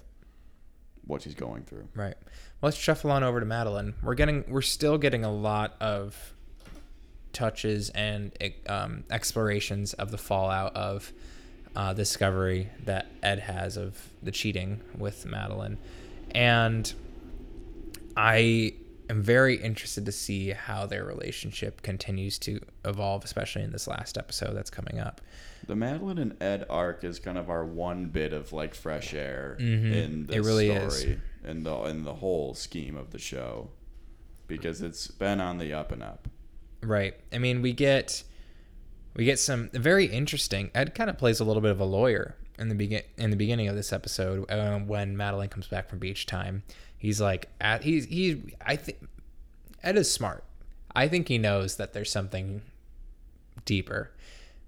What 1.09 1.22
she's 1.22 1.34
going 1.34 1.64
through. 1.64 1.88
right. 1.96 2.14
Let's 2.62 2.76
shuffle 2.76 3.11
on 3.11 3.24
over 3.24 3.40
to 3.40 3.46
madeline. 3.46 3.94
We're 4.02 4.14
getting 4.14 4.44
we're 4.48 4.62
still 4.62 4.98
getting 4.98 5.24
a 5.24 5.32
lot 5.32 5.74
of 5.80 6.34
touches 7.32 7.90
and 7.90 8.32
um, 8.68 9.04
explorations 9.11 9.94
of 9.94 10.11
the 10.11 10.18
fallout 10.18 10.74
of 10.76 11.12
uh, 11.74 11.92
discovery 11.92 12.70
that 12.84 13.06
ed 13.22 13.38
has 13.40 13.76
of 13.76 14.00
the 14.22 14.30
cheating 14.30 14.80
with 14.96 15.24
madeline. 15.24 15.78
And 16.32 16.92
I 18.16 18.74
am 19.09 19.22
very 19.22 19.56
interested 19.56 20.04
to 20.06 20.12
see 20.12 20.50
how 20.50 20.86
their 20.86 21.04
relationship 21.04 21.82
continues 21.82 22.38
to 22.40 22.61
evolve, 22.84 23.24
especially 23.24 23.62
in 23.62 23.72
this 23.72 23.86
last 23.86 24.18
episode 24.18 24.54
that's 24.54 24.70
coming 24.70 24.98
up. 24.98 25.20
The 25.66 25.76
Madeline 25.76 26.18
and 26.18 26.42
Ed 26.42 26.64
arc 26.70 27.04
is 27.04 27.18
kind 27.18 27.36
of 27.38 27.50
our 27.50 27.64
one 27.64 28.06
bit 28.06 28.32
of 28.32 28.52
like 28.52 28.74
fresh 28.74 29.12
air 29.14 29.56
Mhm. 29.61 29.92
in 29.92 30.26
this 30.26 30.44
really 30.46 30.70
is. 30.70 30.98
story 30.98 31.20
in 31.44 31.62
the 31.62 31.74
in 31.84 32.04
the 32.04 32.14
whole 32.14 32.54
scheme 32.54 32.96
of 32.96 33.11
the 33.11 33.18
show, 33.18 33.70
because 34.46 34.80
it's 34.82 35.09
been 35.09 35.40
on 35.40 35.59
the 35.59 35.72
up 35.72 35.92
and 35.92 36.02
up. 36.02 36.28
Right. 36.82 37.14
I 37.32 37.38
mean, 37.38 37.61
we 37.62 37.72
get 37.72 38.22
we 39.14 39.24
get 39.24 39.38
some 39.38 39.68
very 39.72 40.06
interesting. 40.06 40.70
Ed 40.74 40.94
kind 40.94 41.11
of 41.11 41.18
plays 41.18 41.40
a 41.40 41.44
little 41.44 41.62
bit 41.62 41.70
of 41.72 41.80
a 41.80 41.84
lawyer 41.84 42.36
in 42.59 42.68
the 42.68 42.74
begin 42.74 43.02
in 43.16 43.30
the 43.30 43.36
beginning 43.36 43.68
of 43.68 43.74
this 43.76 43.92
episode 43.92 44.50
uh, 44.50 44.78
when 44.78 45.16
Madeline 45.16 45.48
comes 45.48 45.66
back 45.66 45.88
from 45.88 45.98
beach 45.98 46.24
time. 46.26 46.62
He's 46.99 47.20
like, 47.20 47.49
at, 47.61 47.84
he's 47.84 48.07
he. 48.07 48.55
I 48.64 48.76
think 48.76 48.99
Ed 49.82 49.96
is 49.96 50.12
smart. 50.12 50.44
I 50.94 51.07
think 51.09 51.28
he 51.28 51.38
knows 51.38 51.76
that 51.76 51.92
there's 51.92 52.11
something 52.11 52.62
deeper. 53.64 54.11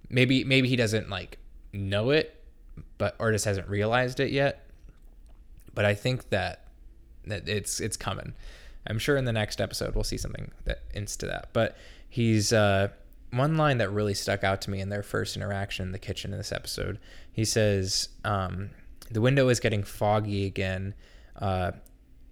Maybe 0.09 0.43
maybe 0.43 0.69
he 0.69 0.75
doesn't 0.75 1.09
like 1.09 1.37
know 1.73 2.11
it, 2.11 2.41
but 2.97 3.15
or 3.19 3.31
just 3.31 3.45
hasn't 3.45 3.67
realized 3.67 4.19
it 4.19 4.31
yet. 4.31 4.65
But 5.73 5.85
I 5.85 5.93
think 5.93 6.29
that 6.29 6.67
that 7.25 7.47
it's 7.49 7.79
it's 7.79 7.97
coming. 7.97 8.33
I'm 8.87 8.97
sure 8.97 9.17
in 9.17 9.25
the 9.25 9.33
next 9.33 9.61
episode 9.61 9.93
we'll 9.93 10.03
see 10.03 10.17
something 10.17 10.51
that 10.65 10.83
into 10.93 11.25
that. 11.27 11.49
But 11.53 11.77
he's 12.09 12.53
uh, 12.53 12.89
one 13.31 13.57
line 13.57 13.77
that 13.79 13.89
really 13.89 14.13
stuck 14.13 14.43
out 14.43 14.61
to 14.61 14.71
me 14.71 14.79
in 14.79 14.89
their 14.89 15.03
first 15.03 15.35
interaction 15.35 15.87
in 15.87 15.91
the 15.91 15.99
kitchen 15.99 16.31
in 16.31 16.37
this 16.37 16.51
episode. 16.51 16.99
He 17.31 17.45
says, 17.45 18.09
um, 18.23 18.69
"The 19.09 19.21
window 19.21 19.49
is 19.49 19.59
getting 19.59 19.83
foggy 19.83 20.45
again." 20.45 20.93
Uh, 21.35 21.71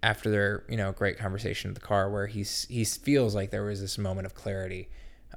after 0.02 0.30
their 0.30 0.64
you 0.70 0.78
know 0.78 0.91
great 0.91 1.18
conversation 1.18 1.70
in 1.70 1.74
the 1.74 1.80
car, 1.80 2.10
where 2.10 2.28
he's 2.28 2.66
he 2.70 2.84
feels 2.84 3.36
like 3.36 3.52
there 3.52 3.64
was 3.64 3.82
this 3.82 3.97
moment 3.97 4.26
of 4.26 4.36
clarity, 4.36 4.89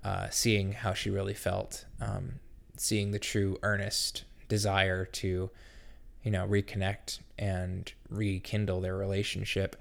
uh, 0.04 0.28
seeing 0.30 0.72
how 0.72 0.92
she 0.94 1.10
really 1.10 1.34
felt, 1.34 1.84
um, 2.00 2.34
seeing 2.76 3.10
the 3.10 3.18
true 3.18 3.58
earnest 3.62 4.24
desire 4.48 5.04
to, 5.06 5.50
you 6.22 6.30
know, 6.30 6.46
reconnect 6.46 7.20
and 7.38 7.92
rekindle 8.08 8.80
their 8.80 8.96
relationship 8.96 9.76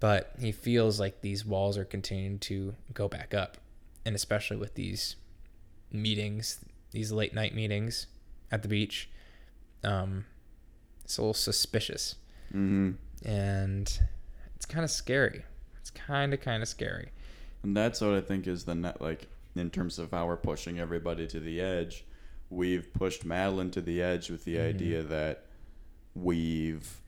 but 0.00 0.34
he 0.38 0.52
feels 0.52 1.00
like 1.00 1.22
these 1.22 1.46
walls 1.46 1.78
are 1.78 1.84
continuing 1.84 2.38
to 2.38 2.74
go 2.92 3.08
back 3.08 3.32
up 3.32 3.56
and 4.04 4.14
especially 4.14 4.56
with 4.56 4.74
these 4.74 5.16
meetings 5.90 6.58
these 6.90 7.10
late 7.10 7.32
night 7.32 7.54
meetings 7.54 8.06
at 8.52 8.62
the 8.62 8.68
beach 8.68 9.08
um 9.82 10.26
it's 11.04 11.16
a 11.16 11.22
little 11.22 11.32
suspicious 11.32 12.16
Mm-hmm. 12.54 12.92
And 13.24 14.00
it's 14.54 14.66
kind 14.66 14.84
of 14.84 14.90
scary 14.90 15.44
it's 15.80 15.90
kind 15.90 16.32
of 16.32 16.40
kind 16.40 16.62
of 16.62 16.68
scary 16.68 17.10
And 17.64 17.74
that's 17.74 18.02
what 18.02 18.12
I 18.12 18.20
think 18.20 18.46
is 18.46 18.64
the 18.64 18.74
net, 18.74 19.00
like, 19.00 19.26
in 19.56 19.70
terms 19.70 19.98
of 19.98 20.10
how 20.10 20.26
we're 20.26 20.36
pushing 20.36 20.78
everybody 20.78 21.26
to 21.28 21.40
the 21.40 21.62
edge. 21.62 22.04
We've 22.50 22.92
pushed 22.92 23.24
Madeline 23.24 23.70
to 23.70 23.80
the 23.80 24.02
edge 24.02 24.28
with 24.28 24.44
the 24.44 24.56
mm-hmm. 24.56 24.68
idea 24.68 25.02
that 25.02 25.46
we've, 26.14 27.00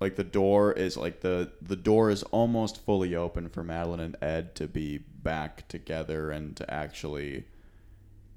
like, 0.00 0.16
the 0.16 0.24
door 0.24 0.72
is 0.72 0.96
like 0.96 1.20
the 1.20 1.52
the 1.60 1.76
door 1.76 2.08
is 2.08 2.22
almost 2.24 2.82
fully 2.84 3.14
open 3.14 3.50
for 3.50 3.62
Madeline 3.62 4.00
and 4.00 4.16
Ed 4.22 4.54
to 4.54 4.66
be 4.66 4.98
back 4.98 5.68
together 5.68 6.30
and 6.30 6.56
to 6.56 6.72
actually 6.72 7.44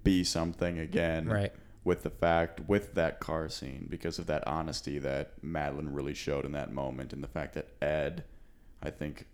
be 0.04 0.26
something 0.26 0.78
again. 0.78 1.28
right 1.28 1.54
with 1.86 2.04
the 2.04 2.10
fact 2.10 2.60
with 2.68 2.96
that 2.96 3.22
car 3.22 3.48
scene 3.48 3.86
because 3.90 4.20
of 4.20 4.26
that 4.26 4.46
honesty 4.46 5.00
that 5.00 5.32
Madeline 5.42 5.94
really 5.94 6.16
showed 6.16 6.44
in 6.44 6.52
that 6.52 6.74
moment 6.74 7.14
and 7.14 7.24
the 7.24 7.28
fact 7.28 7.54
that 7.54 7.70
Ed 7.82 8.26
I 8.82 8.90
think 8.90 9.28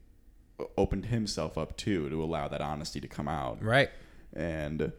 opened 0.78 1.06
himself 1.06 1.58
up 1.58 1.76
too 1.78 2.10
to 2.10 2.24
allow 2.24 2.48
that 2.48 2.62
honesty 2.62 3.02
to 3.02 3.08
come 3.08 3.28
out. 3.28 3.64
Right. 3.64 3.90
And 4.34 4.92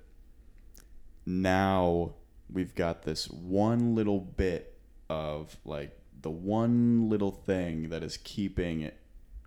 now 1.25 2.15
we've 2.51 2.75
got 2.75 3.03
this 3.03 3.29
one 3.29 3.95
little 3.95 4.19
bit 4.19 4.79
of 5.09 5.57
like 5.65 5.97
the 6.21 6.31
one 6.31 7.09
little 7.09 7.31
thing 7.31 7.91
that 7.91 8.03
is 8.03 8.17
keeping 8.17 8.91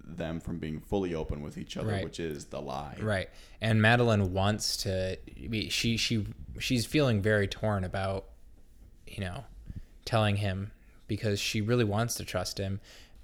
them 0.08 0.40
from 0.40 0.60
being 0.60 0.80
fully 0.80 1.16
open 1.16 1.42
with 1.42 1.58
each 1.58 1.76
other 1.78 1.92
Right. 1.92 2.04
which 2.04 2.20
is 2.20 2.46
the 2.46 2.62
lie 2.62 2.98
Right. 3.02 3.30
And 3.60 3.82
Madeline 3.82 4.34
wants 4.34 4.78
to 4.78 5.18
be 5.50 5.70
she 5.70 5.98
she 5.98 6.28
she's 6.60 6.86
feeling 6.86 7.22
very 7.22 7.48
torn 7.48 7.84
about 7.84 8.26
you 9.08 9.22
know 9.22 9.46
telling 10.06 10.38
him 10.38 10.72
because 11.08 11.40
she 11.40 11.62
really 11.62 11.84
wants 11.84 12.16
to 12.16 12.24
trust 12.26 12.58
him 12.60 12.80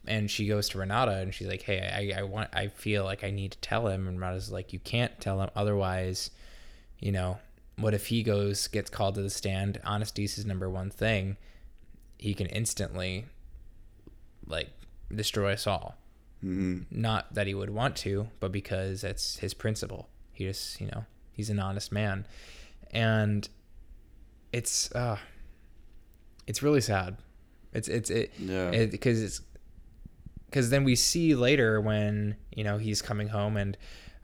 and 0.08 0.32
she 0.32 0.48
goes 0.48 0.68
to 0.70 0.80
Renata 0.80 1.18
and 1.18 1.32
she's 1.32 1.48
like, 1.48 1.62
"Hey, 1.62 2.12
I 2.16 2.20
I 2.20 2.24
want 2.24 2.50
I 2.54 2.68
feel 2.70 3.04
like 3.04 3.24
I 3.24 3.30
need 3.30 3.52
to 3.52 3.60
tell 3.60 3.88
him." 3.88 4.08
And 4.08 4.20
Renata's 4.20 4.52
like, 4.52 4.74
"You 4.74 4.80
can't 4.80 5.20
tell 5.22 5.40
him 5.40 5.52
otherwise, 5.56 6.32
you 7.00 7.12
know, 7.12 7.38
what 7.78 7.94
if 7.94 8.08
he 8.08 8.24
goes 8.24 8.68
gets 8.68 8.90
called 8.90 9.14
to 9.16 9.22
the 9.22 9.30
stand? 9.30 9.80
Honesty 9.84 10.24
is 10.24 10.36
his 10.36 10.46
number 10.46 10.68
one 10.68 10.90
thing. 10.90 11.38
He 12.18 12.34
can 12.34 12.48
instantly 12.48 13.26
like 14.48 14.70
destroy 15.14 15.54
us 15.54 15.68
all." 15.68 15.98
Hmm 16.42 16.80
not 16.92 17.34
that 17.34 17.48
he 17.48 17.54
would 17.54 17.70
want 17.70 17.96
to, 17.98 18.28
but 18.40 18.52
because 18.52 19.04
it's 19.04 19.38
his 19.38 19.54
principle. 19.54 20.10
He 20.34 20.46
just, 20.46 20.82
you 20.82 20.88
know, 20.88 21.06
he's 21.32 21.50
an 21.50 21.60
honest 21.60 21.92
man, 21.92 22.26
and 22.92 23.48
it's 24.52 24.92
uh, 24.94 25.18
it's 26.48 26.62
really 26.62 26.82
sad. 26.82 27.18
It's 27.74 27.88
it's 27.88 28.10
it 28.10 28.32
yeah 28.38 28.86
because 28.86 29.22
it's 29.22 29.42
because 30.46 30.70
then 30.70 30.84
we 30.84 30.96
see 30.96 31.34
later 31.36 31.80
when 31.80 32.36
you 32.54 32.64
know 32.64 32.78
he's 32.78 33.02
coming 33.02 33.30
home 33.30 33.56
and 33.56 33.78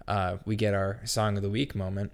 uh, 0.08 0.38
we 0.46 0.56
get 0.56 0.74
our 0.74 1.00
song 1.06 1.38
of 1.38 1.44
the 1.44 1.50
week 1.50 1.74
moment 1.76 2.12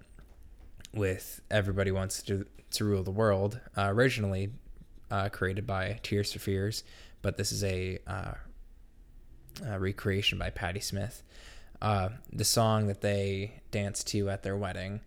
with 0.92 1.40
everybody 1.50 1.90
wants 1.90 2.22
to 2.22 2.46
to 2.70 2.84
rule 2.84 3.02
the 3.02 3.10
world 3.10 3.58
uh, 3.76 3.86
originally 3.88 4.50
uh, 5.10 5.28
created 5.28 5.66
by 5.66 5.98
Tears 6.04 6.32
for 6.32 6.38
Fears 6.38 6.84
but 7.22 7.36
this 7.36 7.50
is 7.50 7.64
a, 7.64 7.98
uh, 9.68 9.78
recreation 9.78 10.38
by 10.38 10.50
Patti 10.50 10.80
Smith 10.80 11.22
uh, 11.82 12.08
the 12.32 12.44
song 12.44 12.86
that 12.86 13.00
they 13.02 13.60
danced 13.70 14.06
to 14.08 14.30
at 14.30 14.42
their 14.42 14.56
wedding 14.56 15.00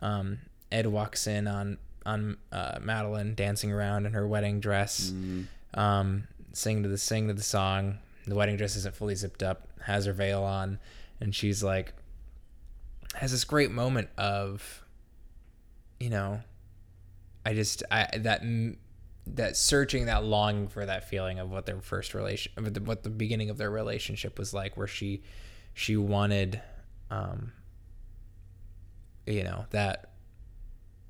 um, 0.00 0.38
Ed 0.72 0.86
walks 0.86 1.26
in 1.26 1.46
on 1.46 1.78
on 2.06 2.36
uh, 2.52 2.78
Madeline 2.82 3.34
dancing 3.34 3.72
around 3.72 4.04
in 4.06 4.12
her 4.12 4.26
wedding 4.26 4.60
dress 4.60 5.10
Mhm. 5.14 5.46
um, 5.74 6.28
sing 6.52 6.82
to 6.82 6.88
the 6.88 6.98
sing 6.98 7.28
to 7.28 7.34
the 7.34 7.42
song. 7.42 7.98
The 8.26 8.34
wedding 8.34 8.56
dress 8.56 8.76
isn't 8.76 8.94
fully 8.94 9.14
zipped 9.14 9.42
up, 9.42 9.68
has 9.82 10.04
her 10.06 10.12
veil 10.12 10.42
on, 10.44 10.78
and 11.20 11.34
she's 11.34 11.62
like, 11.62 11.92
has 13.14 13.30
this 13.32 13.44
great 13.44 13.70
moment 13.70 14.08
of, 14.18 14.82
you 16.00 16.10
know, 16.10 16.42
I 17.46 17.54
just 17.54 17.82
I 17.90 18.08
that 18.18 18.40
m- 18.42 18.76
that 19.26 19.56
searching, 19.56 20.06
that 20.06 20.24
longing 20.24 20.68
for 20.68 20.84
that 20.84 21.08
feeling 21.08 21.38
of 21.38 21.50
what 21.50 21.66
their 21.66 21.80
first 21.80 22.14
relation, 22.14 22.52
of 22.56 22.86
what 22.86 23.02
the 23.02 23.10
beginning 23.10 23.50
of 23.50 23.56
their 23.58 23.70
relationship 23.70 24.38
was 24.38 24.52
like, 24.52 24.76
where 24.76 24.86
she 24.86 25.22
she 25.72 25.96
wanted, 25.96 26.60
um, 27.10 27.52
you 29.26 29.42
know, 29.44 29.66
that. 29.70 30.10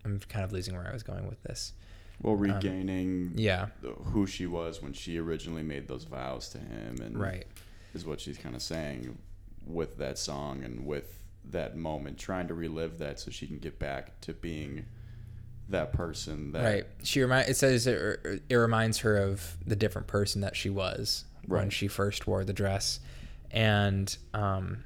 I'm 0.06 0.20
kind 0.28 0.44
of 0.44 0.52
losing 0.52 0.74
where 0.74 0.86
I 0.86 0.92
was 0.92 1.02
going 1.02 1.26
with 1.26 1.42
this. 1.44 1.72
well 2.20 2.36
regaining 2.36 3.32
Yeah, 3.36 3.68
who 4.12 4.26
she 4.26 4.44
was 4.46 4.82
when 4.82 4.92
she 4.92 5.18
originally 5.18 5.62
made 5.62 5.88
those 5.88 6.04
vows 6.04 6.50
to 6.50 6.58
him 6.58 6.98
and 7.00 7.18
right. 7.18 7.46
is 7.94 8.04
what 8.04 8.20
she's 8.20 8.36
kind 8.36 8.54
of 8.54 8.60
saying 8.60 9.16
with 9.66 9.96
that 9.96 10.18
song 10.18 10.62
and 10.62 10.84
with 10.84 11.20
that 11.50 11.74
moment 11.74 12.18
trying 12.18 12.48
to 12.48 12.54
relive 12.54 12.98
that 12.98 13.18
so 13.18 13.30
she 13.30 13.46
can 13.46 13.58
get 13.58 13.78
back 13.78 14.20
to 14.20 14.34
being 14.34 14.84
that 15.68 15.92
person 15.92 16.52
that 16.52 16.62
Right. 16.62 16.86
She 17.02 17.20
remind 17.22 17.48
it 17.48 17.56
says 17.56 17.86
it, 17.86 18.42
it 18.48 18.54
reminds 18.54 18.98
her 18.98 19.16
of 19.16 19.56
the 19.66 19.76
different 19.76 20.06
person 20.06 20.42
that 20.42 20.56
she 20.56 20.70
was 20.70 21.24
when 21.46 21.70
she 21.70 21.88
first 21.88 22.26
wore 22.26 22.44
the 22.44 22.52
dress, 22.52 23.00
and 23.50 24.16
um, 24.32 24.84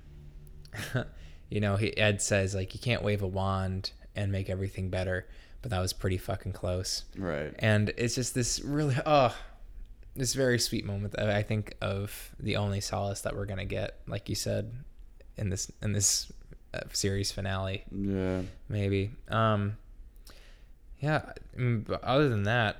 you 1.51 1.61
know, 1.61 1.76
he, 1.76 1.97
Ed 1.97 2.20
says 2.20 2.55
like 2.55 2.74
you 2.74 2.81
can't 2.81 3.03
wave 3.03 3.22
a 3.22 3.26
wand 3.26 3.93
and 4.16 4.33
make 4.33 4.51
everything 4.51 4.91
better, 4.91 5.29
but 5.62 5.70
that 5.70 5.81
was 5.81 5.93
pretty 5.93 6.18
fucking 6.18 6.53
close, 6.53 7.05
right. 7.16 7.55
And 7.59 7.93
it's 7.97 8.14
just 8.14 8.35
this 8.35 8.61
really 8.61 8.97
oh, 9.07 9.35
this 10.16 10.35
very 10.35 10.59
sweet 10.59 10.85
moment 10.85 11.14
that 11.14 11.31
I 11.31 11.43
think 11.43 11.74
of 11.81 12.35
the 12.41 12.57
only 12.57 12.81
solace 12.81 13.20
that 13.22 13.37
we're 13.37 13.47
gonna 13.47 13.64
get, 13.64 14.01
like 14.07 14.29
you 14.29 14.35
said, 14.35 14.72
in 15.37 15.51
this 15.51 15.70
in 15.83 15.93
this 15.93 16.31
uh, 16.74 16.81
series 16.93 17.33
finale. 17.33 17.85
Yeah. 17.91 18.43
Maybe. 18.68 19.11
Um, 19.29 19.76
yeah. 21.01 21.32
But 21.57 22.03
other 22.05 22.28
than 22.28 22.44
that, 22.44 22.76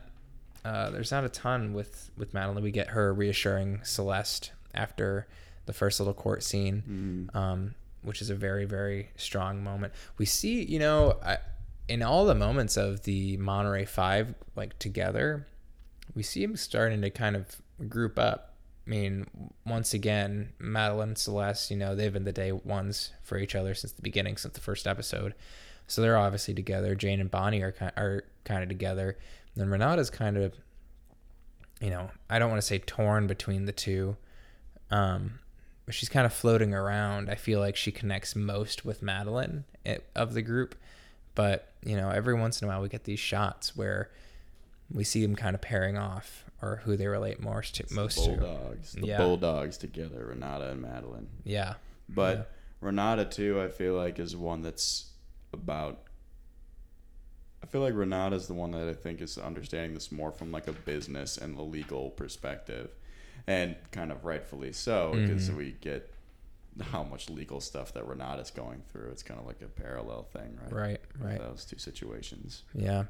uh, 0.65 0.91
there's 0.91 1.11
not 1.11 1.25
a 1.25 1.29
ton 1.29 1.73
with 1.73 2.11
with 2.17 2.35
Madeline. 2.35 2.63
We 2.63 2.71
get 2.71 2.89
her 2.89 3.13
reassuring 3.15 3.81
Celeste 3.85 4.53
after 4.75 5.27
the 5.67 5.73
first 5.73 6.01
little 6.01 6.15
court 6.15 6.43
scene, 6.43 7.29
Mhm. 7.33 7.37
um, 7.37 7.75
which 8.03 8.21
is 8.23 8.31
a 8.31 8.35
very 8.35 8.65
very 8.65 9.11
strong 9.17 9.63
moment. 9.63 9.93
We 10.17 10.25
see, 10.27 10.63
you 10.65 10.79
know, 10.79 11.19
I, 11.23 11.39
in 11.89 12.03
all 12.03 12.27
the 12.27 12.35
moments 12.35 12.77
of 12.77 13.03
the 13.05 13.37
Monterey 13.39 13.85
Five 13.85 14.35
like 14.57 14.79
together, 14.79 15.47
we 16.15 16.23
see 16.23 16.45
them 16.45 16.57
starting 16.57 17.01
to 17.03 17.11
kind 17.11 17.37
of 17.37 17.57
group 17.89 18.19
up. 18.19 18.55
I 18.87 18.91
mean, 18.91 19.27
once 19.67 19.93
again, 19.93 20.53
Madeline, 20.59 21.15
Celeste, 21.17 21.71
you 21.71 21.77
know, 21.77 21.95
they've 21.95 22.13
been 22.13 22.25
the 22.25 22.33
day 22.33 22.53
ones 22.53 23.13
for 23.23 23.37
each 23.39 23.55
other 23.55 23.75
since 23.75 23.93
the 23.93 24.01
beginning, 24.03 24.39
since 24.39 24.55
the 24.55 24.61
first 24.61 24.87
episode. 24.87 25.35
So 25.89 26.01
they're 26.03 26.17
obviously 26.19 26.55
together. 26.55 26.95
Jane 26.95 27.21
and 27.21 27.31
Bonnie 27.31 27.63
are 27.63 27.73
ki- 27.73 27.87
are 27.97 28.23
kind 28.45 28.63
of 28.63 28.69
together. 28.69 29.17
And 29.55 29.63
then 29.63 29.69
Renata's 29.71 30.11
kind 30.11 30.37
of, 30.37 30.55
you 31.81 31.91
know, 31.91 32.11
I 32.31 32.39
don't 32.39 32.51
want 32.51 32.61
to 32.61 32.67
say 32.67 32.79
torn 32.79 33.27
between 33.27 33.65
the 33.65 33.73
two, 33.73 34.17
um, 34.91 35.39
but 35.87 35.95
she's 35.95 36.09
kind 36.09 36.27
of 36.27 36.33
floating 36.33 36.75
around. 36.75 37.31
I 37.31 37.35
feel 37.35 37.59
like 37.61 37.75
she 37.77 37.91
connects 37.91 38.37
most 38.37 38.85
with 38.85 39.03
Madeline 39.03 39.65
eh, 39.87 39.99
of 40.15 40.35
the 40.35 40.43
group, 40.43 40.75
but 41.35 41.73
you 41.85 41.97
know, 41.97 42.11
every 42.11 42.35
once 42.35 42.61
in 42.61 42.67
a 42.67 42.71
while 42.71 42.83
we 42.83 42.89
get 42.89 43.05
these 43.05 43.21
shots 43.21 43.77
where 43.77 44.11
we 44.93 45.05
see 45.05 45.23
them 45.23 45.37
kind 45.37 45.55
of 45.55 45.61
pairing 45.61 45.97
off 45.97 46.45
or 46.61 46.81
who 46.85 46.97
they 46.97 47.07
relate 47.07 47.41
more 47.41 47.63
to 47.63 47.83
It's 47.83 47.93
most 47.93 48.17
the 48.17 48.33
to. 48.33 48.37
bulldogs, 48.41 48.93
the 48.93 49.07
Yeah. 49.07 49.19
bulldogs 49.19 49.79
together, 49.79 50.27
Renata 50.27 50.71
and 50.71 50.83
Madeline. 50.83 51.29
Yeah. 51.45 51.75
But 52.09 52.51
Renata 52.81 53.25
too, 53.25 53.61
I 53.61 53.69
feel 53.69 53.95
like 53.95 54.19
is 54.19 54.35
one 54.35 54.63
that's 54.63 55.13
about. 55.53 56.03
I 57.63 57.67
feel 57.67 57.81
like 57.81 57.95
Renata's 57.95 58.47
the 58.47 58.55
one 58.55 58.71
that 58.71 58.89
I 58.89 58.95
think 58.95 59.21
is 59.21 59.37
understanding 59.37 59.95
this 59.95 60.13
more 60.13 60.31
from 60.31 60.53
like 60.53 60.69
a 60.69 60.73
business 60.73 61.37
and 61.39 61.59
a 61.59 61.63
legal 61.63 62.11
perspective, 62.11 62.91
and 63.47 63.75
kind 63.91 64.13
of 64.13 64.25
rightfully 64.25 64.73
so 64.73 65.13
because 65.15 65.51
Mhm. 65.51 65.57
we 65.57 65.73
get 65.81 66.15
how 66.81 67.03
much 67.03 67.29
legal 67.29 67.61
stuff 67.61 67.93
that 67.95 68.07
Renata's 68.07 68.53
going 68.53 68.83
through. 68.93 69.11
It's 69.11 69.25
kind 69.25 69.41
of 69.41 69.47
like 69.47 69.61
a 69.63 69.67
parallel 69.67 70.23
thing, 70.23 70.57
right? 70.63 70.73
Right, 70.73 71.01
right. 71.19 71.39
Those 71.41 71.65
two 71.65 71.79
situations. 71.79 72.63
Yeah. 72.73 73.07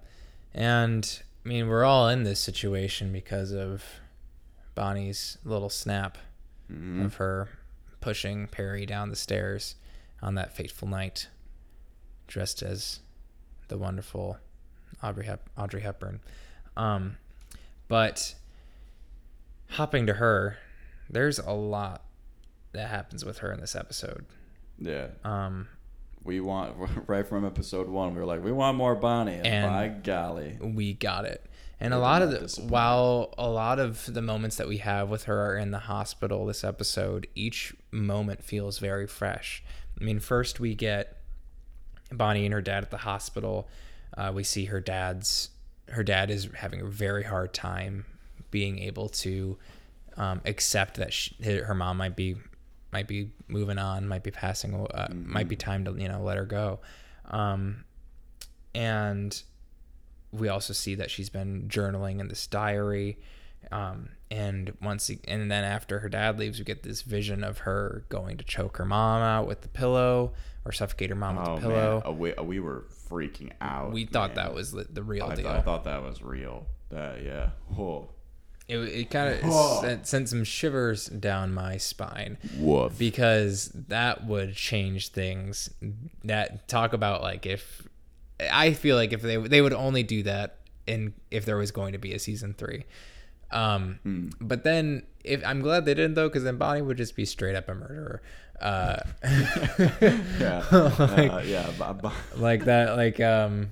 And 0.54 1.22
I 1.44 1.48
mean, 1.48 1.68
we're 1.68 1.84
all 1.84 2.08
in 2.08 2.22
this 2.22 2.40
situation 2.40 3.12
because 3.12 3.52
of 3.52 3.84
Bonnie's 4.74 5.36
little 5.44 5.68
snap 5.70 6.16
hmm 6.68 7.02
of 7.04 7.14
her 7.16 7.48
pushing 8.00 8.46
Perry 8.46 8.86
down 8.86 9.10
the 9.10 9.16
stairs 9.16 9.74
on 10.22 10.34
that 10.36 10.54
fateful 10.54 10.88
night, 10.88 11.28
dressed 12.28 12.62
as 12.62 13.00
the 13.66 13.76
wonderful 13.76 14.38
Audrey 15.02 15.26
Hep- 15.26 15.50
Audrey 15.58 15.80
Hepburn. 15.80 16.20
Um, 16.76 17.16
but 17.88 18.34
hopping 19.70 20.06
to 20.06 20.14
her, 20.14 20.58
there's 21.10 21.38
a 21.38 21.52
lot 21.52 22.02
that 22.72 22.88
happens 22.88 23.24
with 23.24 23.38
her 23.38 23.52
in 23.52 23.60
this 23.60 23.74
episode. 23.74 24.24
Yeah. 24.78 25.08
Um, 25.24 25.68
We 26.24 26.40
want 26.40 26.76
right 27.08 27.26
from 27.26 27.44
episode 27.44 27.88
one. 27.88 28.14
We 28.14 28.20
were 28.20 28.26
like, 28.26 28.44
we 28.44 28.52
want 28.52 28.76
more 28.76 28.94
Bonnie, 28.94 29.34
and, 29.34 29.46
And- 29.46 29.70
by 29.72 29.88
golly, 29.88 30.58
we 30.60 30.94
got 30.94 31.24
it. 31.24 31.44
And 31.80 31.94
a 31.94 31.96
They 31.96 32.00
did 32.00 32.02
lot 32.02 32.22
of 32.22 32.30
the 32.32 32.62
while 32.62 33.32
a 33.38 33.48
lot 33.48 33.78
of 33.78 34.12
the 34.12 34.20
moments 34.20 34.56
that 34.56 34.66
we 34.66 34.78
have 34.78 35.08
with 35.10 35.24
her 35.24 35.52
are 35.52 35.56
in 35.56 35.70
the 35.70 35.78
hospital 35.78 36.44
this 36.44 36.64
episode, 36.64 37.28
each 37.36 37.72
moment 37.92 38.42
feels 38.42 38.78
very 38.80 39.06
fresh. 39.06 39.62
I 40.00 40.02
mean, 40.02 40.18
first 40.18 40.58
we 40.58 40.74
get 40.74 41.17
Bonnie 42.10 42.44
and 42.44 42.54
her 42.54 42.60
dad 42.60 42.82
at 42.82 42.90
the 42.90 42.98
hospital. 42.98 43.68
Uh, 44.16 44.32
we 44.34 44.44
see 44.44 44.66
her 44.66 44.80
dad's 44.80 45.50
her 45.90 46.02
dad 46.04 46.30
is 46.30 46.48
having 46.54 46.80
a 46.80 46.84
very 46.84 47.22
hard 47.22 47.54
time 47.54 48.04
being 48.50 48.78
able 48.78 49.08
to 49.08 49.56
um, 50.16 50.40
accept 50.44 50.96
that 50.96 51.12
she, 51.12 51.34
her 51.40 51.74
mom 51.74 51.96
might 51.96 52.16
be 52.16 52.36
might 52.92 53.06
be 53.06 53.30
moving 53.48 53.78
on, 53.78 54.08
might 54.08 54.22
be 54.22 54.30
passing, 54.30 54.74
uh, 54.74 55.08
might 55.12 55.48
be 55.48 55.56
time 55.56 55.84
to 55.84 55.94
you 55.96 56.08
know 56.08 56.22
let 56.22 56.36
her 56.36 56.46
go. 56.46 56.80
Um, 57.30 57.84
and 58.74 59.42
we 60.32 60.48
also 60.48 60.72
see 60.72 60.94
that 60.96 61.10
she's 61.10 61.30
been 61.30 61.68
journaling 61.68 62.20
in 62.20 62.28
this 62.28 62.46
diary. 62.46 63.18
Um, 63.70 64.10
and 64.30 64.72
once 64.82 65.10
and 65.26 65.50
then 65.50 65.64
after 65.64 66.00
her 66.00 66.08
dad 66.08 66.38
leaves, 66.38 66.58
we 66.58 66.64
get 66.64 66.82
this 66.82 67.02
vision 67.02 67.42
of 67.44 67.58
her 67.58 68.04
going 68.08 68.36
to 68.38 68.44
choke 68.44 68.76
her 68.78 68.84
mom 68.84 69.22
out 69.22 69.46
with 69.46 69.62
the 69.62 69.68
pillow 69.68 70.32
or 70.64 70.72
suffocate 70.72 71.10
her 71.10 71.16
mom 71.16 71.36
with 71.36 71.48
oh 71.48 71.54
the 71.56 71.60
pillow. 71.62 72.02
man, 72.04 72.06
uh, 72.06 72.12
we, 72.12 72.34
uh, 72.34 72.42
we 72.42 72.60
were 72.60 72.84
freaking 73.08 73.52
out. 73.60 73.92
we 73.92 74.04
thought 74.04 74.34
man. 74.36 74.46
that 74.46 74.54
was 74.54 74.72
the, 74.72 74.84
the 74.84 75.02
real 75.02 75.24
I, 75.26 75.34
deal. 75.34 75.48
I 75.48 75.60
thought 75.62 75.84
that 75.84 76.02
was 76.02 76.22
real. 76.22 76.66
That 76.90 77.22
yeah. 77.22 77.50
Oh. 77.78 78.10
it 78.68 78.76
it 78.78 79.10
kind 79.10 79.34
of 79.34 79.40
Oh. 79.44 79.80
sent, 79.80 80.06
sent 80.06 80.28
some 80.28 80.44
shivers 80.44 81.06
down 81.06 81.52
my 81.54 81.76
spine 81.78 82.36
Woof. 82.58 82.98
because 82.98 83.68
that 83.88 84.26
would 84.26 84.54
change 84.54 85.08
things. 85.08 85.70
That 86.24 86.68
talk 86.68 86.92
about 86.92 87.22
like 87.22 87.46
if 87.46 87.86
I 88.52 88.72
feel 88.74 88.96
like 88.96 89.12
if 89.12 89.22
they 89.22 89.36
they 89.36 89.60
would 89.62 89.72
only 89.72 90.02
do 90.02 90.22
that 90.24 90.58
in 90.86 91.14
if 91.30 91.44
there 91.44 91.56
was 91.56 91.70
going 91.70 91.92
to 91.92 91.98
be 91.98 92.12
a 92.12 92.18
season 92.18 92.54
three. 92.54 92.84
Um, 93.50 93.98
Hmm. 94.02 94.28
but 94.40 94.62
then 94.64 95.02
if 95.24 95.42
I'm 95.46 95.60
glad 95.62 95.84
they 95.86 95.94
didn't 95.94 96.14
though, 96.14 96.28
because 96.28 96.44
then 96.44 96.56
Bonnie 96.56 96.82
would 96.82 96.96
just 96.98 97.16
be 97.16 97.24
straight 97.24 97.54
up 97.54 97.68
a 97.68 97.74
murderer. 97.74 98.22
Uh, 98.60 98.98
yeah. 100.40 100.64
like, 100.98 101.32
uh, 101.32 101.42
yeah. 101.44 101.70
Like 102.36 102.64
that, 102.64 102.96
like 102.96 103.20
um, 103.20 103.70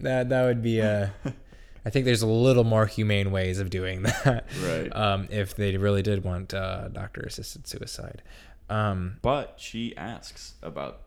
that 0.00 0.28
that 0.28 0.44
would 0.44 0.62
be 0.62 0.78
a. 0.78 1.12
I 1.84 1.90
think 1.90 2.04
there's 2.04 2.22
a 2.22 2.26
little 2.28 2.62
more 2.64 2.86
humane 2.86 3.30
ways 3.32 3.58
of 3.60 3.70
doing 3.70 4.02
that. 4.02 4.44
Right. 4.62 4.94
Um, 4.94 5.26
if 5.30 5.56
they 5.56 5.76
really 5.76 6.02
did 6.02 6.22
want 6.22 6.52
uh, 6.54 6.88
doctor 6.88 7.22
assisted 7.22 7.66
suicide. 7.66 8.22
Um, 8.70 9.16
But 9.22 9.54
she 9.56 9.96
asks 9.96 10.54
about 10.62 11.00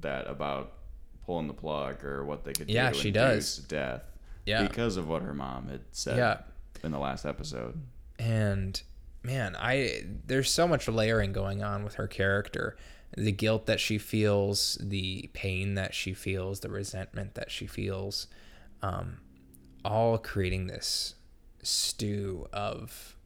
that, 0.00 0.26
about 0.28 0.72
pulling 1.26 1.48
the 1.48 1.54
plug 1.54 2.04
or 2.04 2.24
what 2.24 2.44
they 2.44 2.52
could 2.52 2.68
do 2.68 2.72
Yeah, 2.72 2.92
she 2.92 3.10
does. 3.10 3.58
death. 3.58 4.02
Yeah. 4.46 4.66
Because 4.66 4.96
of 4.96 5.08
what 5.08 5.22
her 5.22 5.34
mom 5.34 5.68
had 5.68 5.80
said 5.90 6.16
Yeah. 6.16 6.38
In 6.84 6.92
the 6.92 6.98
last 6.98 7.24
episode. 7.24 7.80
and 8.18 8.82
man 9.22 9.54
i 9.56 10.02
there's 10.26 10.50
so 10.50 10.66
much 10.66 10.88
layering 10.88 11.32
going 11.32 11.62
on 11.62 11.84
with 11.84 11.94
her 11.94 12.06
character 12.08 12.76
the 13.16 13.32
guilt 13.32 13.66
that 13.66 13.78
she 13.78 13.98
feels 13.98 14.78
the 14.80 15.28
pain 15.32 15.74
that 15.74 15.94
she 15.94 16.12
feels 16.14 16.60
the 16.60 16.68
resentment 16.70 17.34
that 17.34 17.50
she 17.50 17.66
feels 17.66 18.26
um, 18.82 19.18
all 19.84 20.18
creating 20.18 20.66
this 20.66 21.14
stew 21.62 22.46
of 22.52 23.16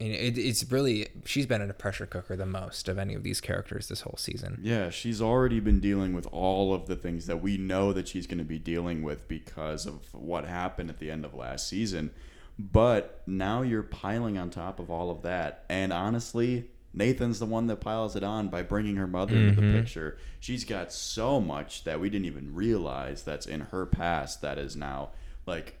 and 0.00 0.10
it, 0.10 0.36
it's 0.36 0.70
really 0.70 1.06
she's 1.24 1.46
been 1.46 1.62
in 1.62 1.70
a 1.70 1.74
pressure 1.74 2.06
cooker 2.06 2.34
the 2.36 2.44
most 2.44 2.88
of 2.88 2.98
any 2.98 3.14
of 3.14 3.22
these 3.22 3.40
characters 3.40 3.88
this 3.88 4.00
whole 4.02 4.16
season 4.18 4.58
Yeah, 4.62 4.90
she's 4.90 5.22
already 5.22 5.60
been 5.60 5.80
dealing 5.80 6.12
with 6.12 6.26
all 6.32 6.74
of 6.74 6.86
the 6.86 6.96
things 6.96 7.26
that 7.26 7.40
we 7.40 7.56
know 7.56 7.92
that 7.92 8.08
she's 8.08 8.26
going 8.26 8.38
to 8.38 8.44
be 8.44 8.58
dealing 8.58 9.02
with 9.02 9.28
because 9.28 9.86
of 9.86 10.12
what 10.12 10.44
happened 10.44 10.90
at 10.90 10.98
the 10.98 11.10
end 11.10 11.24
of 11.24 11.34
last 11.34 11.68
season. 11.68 12.10
But 12.58 13.22
now 13.26 13.62
you're 13.62 13.82
piling 13.82 14.38
on 14.38 14.50
top 14.50 14.78
of 14.78 14.90
all 14.90 15.10
of 15.10 15.22
that. 15.22 15.64
And 15.68 15.92
honestly, 15.92 16.70
Nathan's 16.94 17.38
the 17.38 17.46
one 17.46 17.66
that 17.68 17.76
piles 17.80 18.14
it 18.16 18.22
on 18.22 18.48
by 18.48 18.62
bringing 18.62 18.96
her 18.96 19.06
mother 19.06 19.34
into 19.36 19.60
the 19.60 19.72
picture. 19.72 20.18
She's 20.40 20.64
got 20.64 20.92
so 20.92 21.40
much 21.40 21.84
that 21.84 21.98
we 22.00 22.10
didn't 22.10 22.26
even 22.26 22.54
realize 22.54 23.22
that's 23.22 23.46
in 23.46 23.60
her 23.60 23.86
past 23.86 24.42
that 24.42 24.58
is 24.58 24.76
now 24.76 25.10
like 25.46 25.78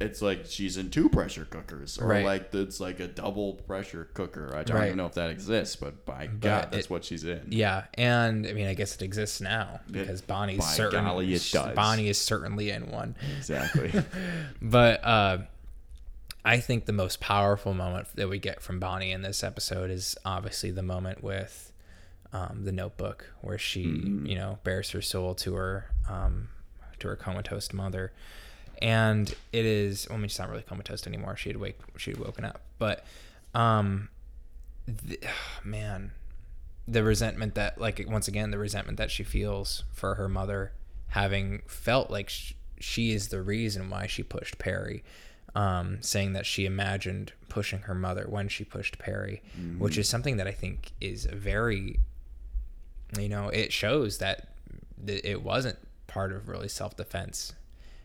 it's 0.00 0.22
like 0.22 0.46
she's 0.46 0.78
in 0.78 0.88
two 0.88 1.06
pressure 1.10 1.44
cookers 1.44 1.98
or 1.98 2.06
Right. 2.06 2.24
like 2.24 2.54
it's 2.54 2.80
like 2.80 2.98
a 2.98 3.06
double 3.08 3.54
pressure 3.54 4.08
cooker. 4.14 4.54
I 4.56 4.62
don't 4.62 4.76
Right. 4.76 4.86
even 4.86 4.96
know 4.96 5.04
if 5.04 5.12
that 5.14 5.28
exists, 5.28 5.76
but 5.76 6.06
by 6.06 6.28
God, 6.28 6.68
that's 6.70 6.86
it- 6.86 6.90
what 6.90 7.04
she's 7.04 7.24
in. 7.24 7.48
yeah 7.50 7.84
and 7.92 8.46
i 8.46 8.54
mean 8.54 8.68
i 8.68 8.72
guess 8.74 8.94
it 8.94 9.02
exists 9.02 9.40
now 9.42 9.80
because 9.90 10.22
bonnie's 10.22 10.60
by 10.60 10.64
certain 10.64 11.04
golly, 11.04 11.34
it 11.34 11.52
bonnie 11.74 12.08
is 12.08 12.18
certainly 12.18 12.70
in 12.70 12.90
one 12.90 13.16
Exactly. 13.36 13.92
But 14.62 15.04
uh, 15.04 15.38
I 16.46 16.60
think 16.60 16.84
the 16.84 16.92
most 16.92 17.18
powerful 17.18 17.74
moment 17.74 18.06
that 18.14 18.28
we 18.28 18.38
get 18.38 18.62
from 18.62 18.78
Bonnie 18.78 19.10
in 19.10 19.22
this 19.22 19.42
episode 19.42 19.90
is 19.90 20.16
obviously 20.24 20.70
the 20.70 20.82
moment 20.82 21.20
with 21.20 21.72
um, 22.32 22.60
the 22.62 22.70
Notebook, 22.70 23.32
where 23.40 23.58
she, 23.58 23.80
you 23.80 24.36
know, 24.36 24.60
bears 24.62 24.90
her 24.90 25.02
soul 25.02 25.34
to 25.34 25.54
her 25.54 25.90
um, 26.08 26.46
to 27.00 27.08
her 27.08 27.16
comatose 27.16 27.72
mother, 27.72 28.12
and 28.80 29.34
it 29.52 29.64
is. 29.64 30.06
Well, 30.08 30.18
I 30.18 30.20
mean, 30.20 30.28
she's 30.28 30.38
not 30.38 30.48
really 30.48 30.62
comatose 30.62 31.04
anymore. 31.08 31.36
She 31.36 31.48
had 31.48 31.56
wake. 31.56 31.80
She 31.96 32.12
had 32.12 32.20
woken 32.20 32.44
up, 32.44 32.60
but 32.78 33.04
um, 33.52 34.08
th- 35.08 35.24
man, 35.64 36.12
the 36.86 37.02
resentment 37.02 37.56
that, 37.56 37.80
like, 37.80 38.04
once 38.08 38.28
again, 38.28 38.52
the 38.52 38.58
resentment 38.58 38.98
that 38.98 39.10
she 39.10 39.24
feels 39.24 39.82
for 39.92 40.14
her 40.14 40.28
mother, 40.28 40.70
having 41.08 41.62
felt 41.66 42.08
like 42.08 42.28
sh- 42.28 42.52
she 42.78 43.10
is 43.10 43.28
the 43.28 43.42
reason 43.42 43.90
why 43.90 44.06
she 44.06 44.22
pushed 44.22 44.58
Perry, 44.58 45.02
um, 45.56 45.96
saying 46.02 46.34
that 46.34 46.44
she 46.44 46.66
imagined 46.66 47.32
pushing 47.48 47.80
her 47.80 47.94
mother 47.94 48.26
when 48.28 48.46
she 48.46 48.62
pushed 48.62 48.98
Perry, 48.98 49.42
which 49.78 49.96
is 49.96 50.06
something 50.06 50.36
that 50.36 50.46
I 50.46 50.52
think 50.52 50.92
is 51.00 51.24
very, 51.24 51.98
you 53.18 53.30
know, 53.30 53.48
it 53.48 53.72
shows 53.72 54.18
that 54.18 54.48
th- 55.04 55.24
it 55.24 55.42
wasn't 55.42 55.78
part 56.06 56.30
of 56.32 56.48
really 56.48 56.68
self 56.68 56.94
defense. 56.94 57.54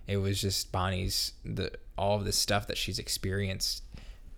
It 0.08 0.18
was 0.18 0.40
just 0.40 0.72
Bonnie's 0.72 1.34
the 1.44 1.74
all 1.98 2.16
of 2.16 2.24
the 2.24 2.32
stuff 2.32 2.68
that 2.68 2.78
she's 2.78 2.98
experienced, 2.98 3.84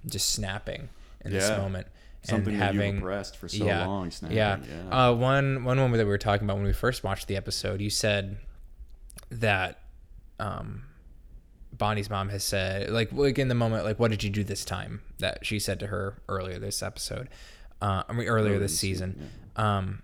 just 0.07 0.29
snapping 0.29 0.89
in 1.23 1.31
this 1.31 1.49
moment 1.51 1.87
Something 2.23 2.53
and 2.53 2.63
having 2.63 2.95
repressed 2.95 3.37
for 3.37 3.47
so 3.47 3.63
yeah, 3.63 3.85
long. 3.85 4.09
Snapping. 4.09 4.37
yeah. 4.37 4.57
Yeah. 4.89 5.09
Uh, 5.09 5.13
one 5.13 5.65
one 5.65 5.77
moment 5.77 5.97
that 5.97 6.05
we 6.05 6.09
were 6.09 6.17
talking 6.17 6.45
about 6.45 6.55
when 6.55 6.65
we 6.65 6.73
first 6.73 7.03
watched 7.03 7.27
the 7.27 7.35
episode, 7.37 7.79
you 7.79 7.89
said 7.91 8.37
that 9.29 9.81
um, 10.39 10.83
Bonnie's 11.77 12.09
mom 12.09 12.29
has 12.29 12.43
said, 12.43 12.89
like, 12.89 13.11
like 13.11 13.39
in 13.39 13.47
the 13.47 13.55
moment, 13.55 13.83
like, 13.83 13.99
what 13.99 14.11
did 14.11 14.23
you 14.23 14.29
do 14.29 14.43
this 14.43 14.63
time? 14.63 15.01
That 15.19 15.45
she 15.45 15.59
said 15.59 15.79
to 15.79 15.87
her 15.87 16.21
earlier 16.29 16.59
this 16.59 16.83
episode, 16.83 17.29
uh, 17.81 18.03
I 18.07 18.13
mean, 18.13 18.27
earlier 18.27 18.59
this 18.59 18.77
season. 18.77 19.29
Um, 19.55 20.03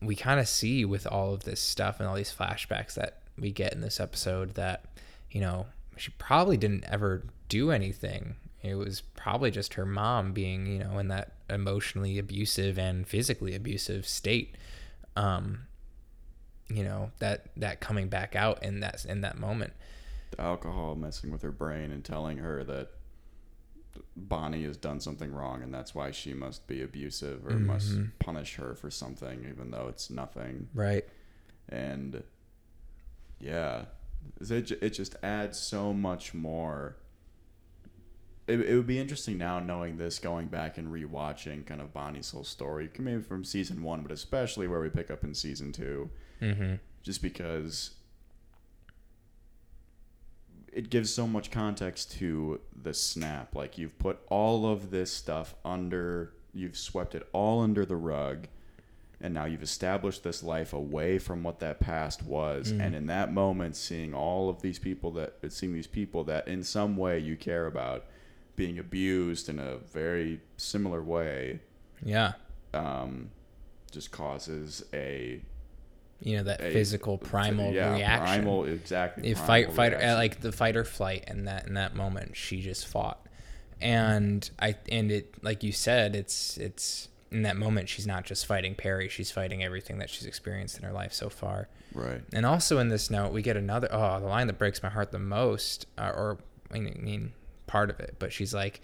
we 0.00 0.16
kind 0.16 0.40
of 0.40 0.48
see 0.48 0.84
with 0.84 1.06
all 1.06 1.34
of 1.34 1.44
this 1.44 1.60
stuff 1.60 2.00
and 2.00 2.08
all 2.08 2.14
these 2.14 2.34
flashbacks 2.34 2.94
that 2.94 3.18
we 3.38 3.50
get 3.50 3.72
in 3.72 3.80
this 3.80 4.00
episode 4.00 4.54
that, 4.54 4.84
you 5.30 5.40
know, 5.40 5.66
she 5.96 6.10
probably 6.12 6.56
didn't 6.56 6.84
ever 6.84 7.24
do 7.48 7.70
anything. 7.70 8.36
It 8.62 8.74
was 8.74 9.00
probably 9.00 9.50
just 9.50 9.74
her 9.74 9.86
mom 9.86 10.32
being, 10.32 10.66
you 10.66 10.78
know, 10.78 10.98
in 10.98 11.08
that 11.08 11.32
emotionally 11.48 12.18
abusive 12.18 12.78
and 12.78 13.06
physically 13.06 13.54
abusive 13.54 14.06
state. 14.06 14.56
Um, 15.16 15.66
you 16.70 16.84
know 16.84 17.10
that 17.18 17.46
that 17.56 17.80
coming 17.80 18.08
back 18.08 18.36
out 18.36 18.62
in 18.62 18.80
that 18.80 19.04
in 19.04 19.20
that 19.22 19.38
moment. 19.38 19.72
The 20.30 20.40
alcohol 20.40 20.94
messing 20.94 21.30
with 21.30 21.42
her 21.42 21.50
brain 21.52 21.90
and 21.90 22.04
telling 22.04 22.38
her 22.38 22.62
that 22.64 22.90
Bonnie 24.16 24.64
has 24.64 24.76
done 24.76 25.00
something 25.00 25.32
wrong 25.32 25.62
and 25.62 25.74
that's 25.74 25.94
why 25.94 26.10
she 26.12 26.32
must 26.34 26.66
be 26.66 26.82
abusive 26.82 27.44
or 27.46 27.52
must 27.58 27.92
Mm-hmm. 27.92 28.04
punish 28.20 28.54
her 28.56 28.74
for 28.74 28.90
something 28.90 29.44
even 29.48 29.70
though 29.72 29.86
it's 29.88 30.10
nothing. 30.10 30.68
Right. 30.74 31.04
and 31.68 32.22
yeah 33.40 33.86
it, 34.40 34.70
it 34.70 34.90
just 34.90 35.16
adds 35.22 35.58
so 35.58 35.92
much 35.92 36.34
more 36.34 36.96
it, 38.46 38.60
it 38.60 38.74
would 38.76 38.86
be 38.86 38.98
interesting 38.98 39.38
now 39.38 39.58
knowing 39.60 39.96
this 39.96 40.18
going 40.18 40.48
back 40.48 40.76
and 40.78 40.88
rewatching 40.88 41.64
kind 41.66 41.80
of 41.80 41.92
bonnie's 41.92 42.30
whole 42.30 42.44
story 42.44 42.90
maybe 42.98 43.22
from 43.22 43.44
season 43.44 43.82
one 43.82 44.02
but 44.02 44.10
especially 44.12 44.68
where 44.68 44.80
we 44.80 44.88
pick 44.90 45.10
up 45.10 45.24
in 45.24 45.34
season 45.34 45.72
two 45.72 46.10
Mm-hmm. 46.42 46.74
just 47.02 47.20
because 47.22 47.90
it 50.72 50.90
gives 50.90 51.12
so 51.12 51.26
much 51.26 51.50
context 51.50 52.12
to 52.18 52.60
the 52.82 52.94
snap. 52.94 53.54
Like 53.54 53.78
you've 53.78 53.98
put 53.98 54.18
all 54.28 54.66
of 54.66 54.90
this 54.90 55.12
stuff 55.12 55.54
under 55.64 56.32
you've 56.52 56.76
swept 56.76 57.14
it 57.14 57.28
all 57.32 57.60
under 57.62 57.84
the 57.86 57.94
rug 57.96 58.48
and 59.20 59.32
now 59.34 59.44
you've 59.44 59.62
established 59.62 60.24
this 60.24 60.42
life 60.42 60.72
away 60.72 61.18
from 61.18 61.42
what 61.42 61.60
that 61.60 61.78
past 61.78 62.22
was. 62.22 62.70
And 62.70 62.94
in 62.94 63.06
that 63.06 63.32
moment 63.32 63.76
seeing 63.76 64.14
all 64.14 64.48
of 64.48 64.62
these 64.62 64.78
people 64.78 65.10
that 65.12 65.34
seeing 65.52 65.72
these 65.74 65.86
people 65.86 66.24
that 66.24 66.48
in 66.48 66.62
some 66.64 66.96
way 66.96 67.18
you 67.18 67.36
care 67.36 67.66
about 67.66 68.06
being 68.56 68.78
abused 68.78 69.48
in 69.48 69.58
a 69.58 69.76
very 69.76 70.40
similar 70.56 71.02
way 71.02 71.60
Yeah. 72.04 72.32
um, 72.74 73.30
just 73.90 74.10
causes 74.12 74.84
a, 74.94 75.40
You 76.22 76.38
know 76.38 76.42
that 76.44 76.60
a 76.60 76.70
physical 76.70 77.16
primal 77.16 77.72
yeah, 77.72 77.94
reaction. 77.94 78.42
primal 78.42 78.64
exactly 78.66 79.28
you 79.28 79.34
primal 79.34 79.46
fight 79.46 79.72
fight 79.72 79.92
reaction. 79.92 80.14
like 80.14 80.40
the 80.40 80.52
fight 80.52 80.76
or 80.76 80.84
flight 80.84 81.24
and 81.26 81.48
that 81.48 81.66
in 81.66 81.74
that 81.74 81.94
moment 81.94 82.36
she 82.36 82.60
just 82.60 82.86
fought 82.86 83.26
and 83.80 84.50
i 84.58 84.74
and 84.90 85.10
it 85.10 85.34
like 85.42 85.62
you 85.62 85.72
said 85.72 86.14
it's 86.14 86.58
it's 86.58 87.08
in 87.30 87.42
that 87.42 87.56
moment 87.56 87.88
she's 87.88 88.06
not 88.06 88.24
just 88.24 88.44
fighting 88.44 88.74
perry 88.74 89.08
she's 89.08 89.30
fighting 89.30 89.64
everything 89.64 89.98
that 89.98 90.10
she's 90.10 90.26
experienced 90.26 90.76
in 90.76 90.84
her 90.84 90.92
life 90.92 91.12
so 91.12 91.30
far 91.30 91.68
right 91.94 92.20
and 92.34 92.44
also 92.44 92.78
in 92.78 92.88
this 92.88 93.10
note 93.10 93.32
we 93.32 93.40
get 93.40 93.56
another 93.56 93.88
oh 93.90 94.20
the 94.20 94.26
line 94.26 94.46
that 94.46 94.58
breaks 94.58 94.82
my 94.82 94.90
heart 94.90 95.12
the 95.12 95.18
most 95.18 95.86
uh, 95.96 96.12
or 96.14 96.38
i 96.72 96.78
mean 96.78 97.32
part 97.66 97.88
of 97.88 97.98
it 98.00 98.16
but 98.18 98.32
she's 98.32 98.52
like 98.52 98.82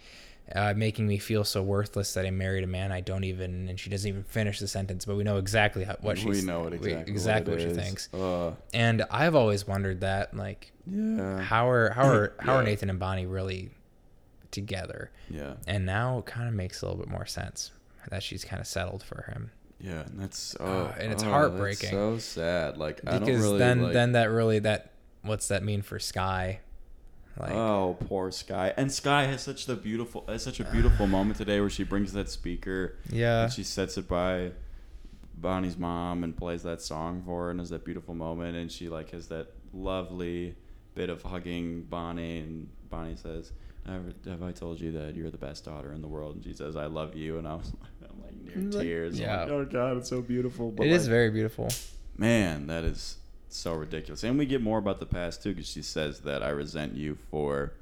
uh, 0.55 0.73
making 0.75 1.07
me 1.07 1.17
feel 1.17 1.43
so 1.43 1.61
worthless 1.61 2.13
that 2.13 2.25
I 2.25 2.31
married 2.31 2.63
a 2.63 2.67
man 2.67 2.91
I 2.91 3.01
don't 3.01 3.23
even, 3.23 3.67
and 3.69 3.79
she 3.79 3.89
doesn't 3.89 4.07
even 4.07 4.23
finish 4.23 4.59
the 4.59 4.67
sentence, 4.67 5.05
but 5.05 5.15
we 5.15 5.23
know 5.23 5.37
exactly 5.37 5.83
how, 5.83 5.97
what 6.01 6.17
she's, 6.17 6.41
we 6.41 6.47
know 6.47 6.61
what 6.61 6.71
we- 6.71 6.77
exactly, 6.77 7.11
exactly 7.11 7.53
what, 7.55 7.61
what, 7.63 7.69
she 7.75 7.75
thinks. 7.83 8.13
Uh, 8.13 8.53
And 8.73 9.03
I've 9.11 9.35
always 9.35 9.67
wondered 9.67 10.01
that, 10.01 10.35
like, 10.35 10.71
yeah, 10.85 11.41
how 11.41 11.69
are 11.69 11.89
how 11.91 12.07
are 12.07 12.33
how 12.39 12.55
are 12.55 12.63
Nathan 12.63 12.89
and 12.89 12.99
Bonnie 12.99 13.25
really 13.25 13.71
together? 14.51 15.11
yeah, 15.29 15.55
And 15.67 15.85
now 15.85 16.19
it 16.19 16.25
kind 16.25 16.47
of 16.47 16.53
makes 16.53 16.81
a 16.81 16.85
little 16.85 16.99
bit 16.99 17.09
more 17.09 17.25
sense 17.25 17.71
that 18.09 18.23
she's 18.23 18.45
kind 18.45 18.61
of 18.61 18.67
settled 18.67 19.03
for 19.03 19.23
him 19.29 19.51
yeah, 19.79 20.01
and 20.03 20.19
that's 20.19 20.55
oh, 20.59 20.91
Ah, 20.91 20.95
and 20.99 21.11
it's 21.11 21.23
oh, 21.23 21.29
heartbreaking. 21.29 21.91
So 21.91 22.17
sad. 22.17 22.77
Like 22.77 23.01
I 23.05 23.11
don't 23.19 23.25
because 23.25 23.41
really 23.41 23.59
then 23.59 23.83
like, 23.83 23.93
then 23.93 24.13
that 24.13 24.31
really 24.31 24.57
that 24.59 24.91
what's 25.21 25.49
that 25.49 25.61
mean 25.63 25.81
for 25.83 25.99
Skye? 25.99 26.61
Like 27.39 27.51
oh, 27.51 27.97
poor 28.07 28.31
Skye. 28.31 28.73
And 28.77 28.91
Skye 28.91 29.25
has 29.25 29.41
such 29.41 29.65
the 29.65 29.75
beautiful, 29.75 30.23
has 30.27 30.43
such 30.43 30.59
a 30.59 30.63
beautiful 30.65 31.07
moment 31.17 31.37
today 31.37 31.59
where 31.59 31.69
she 31.69 31.83
brings 31.83 32.13
that 32.13 32.29
speaker 32.29 32.95
yeah, 33.09 33.43
and 33.43 33.53
she 33.53 33.63
sets 33.63 33.97
it 33.97 34.07
by 34.07 34.51
Bonnie's 35.35 35.77
mom 35.77 36.23
and 36.23 36.35
plays 36.35 36.63
that 36.63 36.81
song 36.81 37.21
for 37.25 37.45
her 37.45 37.51
and 37.51 37.59
has 37.59 37.69
that 37.69 37.85
beautiful 37.85 38.15
moment 38.15 38.55
and 38.57 38.71
she 38.71 38.89
like 38.89 39.11
has 39.11 39.27
that 39.27 39.47
lovely 39.73 40.55
bit 40.95 41.09
of 41.09 41.21
hugging 41.21 41.83
Bonnie 41.83 42.39
and 42.39 42.69
Bonnie 42.89 43.15
says, 43.15 43.51
"Have 43.85 44.13
have 44.25 44.41
I 44.43 44.51
told 44.51 44.79
you 44.79 44.91
that 44.93 45.15
you're 45.15 45.29
the 45.29 45.37
best 45.37 45.65
daughter 45.65 45.93
in 45.93 46.01
the 46.01 46.07
world?" 46.07 46.35
And 46.35 46.43
she 46.43 46.53
says, 46.53 46.75
"I 46.75 46.85
love 46.85 47.15
you." 47.15 47.37
And 47.37 47.47
I 47.47 47.55
was 47.55 47.71
I'm 48.09 48.21
like 48.23 48.33
near 48.41 48.71
Like, 48.71 48.81
tears. 48.83 49.19
Yeah. 49.19 49.41
like, 49.41 49.49
oh 49.49 49.65
God, 49.65 49.97
it's 49.97 50.09
so 50.09 50.21
beautiful. 50.21 50.71
But 50.71 50.87
it 50.87 50.93
is 50.93 51.03
like, 51.03 51.11
very 51.11 51.29
beautiful. 51.29 51.69
Man, 52.17 52.67
that 52.67 52.83
is 52.83 53.17
so 53.49 53.73
ridiculous. 53.73 54.23
And 54.23 54.37
we 54.37 54.45
get 54.45 54.61
more 54.61 54.77
about 54.77 54.99
the 54.99 55.05
past 55.05 55.43
too, 55.43 55.53
because 55.53 55.69
she 55.69 55.81
says 55.81 56.21
that 56.21 56.43
I 56.43 56.49
resent 56.49 56.95
you 56.95 57.17
for 57.31 57.73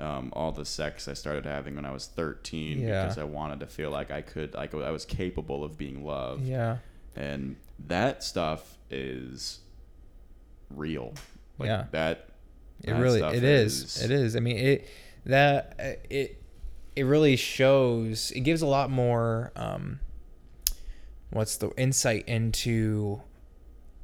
um, 0.00 0.32
all 0.34 0.52
the 0.52 0.64
sex 0.64 1.06
I 1.08 1.14
started 1.14 1.44
having 1.46 1.76
when 1.76 1.84
I 1.84 1.92
was 1.92 2.06
13 2.06 2.80
Yeah. 2.80 3.02
because 3.02 3.18
I 3.18 3.24
wanted 3.24 3.60
to 3.60 3.66
feel 3.66 3.90
like 3.90 4.10
I 4.10 4.20
could, 4.22 4.54
like 4.54 4.74
I 4.74 4.90
was 4.90 5.04
capable 5.04 5.62
of 5.64 5.76
being 5.78 6.04
loved. 6.04 6.44
Yeah, 6.44 6.78
And 7.16 7.56
that 7.86 8.22
stuff 8.24 8.76
is 8.90 9.60
real. 10.70 11.14
Like 11.58 11.68
Yeah. 11.68 11.84
that. 11.92 12.28
it 12.82 12.86
that 12.90 13.00
really 13.00 13.20
it 13.20 13.44
is. 13.44 14.02
It 14.02 14.10
is. 14.10 14.34
I 14.36 14.40
mean 14.40 14.56
it 14.56 14.88
that 15.26 15.76
uh, 15.78 15.92
it 16.10 16.42
it 16.96 17.04
really 17.04 17.36
shows. 17.36 18.30
It 18.32 18.40
gives 18.40 18.60
a 18.62 18.66
lot 18.66 18.90
more. 18.90 19.52
Um, 19.56 20.00
what's 21.30 21.56
the 21.56 21.70
insight 21.78 22.28
into 22.28 23.20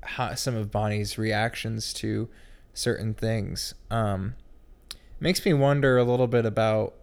how 0.02 0.34
some 0.34 0.54
of 0.54 0.70
Bonnie's 0.70 1.18
reactions 1.18 1.92
to 1.94 2.28
certain 2.74 3.14
things. 3.14 3.74
Um, 3.90 4.34
makes 5.20 5.44
me 5.44 5.52
wonder 5.52 5.98
a 5.98 6.04
little 6.04 6.26
bit 6.26 6.46
about 6.46 6.94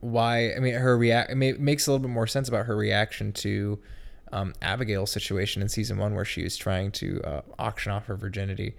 why. 0.00 0.52
I 0.54 0.58
mean, 0.58 0.74
her 0.74 0.96
react. 0.96 1.30
It 1.30 1.60
makes 1.60 1.86
a 1.86 1.92
little 1.92 2.06
bit 2.06 2.12
more 2.12 2.26
sense 2.26 2.48
about 2.48 2.66
her 2.66 2.76
reaction 2.76 3.32
to 3.34 3.78
um, 4.32 4.54
Abigail's 4.62 5.10
situation 5.10 5.62
in 5.62 5.68
season 5.68 5.98
one, 5.98 6.14
where 6.14 6.24
she 6.24 6.42
was 6.42 6.56
trying 6.56 6.92
to 6.92 7.20
uh, 7.22 7.40
auction 7.58 7.92
off 7.92 8.06
her 8.06 8.16
virginity. 8.16 8.76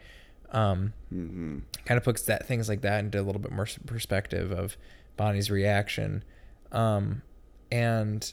Um, 0.52 0.94
hmm 1.10 1.60
kind 1.84 1.98
of 1.98 2.04
puts 2.04 2.24
that 2.24 2.46
things 2.48 2.70
like 2.70 2.82
that 2.82 3.00
into 3.00 3.20
a 3.20 3.24
little 3.24 3.42
bit 3.42 3.52
more 3.52 3.68
perspective 3.86 4.52
of 4.52 4.78
Bonnie's 5.18 5.52
reaction. 5.52 6.24
Um, 6.72 7.22
and 7.72 8.32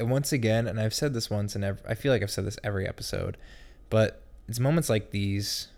once 0.00 0.32
again, 0.32 0.66
and 0.66 0.78
I've 0.80 0.94
said 0.94 1.14
this 1.14 1.30
once, 1.30 1.54
and 1.54 1.64
I 1.64 1.94
feel 1.94 2.12
like 2.12 2.22
I've 2.22 2.30
said 2.30 2.44
this 2.44 2.58
every 2.62 2.86
episode, 2.86 3.36
but 3.90 4.22
it's 4.48 4.60
moments 4.60 4.88
like 4.90 5.10
these 5.10 5.68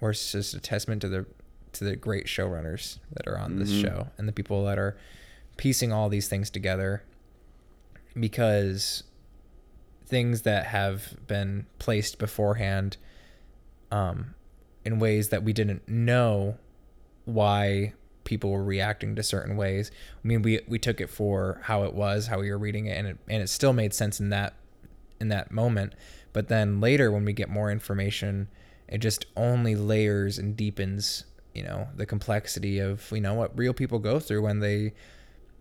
where 0.00 0.10
it's 0.10 0.32
just 0.32 0.52
a 0.54 0.60
testament 0.60 1.00
to 1.02 1.08
the 1.08 1.26
to 1.72 1.84
the 1.84 1.96
great 1.96 2.26
showrunners 2.26 2.98
that 3.12 3.26
are 3.26 3.38
on 3.38 3.58
this 3.58 3.70
Mhm. 3.70 3.80
show 3.82 4.08
and 4.18 4.28
the 4.28 4.32
people 4.32 4.64
that 4.66 4.78
are 4.78 4.96
piecing 5.56 5.90
all 5.92 6.08
these 6.10 6.28
things 6.28 6.50
together 6.50 7.02
because 8.18 9.04
things 10.06 10.42
that 10.42 10.66
have 10.66 11.14
been 11.26 11.64
placed 11.78 12.18
beforehand 12.18 12.96
um, 13.90 14.34
in 14.84 14.98
ways 14.98 15.30
that 15.30 15.42
we 15.42 15.52
didn't 15.52 15.88
know 15.88 16.58
why 17.24 17.94
people 18.24 18.50
were 18.50 18.64
reacting 18.64 19.16
to 19.16 19.22
certain 19.22 19.56
ways. 19.56 19.90
I 20.22 20.26
mean, 20.26 20.42
we 20.42 20.60
we 20.68 20.78
took 20.78 21.00
it 21.00 21.10
for 21.10 21.60
how 21.64 21.84
it 21.84 21.94
was, 21.94 22.26
how 22.26 22.40
we 22.40 22.50
were 22.50 22.58
reading 22.58 22.86
it, 22.86 22.96
and 22.96 23.06
it 23.06 23.18
and 23.28 23.42
it 23.42 23.48
still 23.48 23.72
made 23.72 23.94
sense 23.94 24.20
in 24.20 24.30
that 24.30 24.54
in 25.20 25.28
that 25.28 25.50
moment. 25.50 25.94
But 26.32 26.48
then 26.48 26.80
later, 26.80 27.10
when 27.10 27.24
we 27.24 27.32
get 27.32 27.48
more 27.48 27.70
information, 27.70 28.48
it 28.88 28.98
just 28.98 29.26
only 29.36 29.74
layers 29.74 30.38
and 30.38 30.56
deepens, 30.56 31.24
you 31.54 31.62
know, 31.62 31.88
the 31.96 32.06
complexity 32.06 32.78
of 32.78 33.10
you 33.12 33.20
know 33.20 33.34
what 33.34 33.56
real 33.56 33.74
people 33.74 33.98
go 33.98 34.18
through 34.18 34.42
when 34.42 34.60
they 34.60 34.92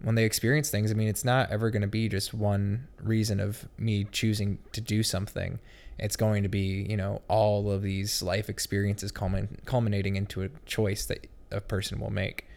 when 0.02 0.16
they 0.16 0.26
experience 0.26 0.70
things. 0.70 0.92
I 0.92 0.96
mean, 0.96 1.08
it's 1.08 1.26
not 1.26 1.52
ever 1.52 1.70
going 1.70 1.84
to 1.84 1.88
be 1.88 2.10
just 2.10 2.34
one 2.34 2.88
reason 3.02 3.40
of 3.40 3.68
me 3.78 4.06
choosing 4.06 4.58
to 4.72 4.82
do 4.82 5.04
something. 5.04 5.60
It's 6.00 6.16
going 6.16 6.44
to 6.44 6.50
be, 6.50 6.88
you 6.90 6.98
know, 6.98 7.22
all 7.28 7.72
of 7.72 7.84
these 7.84 8.24
life 8.24 8.50
experiences 8.50 9.12
culmin- 9.12 9.64
culminating 9.66 10.16
into 10.16 10.42
a 10.42 10.50
choice 10.66 11.06
that 11.06 11.28
a 11.52 11.62
person 11.62 12.00
will 12.00 12.10
make. 12.10 12.48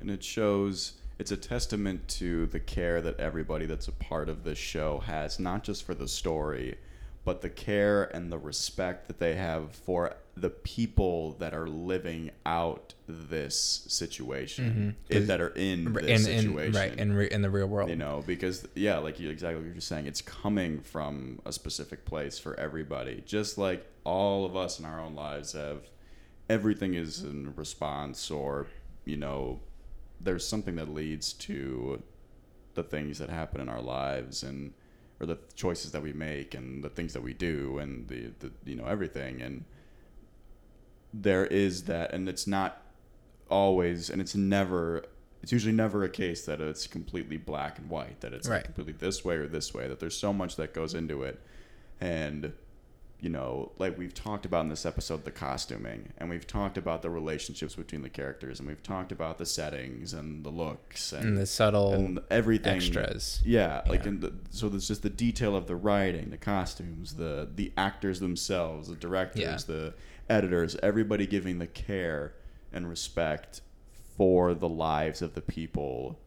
And 0.00 0.10
it 0.10 0.22
shows 0.22 0.94
it's 1.18 1.30
a 1.30 1.36
testament 1.36 2.06
to 2.08 2.46
the 2.46 2.60
care 2.60 3.00
that 3.00 3.18
everybody 3.20 3.66
that's 3.66 3.88
a 3.88 3.92
part 3.92 4.28
of 4.28 4.44
this 4.44 4.58
show 4.58 4.98
has 5.00 5.38
not 5.38 5.62
just 5.64 5.84
for 5.84 5.94
the 5.94 6.08
story 6.08 6.76
but 7.24 7.40
the 7.40 7.48
care 7.48 8.04
and 8.14 8.30
the 8.30 8.38
respect 8.38 9.06
that 9.06 9.18
they 9.18 9.34
have 9.34 9.74
for 9.74 10.14
the 10.36 10.50
people 10.50 11.32
that 11.38 11.54
are 11.54 11.68
living 11.68 12.30
out 12.44 12.92
this 13.08 13.84
situation 13.88 14.96
mm-hmm. 15.08 15.16
i- 15.22 15.26
that 15.26 15.40
are 15.40 15.48
in 15.50 15.92
this 15.92 16.26
in, 16.26 16.32
in 16.32 16.40
situation. 16.42 16.72
right 16.72 16.98
in 16.98 17.12
re- 17.14 17.30
in 17.30 17.40
the 17.40 17.50
real 17.50 17.66
world. 17.66 17.88
you 17.88 17.96
know 17.96 18.22
because 18.26 18.66
yeah 18.74 18.98
like 18.98 19.20
you 19.20 19.30
exactly 19.30 19.56
what 19.56 19.64
you're 19.64 19.74
just 19.74 19.88
saying 19.88 20.06
it's 20.06 20.20
coming 20.20 20.80
from 20.80 21.40
a 21.46 21.52
specific 21.52 22.04
place 22.04 22.38
for 22.38 22.58
everybody. 22.58 23.22
Just 23.24 23.56
like 23.58 23.86
all 24.04 24.44
of 24.44 24.56
us 24.56 24.78
in 24.78 24.84
our 24.84 25.00
own 25.00 25.14
lives 25.14 25.52
have 25.52 25.88
everything 26.48 26.94
is 26.94 27.22
in 27.22 27.54
response 27.56 28.30
or 28.30 28.66
you 29.04 29.16
know 29.16 29.60
there's 30.24 30.46
something 30.46 30.74
that 30.76 30.88
leads 30.88 31.32
to 31.32 32.02
the 32.74 32.82
things 32.82 33.18
that 33.18 33.30
happen 33.30 33.60
in 33.60 33.68
our 33.68 33.80
lives 33.80 34.42
and 34.42 34.72
or 35.20 35.26
the 35.26 35.38
choices 35.54 35.92
that 35.92 36.02
we 36.02 36.12
make 36.12 36.54
and 36.54 36.82
the 36.82 36.88
things 36.88 37.12
that 37.12 37.22
we 37.22 37.32
do 37.32 37.78
and 37.78 38.08
the, 38.08 38.32
the 38.40 38.50
you 38.64 38.74
know 38.74 38.86
everything 38.86 39.40
and 39.40 39.64
there 41.12 41.46
is 41.46 41.84
that 41.84 42.12
and 42.12 42.28
it's 42.28 42.46
not 42.46 42.82
always 43.48 44.10
and 44.10 44.20
it's 44.20 44.34
never 44.34 45.04
it's 45.42 45.52
usually 45.52 45.74
never 45.74 46.02
a 46.02 46.08
case 46.08 46.46
that 46.46 46.60
it's 46.60 46.86
completely 46.86 47.36
black 47.36 47.78
and 47.78 47.88
white 47.88 48.20
that 48.22 48.32
it's 48.32 48.48
like 48.48 48.56
Right. 48.56 48.64
completely 48.64 48.94
this 48.94 49.24
way 49.24 49.36
or 49.36 49.46
this 49.46 49.72
way 49.72 49.86
that 49.86 50.00
there's 50.00 50.16
so 50.16 50.32
much 50.32 50.56
that 50.56 50.74
goes 50.74 50.94
into 50.94 51.22
it 51.22 51.40
and 52.00 52.52
you 53.24 53.30
know, 53.30 53.72
like 53.78 53.96
we've 53.96 54.12
talked 54.12 54.44
about 54.44 54.60
in 54.64 54.68
this 54.68 54.84
episode, 54.84 55.24
the 55.24 55.30
costuming, 55.30 56.12
and 56.18 56.28
we've 56.28 56.46
talked 56.46 56.76
about 56.76 57.00
the 57.00 57.08
relationships 57.08 57.74
between 57.74 58.02
the 58.02 58.10
characters, 58.10 58.58
and 58.60 58.68
we've 58.68 58.82
talked 58.82 59.12
about 59.12 59.38
the 59.38 59.46
settings 59.46 60.12
and 60.12 60.44
the 60.44 60.50
looks 60.50 61.10
and, 61.14 61.24
And 61.24 61.38
the 61.38 61.46
subtle 61.46 61.94
and 61.94 62.20
everything 62.30 62.76
extras. 62.76 63.40
Yeah, 63.42 63.80
like 63.88 64.02
Yeah. 64.02 64.08
in 64.08 64.20
the, 64.20 64.34
so 64.50 64.68
there's 64.68 64.86
just 64.86 65.02
the 65.02 65.08
detail 65.08 65.56
of 65.56 65.66
the 65.66 65.74
writing, 65.74 66.28
the 66.28 66.36
costumes, 66.36 67.14
the 67.14 67.48
the 67.54 67.72
actors 67.78 68.20
themselves, 68.20 68.88
the 68.88 68.94
directors, 68.94 69.42
Yeah. 69.42 69.56
the 69.74 69.94
editors, 70.28 70.76
everybody 70.82 71.26
giving 71.26 71.58
the 71.60 71.66
care 71.66 72.34
and 72.74 72.90
respect 72.90 73.62
for 74.18 74.52
the 74.52 74.68
lives 74.68 75.22
of 75.22 75.32
the 75.32 75.40
people 75.40 76.18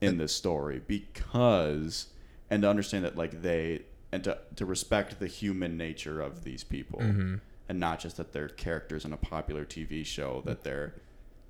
in 0.00 0.18
this 0.18 0.32
story 0.32 0.80
because 0.86 2.06
and 2.48 2.62
to 2.62 2.68
understand 2.68 3.04
that 3.04 3.16
like 3.16 3.42
they 3.42 3.82
and 4.14 4.24
to, 4.24 4.38
to 4.56 4.64
respect 4.64 5.18
the 5.18 5.26
human 5.26 5.76
nature 5.76 6.20
of 6.20 6.44
these 6.44 6.62
people 6.64 7.00
Mm-hmm. 7.00 7.34
and 7.68 7.80
not 7.80 7.98
just 8.00 8.16
that 8.18 8.32
they're 8.32 8.48
characters 8.48 9.04
in 9.04 9.12
a 9.12 9.16
popular 9.16 9.64
TV 9.64 10.04
show 10.06 10.42
that 10.46 10.62
they're 10.64 10.94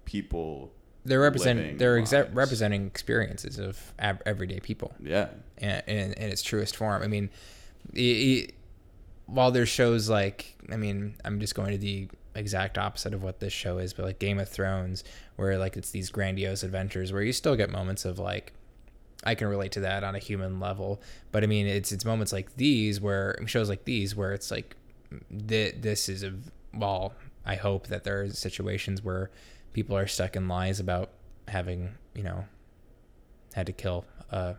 people 0.05 0.73
They're 1.05 1.21
representing 1.21 1.77
they're 1.79 2.01
exa- 2.01 2.31
representing 2.35 2.87
experiences 2.87 3.59
of 3.59 3.93
ab- 3.99 4.23
everyday 4.27 4.61
people. 4.61 4.95
yeah 5.03 5.29
in, 5.59 5.69
in, 5.87 6.13
in 6.15 6.31
its 6.31 6.43
truest 6.43 6.77
form. 6.77 7.03
I 7.03 7.07
mean, 7.09 7.31
i 7.97 8.01
i 8.01 8.49
while 9.27 9.51
there's 9.51 9.71
shows 9.71 10.11
like, 10.11 10.55
I 10.71 10.77
mean, 10.77 11.15
I'm 11.25 11.41
just 11.41 11.55
going 11.55 11.71
to 11.73 11.79
the 11.79 12.09
exact 12.35 12.77
opposite 12.77 13.15
of 13.15 13.23
what 13.23 13.41
this 13.41 13.55
show 13.55 13.79
is, 13.79 13.95
but 13.95 14.05
like 14.05 14.19
Game 14.19 14.39
of 14.39 14.49
Thrones, 14.51 15.03
where 15.37 15.57
like 15.57 15.79
it's 15.79 15.91
these 15.93 16.11
grandiose 16.11 16.63
adventures 16.63 17.11
where 17.11 17.23
you 17.23 17.33
still 17.33 17.57
get 17.57 17.71
moments 17.71 18.05
of 18.05 18.19
like, 18.19 18.53
I 19.25 19.35
can 19.35 19.49
relate 19.49 19.73
to 19.73 19.81
that 19.81 20.05
on 20.05 20.15
a 20.15 20.19
human 20.19 20.61
level, 20.61 21.01
but 21.33 21.43
I 21.43 21.47
mean, 21.47 21.67
it's 21.67 21.93
it's 21.93 22.05
moments 22.05 22.33
like 22.33 22.57
these 22.57 23.01
where 23.01 23.39
shows 23.47 23.69
like 23.69 23.85
these 23.85 24.15
where 24.15 24.33
it's 24.33 24.51
like, 24.51 24.77
th- 25.49 25.77
this 25.81 26.09
is 26.09 26.23
a 26.23 26.35
well, 26.73 27.15
I 27.45 27.55
hope 27.57 27.87
that 27.89 28.05
there 28.05 28.23
are 28.23 28.29
situations 28.31 29.03
where 29.03 29.31
people 29.73 29.97
are 29.97 30.07
stuck 30.07 30.37
in 30.37 30.49
lies 30.49 30.81
about 30.81 31.11
having 31.49 31.95
you 32.15 32.23
know 32.23 32.45
had 33.55 33.67
to 33.67 33.73
kill 33.73 34.05
uh 34.31 34.55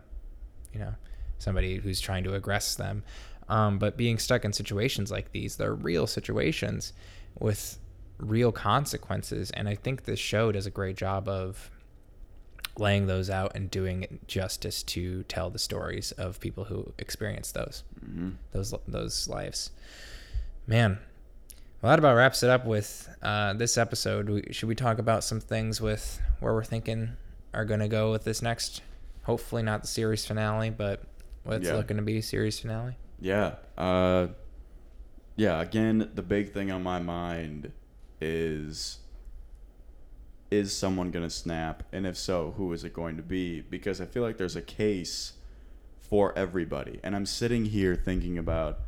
you 0.72 0.78
know 0.78 0.94
somebody 1.38 1.76
who's 1.76 2.00
trying 2.00 2.24
to 2.24 2.30
aggress 2.30 2.76
them. 2.76 3.02
Um, 3.48 3.78
but 3.78 3.96
being 3.96 4.18
stuck 4.18 4.44
in 4.44 4.52
situations 4.52 5.10
like 5.10 5.32
these 5.32 5.56
they're 5.56 5.74
real 5.74 6.06
situations 6.06 6.92
with 7.38 7.78
real 8.18 8.50
consequences. 8.50 9.50
And 9.52 9.68
i 9.68 9.74
think 9.74 10.04
this 10.04 10.18
show 10.18 10.50
does 10.50 10.66
a 10.66 10.70
great 10.70 10.96
job 10.96 11.28
of 11.28 11.70
laying 12.78 13.06
those 13.06 13.30
out 13.30 13.52
and 13.54 13.70
doing 13.70 14.18
justice 14.26 14.82
to 14.82 15.22
tell 15.24 15.50
the 15.50 15.58
stories 15.58 16.12
of 16.12 16.38
people 16.40 16.64
who 16.64 16.92
experience 16.98 17.52
those 17.52 17.82
hmm 18.04 18.30
those 18.52 18.74
those 18.86 19.28
lives 19.28 19.70
man 20.66 20.98
well 21.82 21.90
that 21.90 21.98
about 21.98 22.16
wraps 22.16 22.42
it 22.42 22.50
up 22.50 22.64
with 22.66 23.08
uh, 23.22 23.52
this 23.54 23.76
episode 23.78 24.28
we, 24.28 24.42
should 24.50 24.68
we 24.68 24.74
talk 24.74 24.98
about 24.98 25.22
some 25.24 25.40
things 25.40 25.80
with 25.80 26.20
where 26.40 26.52
we're 26.52 26.64
thinking 26.64 27.10
are 27.54 27.64
going 27.64 27.80
to 27.80 27.88
go 27.88 28.10
with 28.10 28.24
this 28.24 28.42
next 28.42 28.82
hopefully 29.24 29.62
not 29.62 29.82
the 29.82 29.88
series 29.88 30.26
finale 30.26 30.70
but 30.70 31.02
what's 31.44 31.64
Yeah. 31.66 31.74
looking 31.76 31.96
to 31.96 32.02
be 32.02 32.20
series 32.20 32.58
finale 32.60 32.96
Yeah. 33.20 33.54
Uh, 33.78 34.28
yeah. 35.36 35.60
Again, 35.62 36.10
the 36.14 36.22
big 36.22 36.52
thing 36.52 36.70
on 36.70 36.82
my 36.82 36.98
mind 36.98 37.72
is 38.20 38.98
is 40.50 40.74
someone 40.76 41.10
going 41.10 41.24
to 41.24 41.30
snap, 41.30 41.82
and 41.92 42.06
if 42.06 42.16
so, 42.16 42.54
who 42.56 42.72
is 42.72 42.84
it 42.84 42.92
going 42.92 43.16
to 43.16 43.22
be? 43.22 43.60
Because 43.60 44.00
I 44.00 44.06
feel 44.06 44.22
like 44.22 44.36
there's 44.38 44.56
a 44.56 44.62
case 44.62 45.32
for 45.98 46.36
everybody, 46.38 47.00
and 47.02 47.16
I'm 47.16 47.26
sitting 47.26 47.64
here 47.66 47.96
thinking 47.96 48.38
about 48.38 48.78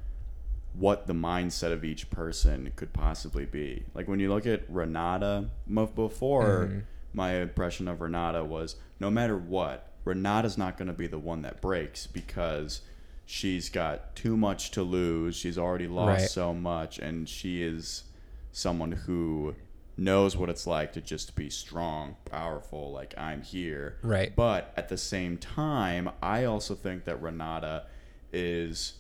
what 0.74 1.06
the 1.08 1.12
mindset 1.14 1.72
of 1.72 1.84
each 1.84 2.10
person 2.10 2.70
could 2.76 2.92
possibly 2.92 3.44
be. 3.44 3.84
Like 3.94 4.06
when 4.06 4.20
you 4.20 4.28
look 4.32 4.46
at 4.46 4.62
Renata, 4.70 5.50
before 5.94 6.66
Mhm. 6.70 6.82
my 7.12 7.34
impression 7.36 7.88
of 7.88 8.00
Renata 8.00 8.44
was 8.44 8.76
no 9.00 9.10
matter 9.10 9.36
what, 9.36 9.90
Renata's 10.04 10.56
not 10.56 10.76
going 10.78 10.86
to 10.88 10.94
be 10.94 11.06
the 11.08 11.18
one 11.18 11.42
that 11.42 11.60
breaks 11.60 12.06
because 12.06 12.82
she's 13.26 13.68
got 13.68 14.14
too 14.14 14.36
much 14.36 14.70
to 14.72 14.82
lose. 14.82 15.34
She's 15.34 15.58
already 15.58 15.88
lost 15.88 16.20
Right. 16.20 16.30
so 16.30 16.54
much, 16.54 16.98
and 17.00 17.28
she 17.28 17.62
is 17.62 18.04
someone 18.52 18.92
who 18.92 19.54
knows 19.98 20.36
what 20.36 20.48
it's 20.48 20.66
like 20.66 20.92
to 20.94 21.00
just 21.00 21.34
be 21.34 21.50
strong, 21.50 22.16
powerful, 22.24 22.92
like 22.92 23.12
I'm 23.18 23.42
here. 23.42 23.98
Right. 24.02 24.34
But 24.34 24.72
at 24.76 24.88
the 24.88 24.96
same 24.96 25.36
time, 25.36 26.08
I 26.22 26.44
also 26.44 26.74
think 26.74 27.04
that 27.04 27.20
Renata 27.20 27.84
is 28.32 28.94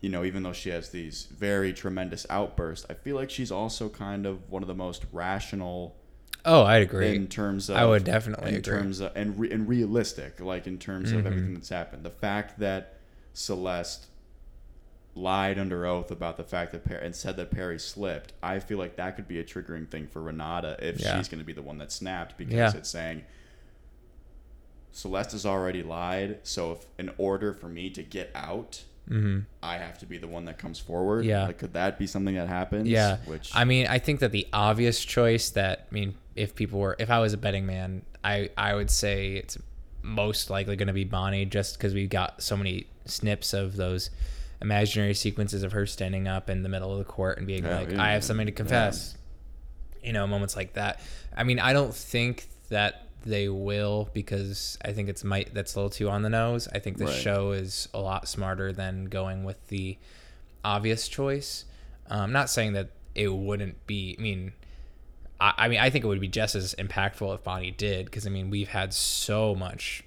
you 0.00 0.10
know, 0.10 0.22
even 0.22 0.42
though 0.42 0.52
she 0.52 0.68
has 0.68 0.90
these 0.90 1.24
very 1.34 1.72
tremendous 1.72 2.26
outbursts, 2.28 2.84
I 2.90 2.92
feel 2.94 3.16
like 3.16 3.30
she's 3.30 3.50
also 3.50 3.88
kind 3.88 4.26
of 4.26 4.50
one 4.50 4.62
of 4.62 4.68
the 4.68 4.74
most 4.74 5.06
rational 5.12 5.96
oh 6.46 6.62
i'd 6.64 6.82
agree 6.82 7.16
in 7.16 7.26
terms 7.26 7.70
of 7.70 7.76
I 7.76 7.86
would 7.86 8.04
definitely 8.04 8.50
in 8.50 8.56
agree. 8.56 8.74
terms 8.80 9.00
of 9.00 9.12
and 9.16 9.38
re, 9.38 9.50
and 9.50 9.66
realistic, 9.66 10.40
like 10.40 10.66
in 10.66 10.76
terms 10.78 11.10
of 11.10 11.22
Mhm. 11.22 11.26
everything 11.26 11.54
that's 11.54 11.70
happened. 11.70 12.02
The 12.04 12.10
fact 12.10 12.58
that 12.60 12.98
Celeste 13.32 14.06
lied 15.16 15.58
under 15.58 15.86
oath 15.86 16.10
about 16.10 16.36
the 16.36 16.42
fact 16.44 16.72
that 16.72 16.84
Perry 16.84 17.04
and 17.06 17.14
said 17.14 17.36
that 17.36 17.50
Perry 17.50 17.78
slipped, 17.78 18.32
I 18.42 18.58
feel 18.58 18.78
like 18.78 18.96
that 18.96 19.14
could 19.16 19.28
be 19.28 19.38
a 19.38 19.44
triggering 19.44 19.88
thing 19.88 20.08
for 20.08 20.20
Renata 20.22 20.76
if 20.80 21.00
Yeah. 21.00 21.16
she's 21.16 21.28
going 21.28 21.38
to 21.38 21.44
be 21.44 21.52
the 21.52 21.62
one 21.62 21.78
that 21.78 21.92
snapped 21.92 22.36
because 22.36 22.54
Yeah. 22.54 22.72
it's 22.76 22.88
saying 22.90 23.22
Celeste 24.92 25.32
has 25.32 25.44
already 25.46 25.82
lied, 25.82 26.38
so 26.44 26.72
if 26.72 26.86
in 26.98 27.10
order 27.18 27.52
for 27.52 27.68
me 27.68 27.90
to 27.90 28.02
get 28.02 28.30
out, 28.34 28.84
mm-hmm. 29.10 29.40
I 29.62 29.78
have 29.78 29.98
to 29.98 30.06
be 30.06 30.18
the 30.18 30.28
one 30.28 30.44
that 30.44 30.56
comes 30.58 30.78
forward. 30.78 31.24
Yeah. 31.24 31.46
like 31.46 31.58
could 31.58 31.72
that 31.72 31.98
be 31.98 32.06
something 32.06 32.34
that 32.36 32.48
happens? 32.48 32.88
Yeah. 32.88 33.16
which 33.26 33.50
I 33.54 33.64
mean, 33.64 33.86
I 33.88 33.98
think 33.98 34.20
that 34.20 34.30
the 34.32 34.46
obvious 34.52 35.04
choice 35.04 35.50
that 35.50 35.88
I 35.90 35.94
mean, 35.94 36.14
if 36.36 36.54
people 36.54 36.78
were, 36.80 36.96
if 36.98 37.10
I 37.10 37.18
was 37.18 37.32
a 37.32 37.36
betting 37.36 37.66
man, 37.66 38.02
I 38.22 38.50
I 38.56 38.74
would 38.74 38.90
say 38.90 39.34
it's 39.34 39.58
most 40.02 40.50
likely 40.50 40.76
going 40.76 40.88
to 40.88 40.92
be 40.94 41.04
Bonnie, 41.04 41.44
just 41.46 41.76
because 41.76 41.94
we 41.94 42.06
got 42.06 42.42
so 42.42 42.56
many 42.56 42.86
snips 43.06 43.52
of 43.52 43.76
those 43.76 44.10
imaginary 44.64 45.14
sequences 45.14 45.62
of 45.62 45.72
her 45.72 45.86
standing 45.86 46.26
up 46.26 46.50
in 46.50 46.62
the 46.62 46.68
middle 46.68 46.90
of 46.90 46.98
the 46.98 47.04
court 47.04 47.38
and 47.38 47.46
being 47.46 47.64
Yeah, 47.64 47.76
like, 47.76 47.90
yeah, 47.92 48.02
"I 48.02 48.12
have 48.12 48.24
something 48.24 48.46
to 48.46 48.52
confess." 48.52 49.16
You 50.02 50.12
know, 50.12 50.26
moments 50.26 50.56
like 50.56 50.72
that. 50.74 51.00
I 51.36 51.44
mean, 51.44 51.60
I 51.60 51.72
don't 51.72 51.94
think 51.94 52.48
that 52.70 53.02
they 53.24 53.48
will 53.48 54.10
because 54.12 54.76
I 54.84 54.92
think 54.92 55.08
it's 55.08 55.22
might 55.24 55.54
that's 55.54 55.74
a 55.74 55.78
little 55.78 55.90
too 55.90 56.10
on 56.10 56.22
the 56.22 56.28
nose. 56.28 56.68
I 56.72 56.78
think 56.78 56.98
the 56.98 57.06
Right. 57.06 57.14
show 57.14 57.52
is 57.52 57.88
a 57.94 58.00
lot 58.00 58.28
smarter 58.28 58.72
than 58.72 59.06
going 59.06 59.44
with 59.44 59.68
the 59.68 59.96
obvious 60.64 61.08
choice. 61.08 61.64
I'm 62.08 62.20
um, 62.24 62.32
not 62.32 62.50
saying 62.50 62.72
that 62.74 62.90
it 63.14 63.28
wouldn't 63.28 63.86
be. 63.86 64.16
I 64.18 64.22
mean, 64.22 64.52
I, 65.40 65.54
I 65.56 65.68
mean, 65.68 65.80
I 65.80 65.90
think 65.90 66.04
it 66.04 66.08
would 66.08 66.20
be 66.20 66.28
just 66.28 66.54
as 66.54 66.74
impactful 66.74 67.34
if 67.34 67.42
Bonnie 67.44 67.70
did, 67.70 68.06
because 68.06 68.26
I 68.26 68.30
mean, 68.30 68.50
we've 68.50 68.68
had 68.68 68.92
so 68.92 69.54
much. 69.54 70.04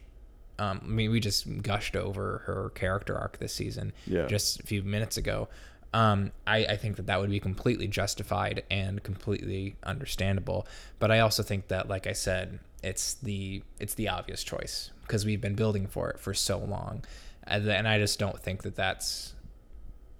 Um, 0.59 0.81
I 0.83 0.87
mean, 0.87 1.11
we 1.11 1.19
just 1.19 1.61
gushed 1.61 1.95
over 1.95 2.39
her 2.45 2.71
character 2.73 3.15
arc 3.17 3.37
this 3.39 3.53
season, 3.53 3.93
Yeah. 4.05 4.25
just 4.27 4.59
a 4.59 4.63
few 4.63 4.81
minutes 4.83 5.17
ago. 5.17 5.49
Um, 5.93 6.31
I, 6.45 6.65
I 6.65 6.75
think 6.77 6.97
that 6.97 7.05
that 7.07 7.19
would 7.19 7.29
be 7.29 7.39
completely 7.39 7.87
justified 7.87 8.63
and 8.69 9.01
completely 9.03 9.75
understandable. 9.83 10.67
But 10.99 11.11
I 11.11 11.19
also 11.19 11.43
think 11.43 11.67
that, 11.69 11.87
like 11.87 12.07
I 12.07 12.13
said, 12.13 12.59
it's 12.83 13.15
the 13.15 13.63
it's 13.79 13.93
the 13.95 14.09
obvious 14.09 14.43
choice 14.43 14.91
because 15.03 15.25
we've 15.25 15.41
been 15.41 15.55
building 15.55 15.87
for 15.87 16.09
it 16.11 16.19
for 16.19 16.33
so 16.33 16.59
long, 16.59 17.03
and, 17.45 17.67
and 17.69 17.87
I 17.87 17.97
just 17.99 18.19
don't 18.19 18.39
think 18.39 18.63
that 18.63 18.75
that's. 18.75 19.33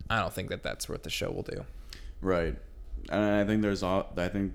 I 0.09 0.19
don't 0.21 0.33
think 0.33 0.49
that 0.49 0.63
that's 0.63 0.88
what 0.88 1.03
the 1.03 1.09
show 1.09 1.29
will 1.31 1.43
do. 1.43 1.65
Right, 2.21 2.55
and 3.09 3.21
I 3.23 3.43
think 3.43 3.61
there's 3.61 3.83
all. 3.83 4.11
I 4.17 4.29
think 4.29 4.53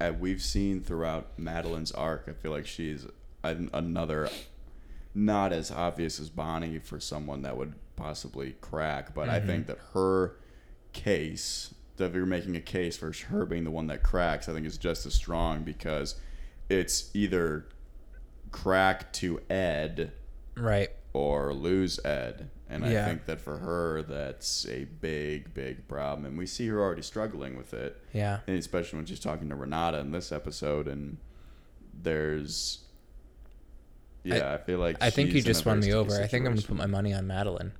uh, 0.00 0.12
we've 0.18 0.42
seen 0.42 0.82
throughout 0.82 1.38
Madeline's 1.38 1.92
arc. 1.92 2.24
I 2.28 2.32
feel 2.32 2.50
like 2.50 2.66
she's 2.66 3.06
another, 3.44 4.28
not 5.14 5.52
as 5.52 5.70
obvious 5.70 6.18
as 6.18 6.30
Bonnie 6.30 6.78
for 6.78 6.98
someone 6.98 7.42
that 7.42 7.56
would 7.56 7.74
possibly 7.96 8.56
crack, 8.60 9.14
but 9.14 9.28
I 9.28 9.40
think 9.40 9.64
mm-hmm. 9.64 9.72
that 9.72 9.78
her 9.94 10.36
case, 10.92 11.74
that 11.96 12.06
if 12.06 12.14
you're 12.14 12.26
making 12.26 12.56
a 12.56 12.60
case 12.60 12.96
for 12.96 13.12
her 13.28 13.44
being 13.44 13.64
the 13.64 13.70
one 13.70 13.86
that 13.88 14.02
cracks, 14.02 14.48
I 14.48 14.52
think 14.52 14.66
is 14.66 14.78
just 14.78 15.04
as 15.06 15.14
strong 15.14 15.62
because 15.62 16.16
it's 16.68 17.10
either 17.14 17.66
crack 18.50 19.12
to 19.14 19.40
Ed 19.50 20.12
Right. 20.56 20.90
or 21.12 21.52
lose 21.52 22.02
Ed. 22.04 22.50
And 22.68 22.84
Yeah. 22.86 23.04
I 23.04 23.08
think 23.08 23.26
that 23.26 23.40
for 23.40 23.58
her, 23.58 24.02
that's 24.02 24.66
a 24.66 24.84
big, 24.84 25.52
big 25.52 25.86
problem. 25.88 26.24
And 26.24 26.38
we 26.38 26.46
see 26.46 26.66
her 26.68 26.80
already 26.80 27.02
struggling 27.02 27.56
with 27.56 27.74
it, 27.74 28.00
Yeah. 28.14 28.40
and 28.46 28.56
especially 28.56 28.98
when 28.98 29.06
she's 29.06 29.20
talking 29.20 29.50
to 29.50 29.54
Renata 29.54 29.98
in 29.98 30.12
this 30.12 30.32
episode. 30.32 30.88
And 30.88 31.18
there's, 31.92 32.81
yeah, 34.24 34.54
I, 34.54 34.58
feel 34.58 34.78
like 34.78 34.96
I 35.00 35.10
think 35.10 35.28
you 35.28 35.34
she's 35.34 35.44
in 35.46 35.50
a 35.50 35.54
just 35.54 35.66
won 35.66 35.80
me 35.80 35.92
over. 35.92 36.14
I 36.20 36.26
think 36.26 36.46
I'm 36.46 36.54
gonna 36.54 36.66
put 36.66 36.76
my 36.76 36.86
money 36.86 37.12
on 37.14 37.26
Madeline. 37.26 37.72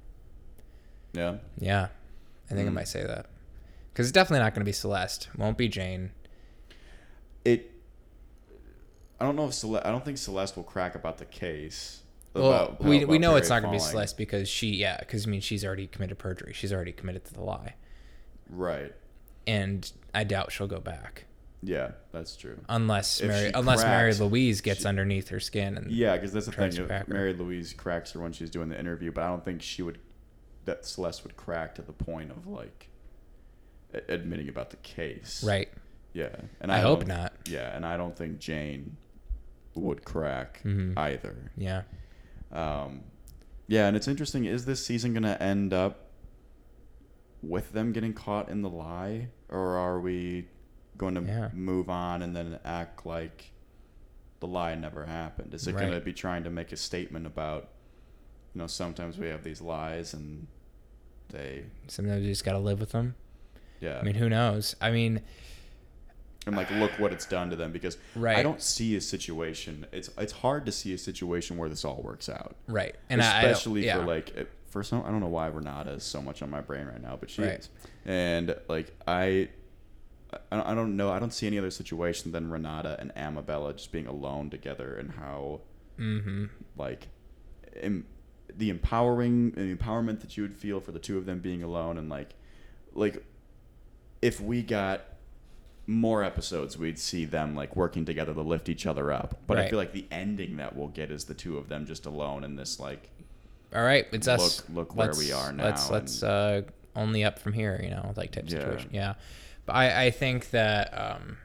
Yeah, 1.12 1.36
Yeah, 1.58 1.88
I 2.50 2.54
think 2.54 2.66
I 2.66 2.70
Mm. 2.70 2.74
might 2.74 2.88
say 2.88 3.04
that 3.04 3.26
because 3.92 4.06
it's 4.06 4.12
definitely 4.14 4.42
not 4.42 4.54
going 4.54 4.62
to 4.62 4.68
be 4.68 4.72
Celeste. 4.72 5.28
Won't 5.36 5.58
be 5.58 5.68
Jane. 5.68 6.10
it. 7.44 7.70
I 9.20 9.24
don't 9.24 9.36
know 9.36 9.46
if 9.46 9.54
Celeste. 9.54 9.84
I 9.86 9.90
don't 9.90 10.04
think 10.04 10.16
Celeste 10.18 10.56
will 10.56 10.64
crack 10.64 10.94
about 10.94 11.18
the 11.18 11.24
case. 11.26 12.00
Well, 12.34 12.46
about- 12.50 12.82
we, 12.82 12.98
about 12.98 13.08
we 13.10 13.18
know 13.18 13.36
it's 13.36 13.50
not 13.50 13.60
going 13.62 13.78
to 13.78 13.84
be. 13.84 13.90
Celeste 13.90 14.16
because 14.16 14.48
she 14.48 14.68
yeah 14.68 14.96
because 15.00 15.26
I 15.26 15.30
mean 15.30 15.42
she's 15.42 15.64
already 15.64 15.86
committed 15.86 16.18
perjury. 16.18 16.52
She's 16.54 16.72
already 16.72 16.92
committed 16.92 17.24
to 17.26 17.34
the 17.34 17.42
lie. 17.42 17.74
Right. 18.48 18.92
and 19.46 19.90
I 20.14 20.24
doubt 20.24 20.52
she'll 20.52 20.66
go 20.68 20.78
back 20.80 21.24
Yeah, 21.62 21.92
that's 22.10 22.36
true. 22.36 22.58
unless 22.68 23.20
If 23.20 23.28
Mary 23.28 23.50
unless 23.54 23.84
Mary 23.84 24.12
Louise 24.14 24.60
gets 24.60 24.80
she- 24.82 24.86
underneath 24.88 25.28
her 25.28 25.38
skin 25.40 25.76
and 25.76 25.90
Yeah, 25.92 26.14
because 26.16 26.32
that's 26.32 26.46
the 26.46 26.52
thing. 26.52 27.04
Mary 27.06 27.32
Louise 27.34 27.72
cracks 27.72 28.12
her 28.12 28.20
when 28.20 28.32
she's 28.32 28.50
doing 28.50 28.68
the 28.68 28.78
interview, 28.78 29.12
but 29.12 29.22
I 29.22 29.28
don't 29.28 29.44
think 29.44 29.62
she 29.62 29.82
would. 29.82 29.98
That 30.64 30.84
Celeste 30.84 31.22
would 31.24 31.36
crack 31.36 31.74
to 31.76 31.82
the 31.82 31.92
point 31.92 32.30
of 32.32 32.46
like 32.46 32.88
admitting 34.08 34.48
about 34.48 34.70
the 34.70 34.76
case. 34.78 35.44
right. 35.44 35.68
Yeah, 36.14 36.34
and 36.60 36.70
I, 36.70 36.78
I, 36.78 36.80
hope 36.80 37.06
don't- 37.06 37.30
Yeah, 37.48 37.74
and 37.74 37.86
I 37.86 37.96
don't 37.96 38.14
think 38.16 38.38
Jane 38.38 38.96
would 39.74 40.04
crack 40.04 40.60
Mhm. 40.64 40.92
either. 40.98 41.50
Yeah. 41.56 41.82
Um, 42.50 43.04
yeah, 43.66 43.86
and 43.86 43.96
it's 43.96 44.08
interesting. 44.08 44.44
Is 44.44 44.66
this 44.66 44.84
season 44.84 45.14
going 45.14 45.22
to 45.22 45.42
end 45.42 45.72
up 45.72 46.10
with 47.42 47.72
them 47.72 47.92
getting 47.92 48.12
caught 48.12 48.48
in 48.50 48.60
the 48.62 48.68
lie, 48.68 49.28
or 49.48 49.76
are 49.78 49.98
we 50.00 50.48
going 50.96 51.14
to 51.14 51.22
Yeah. 51.22 51.48
move 51.52 51.88
on 51.90 52.22
and 52.22 52.34
then 52.36 52.58
act 52.64 53.04
like 53.06 53.50
the 54.40 54.46
lie 54.46 54.74
never 54.74 55.06
happened? 55.06 55.54
Is 55.54 55.66
it 55.66 55.72
going 55.76 55.92
to 55.92 56.00
be 56.00 56.12
trying 56.12 56.44
to 56.44 56.50
make 56.50 56.72
a 56.72 56.76
statement 56.76 57.26
about, 57.26 57.68
you 58.54 58.60
know, 58.60 58.66
sometimes 58.66 59.18
we 59.18 59.28
have 59.28 59.42
these 59.44 59.60
lies 59.60 60.14
and 60.14 60.46
they, 61.30 61.64
Sometimes 61.88 62.22
you 62.24 62.30
just 62.30 62.44
got 62.44 62.52
to 62.52 62.58
live 62.58 62.80
with 62.80 62.90
them. 62.92 63.14
yeah, 63.80 63.98
I 63.98 64.02
mean, 64.02 64.14
who 64.16 64.28
knows? 64.28 64.76
I 64.80 64.90
mean, 64.90 65.22
and 66.46 66.56
like 66.56 66.70
look 66.72 66.90
what 66.98 67.12
it's 67.12 67.24
done 67.24 67.50
to 67.50 67.56
them 67.56 67.70
because 67.72 67.96
Right. 68.16 68.36
I 68.36 68.42
don't 68.42 68.60
see 68.60 68.96
a 68.96 69.00
situation. 69.00 69.86
It's 69.92 70.10
it's 70.18 70.32
hard 70.32 70.66
to 70.66 70.72
see 70.72 70.92
a 70.92 70.98
situation 70.98 71.56
where 71.56 71.68
this 71.68 71.84
all 71.84 72.02
works 72.02 72.28
out. 72.28 72.56
right. 72.66 72.96
And 73.08 73.22
I- 73.22 73.26
I, 73.26 73.42
especially 73.44 73.86
yeah. 73.86 73.98
for 73.98 74.04
like 74.06 74.30
it- 74.36 74.50
for 74.66 74.82
some 74.82 75.04
I 75.04 75.10
don't 75.12 75.20
know 75.20 75.28
why 75.28 75.46
Renata 75.46 75.92
is 75.92 76.02
so 76.02 76.20
much 76.20 76.42
on 76.42 76.50
my 76.50 76.60
brain 76.60 76.86
right 76.86 77.00
now, 77.00 77.16
but 77.16 77.30
she 77.30 77.42
Right. 77.42 77.60
is. 77.60 77.68
And 78.04 78.56
like 78.68 78.92
I 79.06 79.50
I 80.50 80.74
don't- 80.74 80.96
know. 80.96 81.10
I 81.10 81.18
don't 81.18 81.32
see 81.32 81.46
any 81.46 81.58
other 81.58 81.70
situation 81.70 82.32
than 82.32 82.50
Renata 82.50 82.96
and 82.98 83.12
Amabella 83.14 83.74
just 83.76 83.92
being 83.92 84.06
alone 84.06 84.50
together 84.50 84.94
and 84.96 85.12
how 85.12 85.60
Mhm. 85.98 86.48
like 86.76 87.08
em, 87.76 88.06
the 88.54 88.70
empowering 88.70 89.50
the 89.52 89.74
empowerment 89.74 90.20
that 90.20 90.36
you 90.36 90.42
would 90.42 90.56
feel 90.56 90.80
for 90.80 90.92
the 90.92 90.98
two 90.98 91.18
of 91.18 91.26
them 91.26 91.40
being 91.40 91.62
alone 91.62 91.96
and 91.98 92.08
like 92.08 92.34
like 92.94 93.24
if 94.20 94.40
we 94.40 94.62
got 94.62 95.02
more 95.86 96.22
episodes 96.22 96.76
we'd 96.78 96.98
see 96.98 97.24
them 97.24 97.54
like 97.54 97.74
working 97.76 98.04
together 98.04 98.32
to 98.34 98.40
lift 98.42 98.68
each 98.68 98.86
other 98.86 99.10
up 99.10 99.38
but 99.46 99.58
i 99.58 99.68
feel 99.68 99.78
like 99.78 99.92
the 99.92 100.06
ending 100.10 100.56
that 100.58 100.76
we'll 100.76 100.88
get 100.88 101.10
is 101.10 101.24
the 101.24 101.34
two 101.34 101.56
of 101.58 101.68
them 101.68 101.84
just 101.86 102.06
alone 102.06 102.44
in 102.44 102.56
this 102.56 102.78
like 102.78 103.08
All 103.74 103.82
right, 103.82 104.06
it's 104.12 104.28
us. 104.28 104.60
Look- 104.68 104.76
look 104.90 104.96
where 104.96 105.06
Let's- 105.08 105.18
we 105.18 105.32
are 105.32 105.50
now 105.52 105.64
Let's 105.64 105.90
let's 105.90 106.22
uh, 106.22 106.62
only 106.94 107.24
up 107.24 107.38
from 107.38 107.54
here, 107.54 107.80
you 107.82 107.88
know, 107.88 108.12
like 108.16 108.32
type 108.32 108.44
Yeah. 108.46 108.58
situation. 108.58 108.90
Yeah, 108.92 109.14
but 109.66 109.74
I 109.74 110.04
I 110.04 110.10
think 110.10 110.50
that 110.50 110.92
um, 110.98 111.38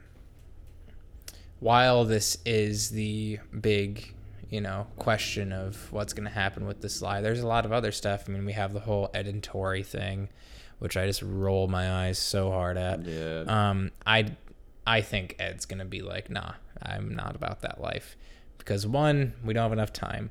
while 1.60 2.04
this 2.04 2.38
is 2.44 2.90
the 2.90 3.38
big 3.60 4.14
you 4.50 4.60
know 4.60 4.86
question 4.96 5.52
of 5.52 5.92
what's 5.92 6.12
going 6.12 6.24
to 6.26 6.34
happen 6.34 6.66
with 6.66 6.80
this 6.80 7.02
lie, 7.02 7.20
there's 7.20 7.40
a 7.40 7.46
lot 7.46 7.64
of 7.64 7.72
other 7.72 7.92
stuff. 7.92 8.24
I 8.28 8.32
mean, 8.32 8.44
we 8.44 8.52
have 8.52 8.72
the 8.72 8.80
whole 8.80 9.10
Ed 9.12 9.26
and 9.26 9.42
Tori 9.42 9.82
thing, 9.82 10.28
which 10.78 10.96
I 10.96 11.06
just 11.06 11.22
roll 11.22 11.68
my 11.68 12.06
eyes 12.06 12.18
so 12.18 12.50
hard 12.50 12.76
at. 12.78 13.04
yeah 13.04 13.44
Um, 13.46 13.90
I 14.06 14.32
I 14.86 15.02
think 15.02 15.36
Ed's 15.38 15.66
gonna 15.66 15.84
be 15.84 16.00
like, 16.00 16.30
nah, 16.30 16.52
I'm 16.82 17.14
not 17.14 17.36
about 17.36 17.60
that 17.62 17.80
life, 17.80 18.16
because 18.56 18.86
one, 18.86 19.34
we 19.44 19.52
don't 19.52 19.64
have 19.64 19.72
enough 19.72 19.92
time 19.92 20.30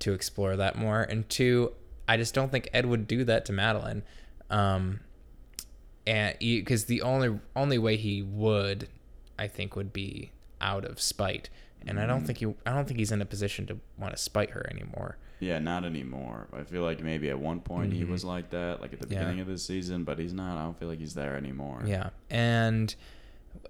to 0.00 0.12
explore 0.12 0.54
that 0.56 0.76
more, 0.76 1.02
and 1.02 1.28
two, 1.28 1.72
I 2.06 2.16
just 2.16 2.32
don't 2.32 2.52
think 2.52 2.68
Ed 2.72 2.86
would 2.86 3.08
do 3.08 3.24
that 3.24 3.44
to 3.46 3.52
Madeline, 3.52 4.04
um, 4.50 5.00
and 6.08 6.36
because 6.40 6.84
the 6.86 7.02
only 7.02 7.38
only 7.54 7.78
way 7.78 7.96
he 7.96 8.22
would, 8.22 8.88
I 9.38 9.46
think, 9.46 9.76
would 9.76 9.92
be 9.92 10.32
out 10.60 10.84
of 10.84 11.00
spite, 11.00 11.50
and 11.86 12.00
I 12.00 12.06
don't 12.06 12.24
think 12.26 12.38
he 12.38 12.46
I 12.66 12.72
don't 12.74 12.86
think 12.88 12.98
he's 12.98 13.12
in 13.12 13.20
a 13.22 13.26
position 13.26 13.66
to 13.66 13.78
want 13.98 14.14
to 14.16 14.18
spite 14.20 14.50
her 14.50 14.64
anymore. 14.70 15.16
yeah 15.40 15.60
not 15.60 15.84
anymore 15.84 16.48
i 16.52 16.64
feel 16.64 16.82
like 16.82 17.00
maybe 17.00 17.30
at 17.30 17.38
one 17.38 17.60
point 17.60 17.92
he 17.92 18.02
Mhm. 18.02 18.08
was 18.10 18.24
like 18.24 18.50
that 18.50 18.80
like 18.80 18.92
at 18.92 18.98
the 18.98 19.06
Yeah. 19.08 19.20
beginning 19.20 19.38
of 19.40 19.46
the 19.46 19.56
season 19.56 20.02
but 20.02 20.18
he's 20.18 20.32
not 20.32 20.58
i 20.58 20.62
don't 20.64 20.76
feel 20.76 20.88
like 20.88 20.98
he's 20.98 21.14
there 21.14 21.36
anymore 21.36 21.80
Yeah, 21.86 22.10
and 22.28 22.92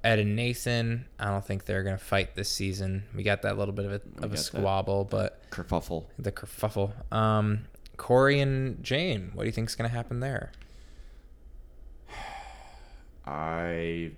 Ed 0.03 0.19
and 0.19 0.35
Nathan, 0.35 1.05
I 1.19 1.27
don't 1.27 1.45
think 1.45 1.67
they're 1.67 1.83
gonna 1.83 1.99
fight 2.15 2.35
this 2.37 2.49
season. 2.49 3.05
We 3.15 3.23
got 3.23 3.43
that 3.43 3.59
little 3.59 3.75
bit 3.75 3.85
of 3.85 3.93
a, 3.93 4.01
We 4.17 4.25
of 4.25 4.33
a 4.33 4.37
squabble, 4.39 5.05
but 5.05 5.43
kerfuffle 5.51 6.07
the 6.19 6.33
kerfuffle. 6.33 6.93
Um, 7.13 7.67
Corey 7.99 8.41
and 8.41 8.83
Jane, 8.83 9.33
what 9.35 9.43
do 9.43 9.49
you 9.49 9.53
think's 9.53 9.75
gonna 9.75 9.89
happen 9.91 10.21
there? 10.21 10.53
I 13.29 14.11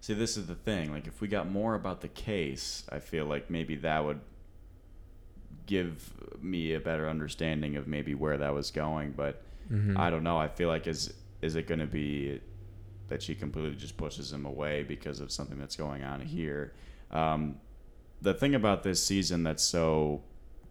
see. 0.00 0.14
This 0.14 0.36
is 0.36 0.46
the 0.46 0.54
thing. 0.54 0.92
Like, 0.92 1.06
if 1.06 1.20
we 1.20 1.28
got 1.28 1.50
more 1.50 1.74
about 1.74 2.00
the 2.00 2.08
case, 2.08 2.84
I 2.90 2.98
feel 2.98 3.26
like 3.26 3.50
maybe 3.50 3.76
that 3.76 4.04
would 4.04 4.20
give 5.66 6.12
me 6.40 6.72
a 6.74 6.80
better 6.80 7.08
understanding 7.08 7.76
of 7.76 7.86
maybe 7.86 8.14
where 8.14 8.38
that 8.38 8.54
was 8.54 8.70
going. 8.70 9.12
But 9.12 9.42
Mhm. 9.70 9.98
I 9.98 10.08
don't 10.08 10.22
know. 10.22 10.38
I 10.38 10.48
feel 10.48 10.68
like 10.68 10.86
is 10.86 11.12
is 11.42 11.54
it 11.54 11.66
going 11.68 11.78
to 11.78 11.86
be 11.86 12.40
that 13.08 13.22
she 13.22 13.34
completely 13.34 13.76
just 13.76 13.96
pushes 13.96 14.32
him 14.32 14.44
away 14.44 14.82
because 14.82 15.20
of 15.20 15.30
something 15.30 15.58
that's 15.58 15.76
going 15.76 16.02
on 16.02 16.20
here? 16.20 16.72
Um, 17.12 17.60
the 18.20 18.34
thing 18.34 18.54
about 18.54 18.82
this 18.82 19.02
season 19.02 19.44
that's 19.44 19.62
so 19.62 20.22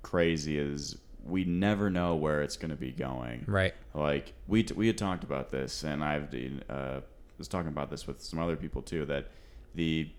crazy 0.01 0.57
is 0.57 0.97
we 1.27 1.43
never 1.43 1.89
know 1.89 2.15
where 2.15 2.41
it's 2.41 2.57
going 2.57 2.71
to 2.71 2.77
be 2.77 2.91
going. 2.91 3.45
Right. 3.47 3.73
Like 3.93 4.33
we 4.47 4.63
t- 4.63 4.73
we 4.73 4.87
had 4.87 4.97
talked 4.97 5.23
about 5.23 5.49
this, 5.49 5.83
and 5.83 6.03
I've 6.03 6.33
uh, 6.69 7.01
was 7.37 7.47
talking 7.47 7.69
about 7.69 7.89
this 7.89 8.07
with 8.07 8.21
some 8.21 8.39
other 8.39 8.55
people 8.55 8.81
too. 8.81 9.05
That 9.05 9.27
the 9.75 10.09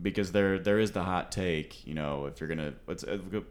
because 0.00 0.32
there 0.32 0.58
there 0.58 0.78
is 0.78 0.92
the 0.92 1.02
hot 1.02 1.30
take, 1.32 1.86
you 1.86 1.94
know, 1.94 2.26
if 2.26 2.40
you're 2.40 2.48
gonna 2.48 2.74
uh, 2.88 2.94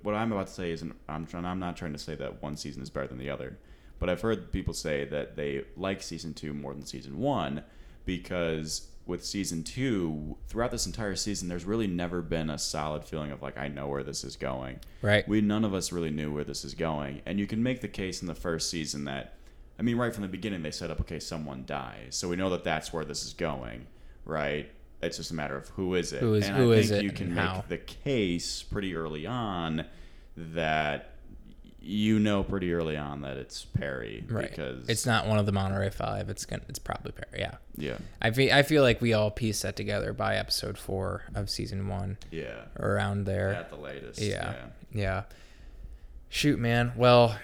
what 0.04 0.16
I'm 0.16 0.32
about 0.32 0.48
to 0.48 0.54
say 0.54 0.72
isn't 0.72 0.94
I'm 1.08 1.26
trying 1.26 1.46
I'm 1.46 1.60
not 1.60 1.78
trying 1.78 1.94
to 1.94 2.00
say 2.00 2.16
that 2.16 2.42
one 2.42 2.58
season 2.58 2.82
is 2.82 2.90
better 2.90 3.08
than 3.08 3.18
the 3.18 3.30
other, 3.30 3.58
but 4.00 4.10
I've 4.10 4.22
heard 4.22 4.52
people 4.52 4.74
say 4.74 5.06
that 5.06 5.36
they 5.36 5.66
like 5.78 6.02
season 6.02 6.34
two 6.34 6.54
more 6.54 6.74
than 6.74 6.86
season 6.86 7.20
one 7.20 7.64
because 8.06 8.89
with 9.10 9.26
season 9.26 9.64
two 9.64 10.38
throughout 10.48 10.72
this 10.72 10.86
entire 10.86 11.16
season 11.16 11.50
there's 11.50 11.66
really 11.66 11.88
never 11.88 12.22
been 12.22 12.50
a 12.50 12.58
solid 12.58 13.04
feeling 13.04 13.32
of 13.32 13.42
like 13.42 13.58
I 13.58 13.68
know 13.68 13.88
where 13.88 14.04
this 14.04 14.24
is 14.24 14.36
going. 14.38 14.80
Right. 15.02 15.28
we 15.28 15.42
none 15.42 15.66
of 15.66 15.74
us 15.74 15.92
really 15.92 16.12
knew 16.12 16.32
where 16.32 16.44
this 16.46 16.64
is 16.64 16.74
going. 16.76 17.22
And 17.26 17.40
you 17.40 17.48
can 17.48 17.62
make 17.62 17.82
the 17.82 17.88
case 17.88 18.22
in 18.22 18.28
the 18.28 18.36
first 18.36 18.70
season 18.70 19.04
that 19.06 19.34
i 19.78 19.82
mean 19.82 19.98
right 19.98 20.14
from 20.14 20.22
the 20.24 20.28
beginning 20.30 20.62
they 20.62 20.72
set 20.72 20.92
up 20.92 21.02
okay 21.02 21.20
someone 21.20 21.64
dies. 21.66 22.16
So 22.16 22.30
we 22.30 22.36
know 22.38 22.50
that 22.52 22.64
that's 22.64 22.94
where 22.94 23.04
this 23.04 23.26
is 23.26 23.34
going 23.34 23.88
right? 24.26 24.70
It's 25.02 25.18
just 25.18 25.32
a 25.32 25.34
matter 25.34 25.56
of 25.58 25.68
who 25.70 25.96
is 25.96 26.14
it. 26.14 26.20
Who 26.22 26.36
is- 26.36 26.46
and 26.48 26.56
who 26.58 26.72
I 26.74 26.76
is 26.76 26.90
think 26.90 27.02
it 27.02 27.04
you 27.06 27.12
can 27.12 27.34
make 27.34 27.44
how. 27.44 27.64
the 27.68 27.78
case 27.80 28.62
pretty 28.62 28.96
early 28.96 29.26
on 29.26 29.86
that 30.38 31.16
you 31.82 32.20
know 32.20 32.44
pretty 32.44 32.74
early 32.74 32.98
on 32.98 33.22
that 33.22 33.38
it's 33.38 33.66
perry 33.66 34.24
right. 34.30 34.50
because 34.50 34.88
it's 34.90 35.06
not 35.06 35.28
one 35.28 35.40
of 35.40 35.46
the 35.46 35.52
Monterey 35.52 35.90
Five. 35.90 36.30
It's 36.30 36.46
gonna. 36.46 36.64
It's 36.68 36.80
probably 36.80 37.12
Perry. 37.12 37.40
Yeah. 37.40 37.56
yeah 37.78 37.98
I 38.22 38.32
feel. 38.32 38.54
I 38.54 38.64
feel 38.64 38.84
like 38.84 39.02
we 39.02 39.14
all 39.14 39.32
pieced 39.32 39.64
that 39.64 39.76
together 39.76 40.14
by 40.14 40.36
episode 40.36 40.78
four 40.78 41.24
of 41.36 41.50
season 41.50 41.88
one, 41.88 42.18
yeah 42.32 42.66
around 42.78 43.26
there. 43.26 43.54
at 43.54 43.70
the 43.70 43.78
latest 43.78 44.22
Yeah. 44.22 44.56
Yeah. 44.94 45.24
Shoot, 46.30 46.60
man. 46.60 46.94
Well, 46.96 47.38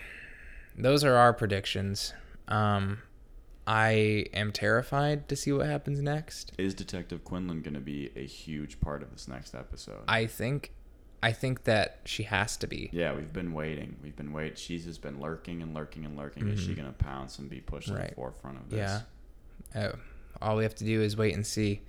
those 0.77 1.03
are 1.03 1.15
our 1.15 1.33
predictions. 1.33 2.13
Um, 2.47 2.99
I 3.67 4.27
am 4.33 4.51
terrified 4.51 5.27
to 5.29 5.35
see 5.35 5.51
what 5.51 5.65
happens 5.65 5.99
next. 5.99 6.51
is 6.57 6.73
detective 6.73 7.23
quinlan 7.23 7.61
going 7.61 7.73
to 7.73 7.79
be 7.79 8.11
a 8.15 8.25
huge 8.25 8.79
part 8.79 9.01
of 9.01 9.11
this 9.11 9.27
next 9.27 9.55
episode 9.55 10.03
I 10.07 10.27
think, 10.27 10.71
I 11.23 11.31
think 11.31 11.63
that 11.63 11.99
she 12.05 12.23
has 12.23 12.55
to 12.57 12.67
be. 12.67 12.89
Yeah, 12.93 13.15
we've 13.15 13.33
been 13.33 13.53
waiting. 13.53 13.95
We've 14.03 14.15
been 14.15 14.31
waiting. 14.31 14.55
She's 14.55 14.85
just 14.85 15.01
been 15.01 15.19
lurking 15.19 15.61
and 15.63 15.73
lurking 15.73 16.05
and 16.05 16.15
lurking. 16.17 16.47
Is 16.49 16.59
she 16.61 16.73
going 16.75 16.87
to 16.87 16.93
pounce 16.93 17.39
and 17.39 17.49
be 17.49 17.61
pushed 17.61 17.87
to 17.87 17.93
Mm-hmm. 17.95 18.07
The 18.09 18.15
forefront 18.15 18.57
of 18.57 18.69
this? 18.69 19.01
Yeah. 19.73 19.81
Uh, 19.87 19.95
all 20.41 20.55
we 20.57 20.63
have 20.63 20.75
to 20.75 20.83
do 20.83 21.01
is 21.01 21.17
wait 21.17 21.33
and 21.33 21.45
see. 21.45 21.81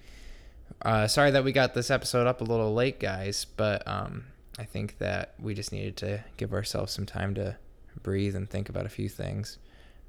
Uh, 0.82 1.06
sorry 1.06 1.30
that 1.32 1.44
we 1.44 1.52
got 1.52 1.74
this 1.74 1.90
episode 1.90 2.26
up 2.26 2.40
a 2.40 2.44
little 2.44 2.72
late, 2.72 2.98
guys, 2.98 3.44
but 3.56 3.86
um, 3.86 4.24
I 4.58 4.64
think 4.64 4.98
that 4.98 5.34
we 5.38 5.52
just 5.54 5.70
needed 5.72 5.96
to 5.98 6.24
give 6.36 6.52
ourselves 6.52 6.92
some 6.92 7.06
time 7.06 7.34
to 7.34 7.56
breathe 8.02 8.34
and 8.36 8.48
think 8.48 8.68
about 8.68 8.86
a 8.86 8.90
few 8.90 9.08
things. 9.08 9.58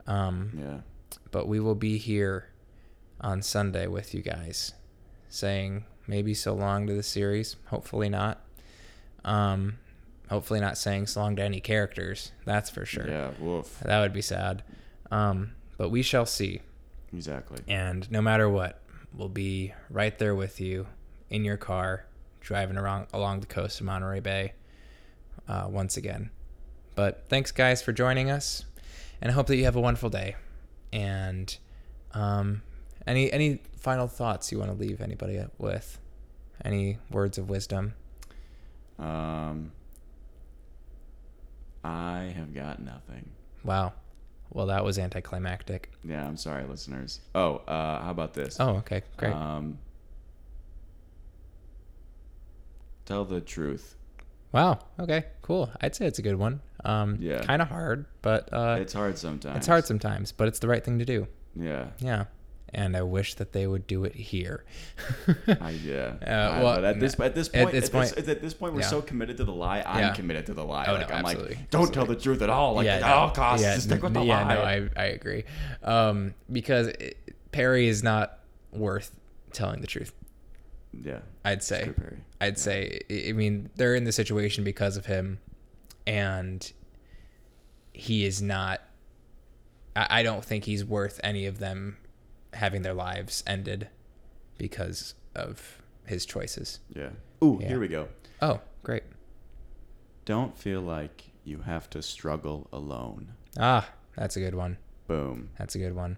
Um, 0.08 0.52
Yeah. 0.58 0.80
but 1.32 1.48
we 1.48 1.60
will 1.60 1.76
be 1.76 1.98
here 1.98 2.50
on 3.20 3.42
Sunday 3.42 3.88
with 3.88 4.14
you 4.14 4.22
guys, 4.22 4.74
saying 5.30 5.84
maybe 6.08 6.34
so 6.34 6.54
long 6.54 6.88
to 6.88 6.94
the 6.94 7.04
series. 7.04 7.56
Hopefully 7.68 8.08
not. 8.10 8.42
Um, 9.28 9.78
hopefully 10.30 10.60
not 10.60 10.78
saying 10.78 11.08
so 11.08 11.20
long 11.22 11.36
to 11.36 11.44
any 11.44 11.60
characters. 11.60 12.32
That's 12.46 12.70
for 12.70 12.86
sure. 12.86 13.08
Yeah. 13.08 13.32
Woof. 13.40 13.80
That 13.86 14.00
would 14.00 14.14
be 14.14 14.22
sad. 14.22 14.64
Um, 15.12 15.52
but 15.78 15.90
we 15.90 16.02
shall 16.02 16.26
see. 16.26 16.62
Exactly. 17.14 17.60
And 17.68 18.10
no 18.12 18.22
matter 18.22 18.50
what, 18.50 18.82
we'll 19.14 19.30
be 19.30 19.74
right 19.90 20.18
there 20.18 20.34
with 20.36 20.60
you 20.60 20.88
in 21.30 21.46
your 21.46 21.58
car, 21.58 22.06
driving 22.42 22.78
around 22.78 23.08
along 23.14 23.42
the 23.42 23.46
coast 23.48 23.80
of 23.80 23.86
Monterey 23.86 24.20
Bay 24.22 24.54
uh, 25.48 25.68
once 25.70 25.98
again. 25.98 26.30
But 26.96 27.26
thanks, 27.30 27.52
guys, 27.52 27.82
for 27.82 27.92
joining 27.94 28.32
us. 28.32 28.66
And 29.22 29.30
I 29.30 29.34
hope 29.34 29.48
that 29.48 29.56
you 29.58 29.66
have 29.66 29.76
a 29.76 29.82
wonderful 29.82 30.10
day. 30.10 30.36
And 30.92 31.56
Um, 32.14 32.62
any 33.06 33.32
any 33.32 33.62
final 33.78 34.08
thoughts 34.08 34.52
you 34.52 34.58
want 34.60 34.72
to 34.72 34.78
leave 34.78 35.02
anybody 35.02 35.40
with? 35.58 36.00
Any 36.64 36.98
words 37.12 37.38
of 37.38 37.50
wisdom? 37.50 37.94
Um, 39.00 39.72
I 41.84 42.34
have 42.36 42.54
got 42.54 42.82
nothing. 42.82 43.30
Wow. 43.64 43.94
Well, 44.52 44.68
that 44.68 44.84
was 44.84 44.98
anticlimactic. 44.98 45.92
Yeah, 46.04 46.26
I'm 46.26 46.38
sorry, 46.38 46.64
listeners. 46.66 47.20
Oh, 47.36 47.58
uh, 47.68 48.02
how 48.02 48.12
about 48.12 48.34
this? 48.34 48.58
Oh, 48.60 48.78
okay, 48.78 49.04
great. 49.18 49.34
Um, 49.34 49.78
tell 53.06 53.26
the 53.26 53.42
truth. 53.42 53.96
wow. 54.52 54.80
Okay, 55.00 55.26
cool. 55.42 55.70
I'd 55.82 55.96
say 55.96 56.06
it's 56.08 56.20
a 56.20 56.22
good 56.22 56.36
one. 56.38 56.62
Um, 56.86 57.18
Yeah. 57.20 57.42
Kind 57.44 57.62
of 57.62 57.68
hard, 57.68 58.06
but 58.22 58.52
uh, 58.54 58.78
it's 58.80 58.94
hard 58.94 59.18
sometimes. 59.18 59.58
it's 59.58 59.68
hard 59.68 59.86
sometimes, 59.86 60.32
but 60.32 60.48
it's 60.48 60.60
the 60.60 60.68
right 60.68 60.84
thing 60.84 61.00
to 61.00 61.06
do. 61.06 61.28
Yeah. 61.56 61.88
Yeah. 62.00 62.26
And 62.74 62.98
I 62.98 63.02
wish 63.02 63.36
that 63.36 63.54
they 63.54 63.66
would 63.66 63.88
do 63.88 64.04
it 64.04 64.14
here. 64.14 64.66
I, 65.48 65.70
yeah. 65.72 66.16
Uh, 66.22 66.60
well, 66.62 66.76
but 66.76 66.84
at 66.84 67.00
this 67.00 67.18
at 67.18 67.34
this 67.34 67.48
point, 67.48 67.68
at 67.68 67.72
this, 67.72 67.90
point- 67.90 68.18
at 68.18 68.42
this 68.42 68.54
point, 68.54 68.74
we're 68.74 68.82
yeah. 68.82 68.88
so 68.88 69.02
committed 69.02 69.38
to 69.38 69.46
the 69.46 69.54
lie. 69.54 69.82
I'm 69.86 70.00
Yeah. 70.00 70.14
committed 70.14 70.46
to 70.48 70.54
the 70.54 70.66
lie. 70.66 70.86
Oh, 70.88 70.94
like 70.96 71.10
no, 71.10 71.16
I'm 71.16 71.26
absolutely. 71.26 71.56
like, 71.56 71.70
don't 71.70 71.94
tell 71.94 72.06
the 72.06 72.16
truth 72.18 72.42
at 72.42 72.50
all. 72.50 72.74
Like 72.74 72.88
at 72.88 73.02
no, 73.02 73.08
all 73.08 73.30
costs, 73.32 73.64
yeah, 73.64 73.76
just 73.76 73.88
stick 73.88 74.04
with 74.04 74.14
the 74.14 74.22
yeah, 74.22 74.44
lie. 74.46 74.54
Yeah, 74.54 74.80
no, 74.80 74.90
I, 74.98 75.02
I 75.02 75.06
agree. 75.06 75.46
Um, 75.82 76.34
because 76.52 76.88
it, 76.88 77.18
Perry 77.54 77.88
is 77.88 78.04
not 78.04 78.40
worth 78.74 79.18
telling 79.54 79.80
the 79.80 79.88
truth. 79.88 80.12
yeah. 81.04 81.20
I'd 81.46 81.64
say. 81.64 81.90
I'd 82.42 82.54
Yeah. 82.58 82.60
say. 82.60 83.00
I- 83.10 83.30
I 83.30 83.32
mean, 83.32 83.70
they're 83.78 83.96
in 83.96 84.04
the 84.04 84.12
situation 84.12 84.66
because 84.66 84.98
of 84.98 85.06
him, 85.06 85.40
and 86.06 86.70
he 87.94 88.26
is 88.26 88.42
not. 88.42 88.82
I, 89.96 90.08
I 90.20 90.24
don't 90.24 90.44
think 90.44 90.66
he's 90.66 90.84
worth 90.84 91.22
any 91.24 91.46
of 91.46 91.60
them 91.60 91.96
having 92.58 92.82
their 92.82 92.94
lives 92.94 93.44
ended 93.48 93.88
because 94.58 95.14
of 95.36 95.82
his 96.06 96.26
choices. 96.26 96.80
Yeah. 96.96 97.10
Ooh, 97.44 97.58
Yeah. 97.62 97.68
here 97.70 97.80
we 97.80 97.88
go. 97.88 98.08
Oh, 98.42 98.62
great. 98.84 99.04
Don't 100.26 100.58
feel 100.58 100.82
like 100.82 101.32
you 101.44 101.60
have 101.60 101.90
to 101.92 102.02
struggle 102.02 102.68
alone. 102.74 103.34
Ah, 103.60 103.90
that's 104.16 104.36
a 104.36 104.40
good 104.40 104.56
one. 104.56 104.78
Boom. 105.08 105.50
That's 105.58 105.76
a 105.76 105.80
good 105.80 105.96
one. 105.96 106.18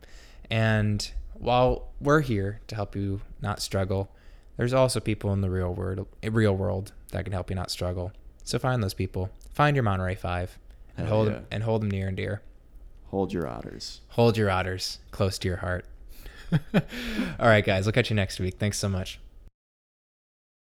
And 0.49 1.09
while 1.33 1.89
we're 2.01 2.21
here 2.21 2.61
to 2.67 2.75
help 2.75 2.95
you 2.95 3.21
not 3.41 3.61
struggle, 3.61 4.09
there's 4.57 4.73
also 4.73 4.99
people 4.99 5.31
in 5.31 5.41
the 5.41 5.49
real 5.49 5.73
world, 5.73 6.07
real 6.23 6.55
world 6.55 6.91
that 7.11 7.23
can 7.23 7.33
help 7.33 7.49
you 7.49 7.55
not 7.55 7.69
struggle. 7.71 8.11
So 8.43 8.57
find 8.57 8.81
those 8.81 8.95
people. 8.95 9.29
Find 9.53 9.75
your 9.75 9.83
Monterey 9.83 10.15
Five, 10.15 10.57
and 10.97 11.07
Hell 11.07 11.17
hold 11.17 11.27
yeah. 11.27 11.33
them, 11.35 11.45
and 11.51 11.63
hold 11.63 11.81
them 11.83 11.91
near 11.91 12.07
and 12.07 12.17
dear. 12.17 12.41
Hold 13.07 13.31
your 13.31 13.47
otters. 13.47 14.01
Hold 14.09 14.37
your 14.37 14.49
otters 14.49 14.99
close 15.11 15.37
to 15.39 15.47
your 15.47 15.57
heart. 15.57 15.85
All 17.39 17.47
right, 17.47 17.65
guys. 17.65 17.85
We'll 17.85 17.93
catch 17.93 18.09
you 18.09 18.15
next 18.15 18.39
week. 18.39 18.55
Thanks 18.57 18.77
so 18.77 18.89
much. 18.89 19.19